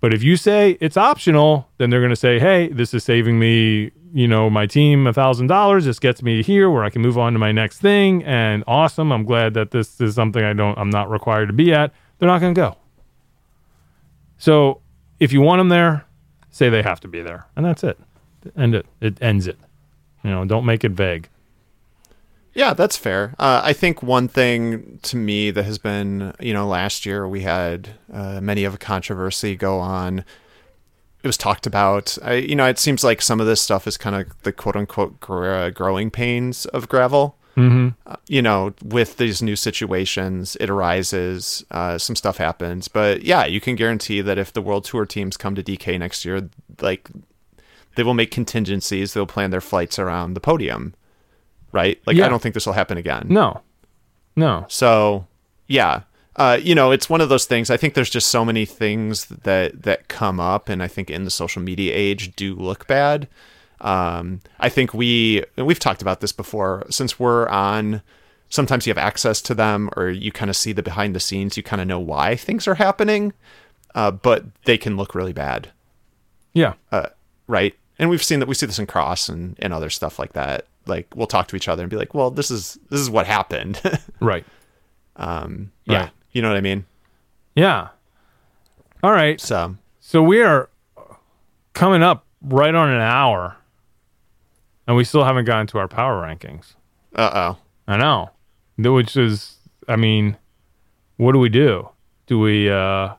But 0.00 0.14
if 0.14 0.22
you 0.22 0.36
say 0.36 0.78
it's 0.80 0.96
optional, 0.96 1.68
then 1.78 1.90
they're 1.90 2.00
going 2.00 2.10
to 2.10 2.16
say, 2.16 2.38
hey, 2.38 2.68
this 2.68 2.94
is 2.94 3.04
saving 3.04 3.38
me, 3.38 3.90
you 4.12 4.26
know, 4.26 4.48
my 4.48 4.66
team 4.66 5.06
a 5.06 5.12
$1,000. 5.12 5.84
This 5.84 5.98
gets 5.98 6.22
me 6.22 6.42
here 6.42 6.70
where 6.70 6.84
I 6.84 6.90
can 6.90 7.02
move 7.02 7.18
on 7.18 7.34
to 7.34 7.38
my 7.38 7.52
next 7.52 7.80
thing. 7.80 8.24
And 8.24 8.64
awesome. 8.66 9.12
I'm 9.12 9.24
glad 9.24 9.54
that 9.54 9.72
this 9.72 10.00
is 10.00 10.14
something 10.14 10.42
I 10.42 10.54
don't, 10.54 10.78
I'm 10.78 10.90
not 10.90 11.10
required 11.10 11.46
to 11.46 11.52
be 11.52 11.72
at. 11.74 11.92
They're 12.18 12.28
not 12.28 12.40
going 12.40 12.54
to 12.54 12.60
go. 12.60 12.76
So 14.38 14.80
if 15.18 15.32
you 15.32 15.42
want 15.42 15.60
them 15.60 15.68
there, 15.68 16.06
say 16.50 16.70
they 16.70 16.82
have 16.82 17.00
to 17.00 17.08
be 17.08 17.20
there. 17.20 17.46
And 17.56 17.66
that's 17.66 17.84
it 17.84 17.98
end 18.56 18.74
it. 18.74 18.86
It 19.00 19.18
ends 19.20 19.46
it. 19.46 19.58
You 20.22 20.30
know, 20.30 20.44
don't 20.44 20.64
make 20.64 20.84
it 20.84 20.92
vague. 20.92 21.28
Yeah, 22.52 22.74
that's 22.74 22.96
fair. 22.96 23.34
Uh, 23.38 23.60
I 23.62 23.72
think 23.72 24.02
one 24.02 24.26
thing 24.28 24.98
to 25.02 25.16
me 25.16 25.50
that 25.50 25.64
has 25.64 25.78
been, 25.78 26.34
you 26.40 26.52
know, 26.52 26.66
last 26.66 27.06
year 27.06 27.28
we 27.28 27.42
had 27.42 27.90
uh, 28.12 28.40
many 28.40 28.64
of 28.64 28.74
a 28.74 28.78
controversy 28.78 29.54
go 29.54 29.78
on. 29.78 30.24
It 31.22 31.26
was 31.26 31.36
talked 31.36 31.66
about. 31.66 32.18
I, 32.22 32.34
you 32.34 32.56
know, 32.56 32.66
it 32.66 32.78
seems 32.78 33.04
like 33.04 33.22
some 33.22 33.40
of 33.40 33.46
this 33.46 33.60
stuff 33.60 33.86
is 33.86 33.96
kind 33.96 34.16
of 34.16 34.42
the 34.42 34.52
quote 34.52 34.74
unquote 34.74 35.20
gr- 35.20 35.68
growing 35.70 36.10
pains 36.10 36.66
of 36.66 36.88
gravel. 36.88 37.36
Mm-hmm. 37.56 37.88
Uh, 38.06 38.16
you 38.26 38.42
know, 38.42 38.72
with 38.82 39.18
these 39.18 39.42
new 39.42 39.56
situations, 39.56 40.56
it 40.60 40.70
arises, 40.70 41.64
uh, 41.70 41.98
some 41.98 42.16
stuff 42.16 42.38
happens. 42.38 42.88
But 42.88 43.22
yeah, 43.22 43.44
you 43.44 43.60
can 43.60 43.76
guarantee 43.76 44.20
that 44.22 44.38
if 44.38 44.52
the 44.52 44.62
World 44.62 44.84
Tour 44.84 45.04
teams 45.04 45.36
come 45.36 45.54
to 45.54 45.62
DK 45.62 45.98
next 45.98 46.24
year, 46.24 46.48
like 46.80 47.10
they 47.96 48.02
will 48.02 48.14
make 48.14 48.30
contingencies. 48.30 49.12
They'll 49.12 49.26
plan 49.26 49.50
their 49.50 49.60
flights 49.60 49.98
around 49.98 50.34
the 50.34 50.40
podium, 50.40 50.94
right? 51.72 52.00
Like 52.06 52.16
Yeah. 52.16 52.26
I 52.26 52.28
don't 52.28 52.42
think 52.42 52.54
this 52.54 52.66
will 52.66 52.72
happen 52.72 52.98
again. 52.98 53.26
No, 53.28 53.60
no. 54.36 54.66
So, 54.68 55.26
yeah, 55.66 56.02
uh, 56.36 56.58
you 56.62 56.74
know, 56.74 56.90
it's 56.90 57.10
one 57.10 57.20
of 57.20 57.28
those 57.28 57.44
things. 57.44 57.70
I 57.70 57.76
think 57.76 57.94
there's 57.94 58.10
just 58.10 58.28
so 58.28 58.44
many 58.44 58.64
things 58.64 59.26
that 59.26 59.82
that 59.82 60.08
come 60.08 60.40
up, 60.40 60.68
and 60.68 60.82
I 60.82 60.88
think 60.88 61.10
in 61.10 61.24
the 61.24 61.30
social 61.30 61.60
media 61.62 61.92
age 61.94 62.34
do 62.36 62.54
look 62.54 62.86
bad. 62.86 63.28
Um, 63.80 64.40
I 64.58 64.68
think 64.68 64.94
we 64.94 65.44
and 65.56 65.66
we've 65.66 65.78
talked 65.78 66.02
about 66.02 66.20
this 66.20 66.32
before. 66.32 66.86
Since 66.90 67.18
we're 67.18 67.48
on, 67.48 68.02
sometimes 68.48 68.86
you 68.86 68.90
have 68.90 68.98
access 68.98 69.40
to 69.42 69.54
them, 69.54 69.90
or 69.96 70.08
you 70.08 70.30
kind 70.32 70.50
of 70.50 70.56
see 70.56 70.72
the 70.72 70.82
behind 70.82 71.14
the 71.14 71.20
scenes. 71.20 71.56
You 71.56 71.62
kind 71.62 71.82
of 71.82 71.88
know 71.88 72.00
why 72.00 72.36
things 72.36 72.68
are 72.68 72.76
happening, 72.76 73.32
uh, 73.94 74.10
but 74.10 74.44
they 74.64 74.78
can 74.78 74.96
look 74.96 75.14
really 75.14 75.32
bad 75.32 75.70
Yeah, 76.52 76.74
uh, 76.92 77.08
right? 77.46 77.74
And 77.98 78.08
we've 78.08 78.22
seen 78.22 78.38
that 78.40 78.48
we 78.48 78.54
see 78.54 78.66
this 78.66 78.78
in 78.78 78.86
cross 78.86 79.28
and, 79.28 79.56
and 79.58 79.72
other 79.74 79.90
stuff 79.90 80.18
like 80.18 80.32
that. 80.32 80.66
Like 80.86 81.14
we'll 81.14 81.26
talk 81.26 81.48
to 81.48 81.56
each 81.56 81.68
other 81.68 81.82
and 81.82 81.90
be 81.90 81.96
like, 81.96 82.14
"Well, 82.14 82.30
this 82.30 82.50
is 82.50 82.78
this 82.88 83.00
is 83.00 83.10
what 83.10 83.26
happened." 83.26 83.80
right. 84.20 84.44
um, 85.16 85.70
yeah, 85.84 86.00
Right. 86.04 86.10
you 86.32 86.42
know 86.42 86.48
what 86.48 86.56
I 86.56 86.60
mean. 86.62 86.84
Yeah. 87.54 87.88
All 89.02 89.12
right. 89.12 89.40
So 89.40 89.76
So 90.00 90.22
we 90.22 90.42
are 90.42 90.68
coming 91.72 92.02
up 92.02 92.24
right 92.42 92.74
on 92.74 92.88
an 92.90 93.00
hour, 93.00 93.56
and 94.86 94.96
we 94.96 95.04
still 95.04 95.24
haven't 95.24 95.44
gotten 95.44 95.66
to 95.68 95.78
our 95.78 95.88
power 95.88 96.20
rankings. 96.22 96.74
uh 97.14 97.30
oh, 97.56 97.58
I 97.86 97.96
know, 97.96 98.30
which 98.78 99.16
is, 99.16 99.58
I 99.88 99.96
mean, 99.96 100.36
what 101.16 101.32
do 101.32 101.38
we 101.38 101.48
do? 101.48 101.88
Do 102.26 102.38
we 102.38 102.70
uh, 102.70 103.14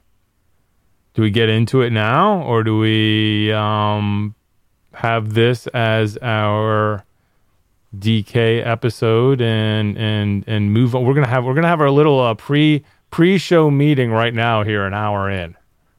do 1.13 1.21
we 1.21 1.29
get 1.29 1.49
into 1.49 1.81
it 1.81 1.91
now, 1.91 2.41
or 2.43 2.63
do 2.63 2.77
we 2.79 3.51
um, 3.51 4.33
have 4.93 5.33
this 5.33 5.67
as 5.67 6.17
our 6.21 7.03
DK 7.97 8.65
episode 8.65 9.41
and 9.41 9.97
and 9.97 10.43
and 10.47 10.73
move 10.73 10.95
on? 10.95 11.03
We're 11.05 11.13
gonna 11.13 11.27
have 11.27 11.43
we're 11.45 11.53
gonna 11.53 11.67
have 11.67 11.81
our 11.81 11.91
little 11.91 12.19
uh, 12.19 12.33
pre 12.35 12.83
pre-show 13.09 13.69
meeting 13.69 14.11
right 14.11 14.33
now 14.33 14.63
here, 14.63 14.85
an 14.85 14.93
hour 14.93 15.29
in. 15.29 15.55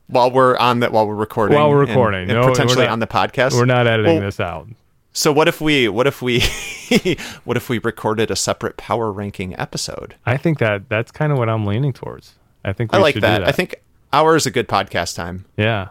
while 0.07 0.30
we're 0.30 0.57
on 0.57 0.80
that 0.80 0.93
while 0.93 1.07
we're 1.07 1.14
recording 1.14 1.57
While 1.57 1.68
we're 1.70 1.80
recording. 1.84 2.30
and, 2.30 2.40
No, 2.40 2.49
potentially 2.49 2.86
not- 2.86 2.93
on 2.93 2.99
the 3.01 3.07
podcast 3.07 3.53
We're 3.55 3.66
not 3.66 3.86
editing 3.86 4.14
Well, 4.16 4.22
this 4.24 4.40
out. 4.40 4.66
so 5.12 5.30
what 5.32 5.47
if 5.49 5.61
we 5.61 5.88
what 5.88 6.07
if 6.07 6.22
we 6.22 6.40
what 7.45 7.57
if 7.59 7.68
we 7.68 7.78
recorded 7.78 8.30
a 8.30 8.36
separate 8.36 8.76
power 8.78 9.12
ranking 9.12 9.59
episode 9.59 10.14
I 10.24 10.36
think 10.38 10.59
that 10.59 10.88
that's 10.88 11.11
kind 11.12 11.32
of 11.32 11.38
what 11.38 11.49
I'm 11.51 11.66
leaning 11.66 11.93
towards. 11.93 12.34
I 12.64 12.72
think 12.72 12.93
we 12.93 12.99
i 12.99 13.03
like 13.03 13.14
that. 13.16 13.20
that. 13.40 13.49
i 13.49 13.53
think 13.53 13.74
hour 14.12 14.34
is 14.36 14.47
a 14.47 14.51
good 14.51 14.68
podcast 14.68 15.14
time 15.16 15.45
Yeah. 15.57 15.88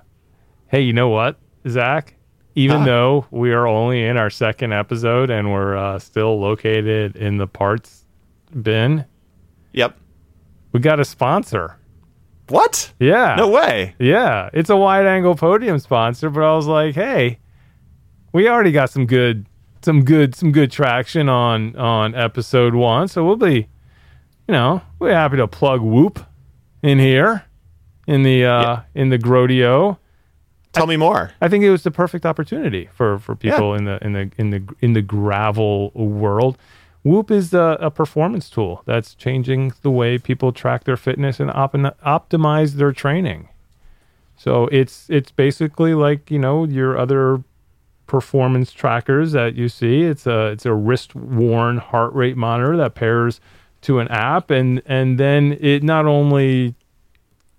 Hey, 0.67 0.81
you 0.81 0.93
know 0.93 1.09
what, 1.09 1.35
Zach? 1.67 2.15
Even 2.55 2.79
Huh? 2.79 2.85
though 2.85 3.25
we 3.31 3.53
are 3.53 3.65
only 3.67 4.03
in 4.03 4.17
our 4.17 4.29
second 4.29 4.73
episode 4.73 5.29
and 5.29 5.51
we're 5.51 5.75
uh, 5.77 5.99
still 5.99 6.39
located 6.39 7.15
in 7.15 7.37
the 7.37 7.47
parts 7.47 8.05
bin, 8.61 9.05
yep 9.71 9.97
we 10.73 10.79
got 10.79 10.99
a 10.99 11.05
sponsor. 11.05 11.77
what 12.49 12.91
Yeah. 12.99 13.35
no 13.37 13.47
way 13.49 13.95
Yeah. 13.99 14.49
It's 14.53 14.69
a 14.69 14.75
wide 14.75 15.05
angle 15.05 15.35
podium 15.35 15.79
sponsor, 15.79 16.29
but 16.29 16.43
I 16.43 16.53
was 16.55 16.67
like, 16.67 16.95
hey, 16.95 17.39
we 18.33 18.47
already 18.49 18.71
got 18.73 18.89
some 18.89 19.05
good 19.05 19.45
some 19.81 20.03
good 20.03 20.35
some 20.35 20.51
good 20.51 20.71
traction 20.71 21.29
on 21.29 21.75
on 21.77 22.13
episode 22.15 22.75
one. 22.75 23.07
So 23.07 23.23
we'll 23.25 23.35
be, 23.37 23.55
you 24.47 24.51
know, 24.51 24.81
we're 24.99 25.13
happy 25.13 25.37
to 25.37 25.47
plug 25.47 25.79
Whoop 25.81 26.19
in 26.83 26.99
here 26.99 27.45
in 28.07 28.23
the 28.23 28.45
uh 28.45 28.61
Yeah. 28.61 28.81
in 28.95 29.09
the 29.09 29.17
GROADIO. 29.17 29.97
Tell 30.73 30.87
me 30.87 30.97
more 30.97 31.31
I 31.41 31.47
think 31.47 31.63
it 31.63 31.71
was 31.71 31.83
the 31.83 31.91
perfect 31.91 32.25
opportunity 32.25 32.89
for 32.93 33.19
for 33.19 33.35
people 33.35 33.73
in 33.73 33.85
the 33.85 34.03
in 34.03 34.13
the 34.13 34.31
in 34.37 34.49
the 34.51 34.75
in 34.79 34.93
the 34.93 35.01
gravel 35.01 35.91
world. 35.91 36.57
Whoop 37.03 37.31
is 37.31 37.51
a, 37.53 37.77
a 37.81 37.89
performance 37.89 38.47
tool 38.47 38.83
that's 38.85 39.15
changing 39.15 39.73
the 39.81 39.89
way 39.89 40.19
people 40.19 40.51
track 40.51 40.83
their 40.83 40.97
fitness 40.97 41.39
and 41.39 41.49
op- 41.49 41.73
optimize 41.73 42.73
their 42.73 42.91
training. 42.91 43.49
So 44.37 44.67
it's 44.67 45.09
it's 45.09 45.31
basically 45.31 45.93
like 45.93 46.29
you 46.29 46.39
know 46.39 46.65
your 46.65 46.97
other 46.97 47.43
performance 48.07 48.71
trackers 48.71 49.31
that 49.31 49.55
you 49.55 49.69
see. 49.69 50.01
It's 50.01 50.27
a 50.27 50.47
it's 50.47 50.65
a 50.65 50.73
wrist 50.73 51.15
worn 51.15 51.77
heart 51.77 52.13
rate 52.13 52.37
monitor 52.37 52.75
that 52.77 52.93
pairs 52.93 53.39
to 53.81 53.99
an 53.99 54.07
app, 54.09 54.51
and 54.51 54.81
and 54.85 55.19
then 55.19 55.57
it 55.59 55.81
not 55.81 56.05
only 56.05 56.75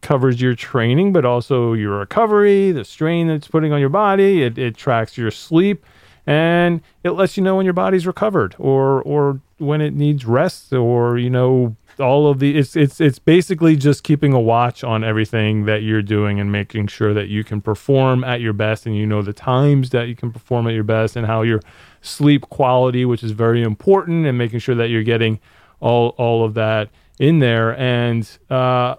covers 0.02 0.40
your 0.40 0.54
training, 0.54 1.12
but 1.12 1.24
also 1.24 1.72
your 1.72 1.98
recovery, 1.98 2.72
the 2.72 2.84
strain 2.84 3.28
that's 3.28 3.48
putting 3.48 3.72
on 3.72 3.80
your 3.80 3.88
body. 3.88 4.42
It, 4.42 4.58
it 4.58 4.76
tracks 4.76 5.16
your 5.16 5.30
sleep, 5.30 5.84
and 6.26 6.82
it 7.02 7.10
lets 7.10 7.36
you 7.36 7.42
know 7.42 7.56
when 7.56 7.64
your 7.64 7.72
body's 7.72 8.06
recovered 8.06 8.54
or 8.58 9.02
or 9.02 9.40
when 9.58 9.80
it 9.80 9.94
needs 9.94 10.26
rest, 10.26 10.72
or 10.72 11.16
you 11.16 11.30
know 11.30 11.76
all 11.98 12.28
of 12.30 12.40
the. 12.40 12.58
It's 12.58 12.76
it's 12.76 13.00
it's 13.00 13.18
basically 13.18 13.76
just 13.76 14.02
keeping 14.02 14.32
a 14.34 14.40
watch 14.40 14.84
on 14.84 15.02
everything 15.02 15.64
that 15.64 15.82
you're 15.82 16.02
doing 16.02 16.38
and 16.38 16.52
making 16.52 16.88
sure 16.88 17.14
that 17.14 17.28
you 17.28 17.44
can 17.44 17.60
perform 17.60 18.24
at 18.24 18.40
your 18.40 18.52
best, 18.52 18.84
and 18.84 18.96
you 18.96 19.06
know 19.06 19.22
the 19.22 19.32
times 19.32 19.90
that 19.90 20.08
you 20.08 20.16
can 20.16 20.30
perform 20.30 20.66
at 20.66 20.74
your 20.74 20.84
best, 20.84 21.16
and 21.16 21.26
how 21.26 21.42
your 21.42 21.60
sleep 22.02 22.42
quality, 22.50 23.04
which 23.04 23.22
is 23.22 23.30
very 23.30 23.62
important, 23.62 24.26
and 24.26 24.36
making 24.36 24.58
sure 24.58 24.74
that 24.74 24.88
you're 24.88 25.02
getting 25.02 25.40
all 25.80 26.10
all 26.18 26.44
of 26.44 26.54
that 26.54 26.90
in 27.18 27.38
there 27.40 27.78
and 27.78 28.38
uh 28.50 28.96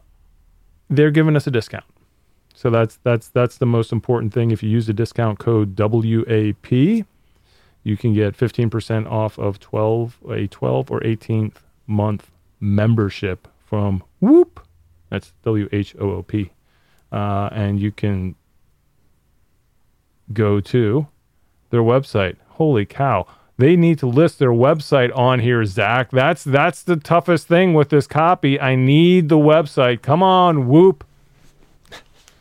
they're 0.90 1.12
giving 1.12 1.36
us 1.36 1.48
a 1.48 1.52
discount. 1.52 1.86
So 2.54 2.70
that's 2.70 2.98
that's 3.04 3.30
that's 3.30 3.58
the 3.58 3.66
most 3.66 3.92
important 3.92 4.34
thing. 4.34 4.52
If 4.52 4.64
you 4.64 4.70
use 4.70 4.88
the 4.88 4.94
discount 4.94 5.40
code 5.40 5.78
WAP, 5.78 6.72
you 6.72 7.98
can 7.98 8.14
get 8.14 8.38
15% 8.38 9.10
off 9.10 9.38
of 9.38 9.60
12 9.60 10.18
a 10.30 10.48
12 10.48 10.92
or 10.92 11.00
18th 11.02 11.56
month 11.88 12.32
membership 12.60 13.48
from 13.66 14.04
Whoop. 14.22 14.66
That's 15.10 15.34
W 15.44 15.68
H 15.72 15.96
O 16.00 16.12
O 16.12 16.24
P. 16.24 16.52
Uh, 17.12 17.50
and 17.52 17.80
you 17.80 17.92
can 17.92 18.36
go 20.32 20.60
to 20.60 21.08
their 21.70 21.82
website. 21.82 22.38
Holy 22.50 22.86
cow. 22.86 23.28
They 23.58 23.76
need 23.76 24.00
to 24.00 24.08
list 24.08 24.40
their 24.40 24.52
website 24.52 25.16
on 25.16 25.40
here, 25.40 25.64
Zach. 25.66 26.10
That's 26.12 26.44
that's 26.44 26.84
the 26.84 26.96
toughest 26.96 27.48
thing 27.48 27.74
with 27.74 27.90
this 27.90 28.08
copy. 28.08 28.60
I 28.60 28.76
need 28.76 29.30
the 29.30 29.38
website. 29.38 30.02
Come 30.02 30.24
on, 30.24 30.68
Whoop. 30.68 31.04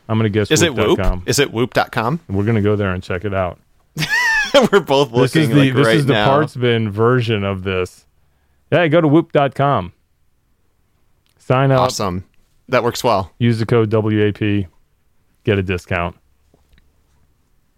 I'm 0.09 0.17
gonna 0.17 0.29
guess 0.29 0.51
is 0.51 0.61
it 0.61 0.73
whoop 0.73 0.97
whoop.com. 0.97 1.23
is 1.25 1.39
it 1.39 1.51
whoop.com 1.53 2.19
We're 2.27 2.43
gonna 2.43 2.61
go 2.61 2.75
there 2.75 2.91
and 2.91 3.01
check 3.01 3.23
it 3.25 3.33
out. 3.33 3.59
we're 4.71 4.81
both 4.81 5.11
This 5.11 5.35
looking 5.35 5.41
is 5.43 5.49
the 5.49 5.55
like 5.55 5.73
this 5.75 5.87
right 5.87 5.95
is 5.95 6.05
the 6.05 6.13
now 6.13 6.25
parts 6.25 6.55
bin 6.55 6.91
version 6.91 7.43
of 7.43 7.63
this. 7.63 8.05
Yeah, 8.71 8.87
go 8.87 8.99
to 8.99 9.07
whoop.com. 9.07 9.93
Sign 11.37 11.71
up, 11.71 11.79
awesome 11.79 12.25
that 12.69 12.83
works 12.83 13.03
well 13.03 13.31
use 13.37 13.59
the 13.59 13.65
code 13.65 13.91
WAP, 13.91 14.67
get 15.43 15.59
a 15.59 15.63
discount. 15.63 16.15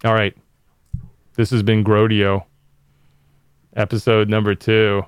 All 0.03 0.13
right. 0.13 0.35
This 1.35 1.49
has 1.49 1.63
been 1.63 1.83
GROADIO, 1.83 2.45
episode 3.75 4.29
number 4.29 4.55
two. 4.55 5.03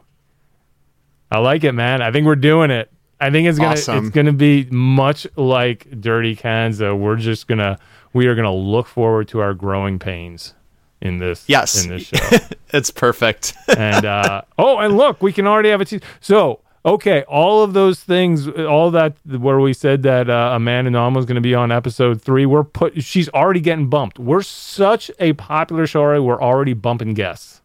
I 1.31 1.39
like 1.39 1.63
it, 1.63 1.73
man. 1.73 2.01
I 2.01 2.11
think 2.11 2.25
we're 2.25 2.35
doing 2.35 2.71
it. 2.71 2.91
I 3.19 3.31
think 3.31 3.47
it's 3.47 3.57
gonna 3.57 3.71
Awesome. 3.71 4.05
it's 4.05 4.15
gonna 4.15 4.33
be 4.33 4.65
much 4.69 5.25
like 5.35 5.87
Dirty 5.99 6.35
Kanza. 6.35 6.97
We're 6.97 7.15
just 7.15 7.47
gonna 7.47 7.79
we 8.13 8.27
are 8.27 8.35
gonna 8.35 8.53
look 8.53 8.87
forward 8.87 9.27
to 9.29 9.39
our 9.39 9.53
growing 9.53 9.99
pains 9.99 10.53
in 11.01 11.17
this 11.19 11.43
yes 11.47 11.83
in 11.83 11.89
this 11.89 12.03
show. 12.07 12.37
it's 12.73 12.91
perfect 12.91 13.53
and 13.75 14.05
uh, 14.05 14.41
oh, 14.57 14.77
and 14.79 14.95
look, 14.97 15.21
we 15.21 15.33
can 15.33 15.47
already 15.47 15.69
have 15.69 15.81
a 15.81 15.85
team. 15.85 15.99
So 16.21 16.61
okay, 16.85 17.23
all 17.23 17.63
of 17.63 17.73
those 17.73 17.99
things, 17.99 18.47
all 18.47 18.91
that 18.91 19.15
where 19.25 19.59
we 19.59 19.73
said 19.73 20.03
that 20.03 20.29
uh, 20.29 20.51
Amanda 20.53 20.91
Nauman 20.91 21.15
was 21.15 21.25
going 21.25 21.35
to 21.35 21.41
be 21.41 21.53
on 21.55 21.71
episode 21.71 22.21
three, 22.21 22.45
we're 22.45 22.63
put. 22.63 23.03
She's 23.03 23.27
already 23.29 23.59
getting 23.59 23.89
bumped. 23.89 24.19
We're 24.19 24.41
such 24.43 25.11
a 25.19 25.33
popular 25.33 25.85
show. 25.87 26.21
We're 26.23 26.41
already 26.41 26.73
bumping 26.73 27.13
guests. 27.13 27.56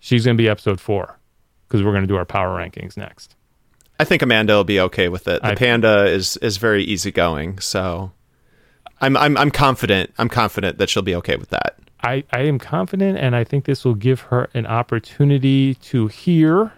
She's 0.00 0.24
going 0.24 0.36
to 0.36 0.42
be 0.42 0.48
episode 0.48 0.80
four 0.80 1.18
because 1.68 1.84
we're 1.84 1.92
going 1.92 2.02
to 2.02 2.08
do 2.08 2.16
our 2.16 2.24
power 2.24 2.58
rankings 2.58 2.96
next. 2.96 3.36
I 4.00 4.04
think 4.04 4.22
Amanda 4.22 4.54
will 4.54 4.64
be 4.64 4.80
okay 4.80 5.08
with 5.08 5.28
it. 5.28 5.42
The 5.42 5.48
I- 5.48 5.54
panda 5.54 6.06
is 6.06 6.36
is 6.38 6.56
very 6.56 6.82
easygoing, 6.82 7.58
so 7.60 8.12
I'm 9.00 9.16
I'm 9.16 9.36
I'm 9.36 9.50
confident. 9.50 10.12
I'm 10.18 10.28
confident 10.28 10.78
that 10.78 10.88
she'll 10.88 11.02
be 11.02 11.14
okay 11.16 11.36
with 11.36 11.50
that. 11.50 11.76
I, 12.02 12.24
I 12.32 12.40
am 12.44 12.58
confident, 12.58 13.18
and 13.18 13.36
I 13.36 13.44
think 13.44 13.66
this 13.66 13.84
will 13.84 13.94
give 13.94 14.20
her 14.22 14.48
an 14.54 14.64
opportunity 14.64 15.74
to 15.74 16.06
hear 16.06 16.72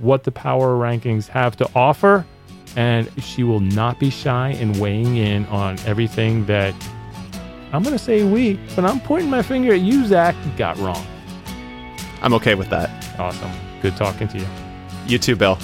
what 0.00 0.24
the 0.24 0.32
power 0.32 0.76
rankings 0.76 1.28
have 1.28 1.56
to 1.58 1.70
offer. 1.76 2.26
And 2.74 3.08
she 3.22 3.44
will 3.44 3.60
not 3.60 4.00
be 4.00 4.10
shy 4.10 4.50
in 4.50 4.78
weighing 4.80 5.16
in 5.16 5.46
on 5.46 5.78
everything 5.86 6.44
that 6.46 6.74
I'm 7.72 7.82
going 7.84 7.96
to 7.96 8.02
say 8.02 8.24
we, 8.24 8.54
but 8.74 8.84
I'm 8.84 9.00
pointing 9.00 9.30
my 9.30 9.42
finger 9.42 9.72
at 9.72 9.80
you, 9.80 10.04
Zach, 10.06 10.34
got 10.56 10.76
wrong. 10.78 11.06
I'm 12.22 12.34
okay 12.34 12.54
with 12.54 12.68
that. 12.70 12.90
Awesome. 13.18 13.50
Good 13.80 13.96
talking 13.96 14.28
to 14.28 14.38
you. 14.38 14.46
You 15.06 15.18
too, 15.18 15.36
Bill. 15.36 15.58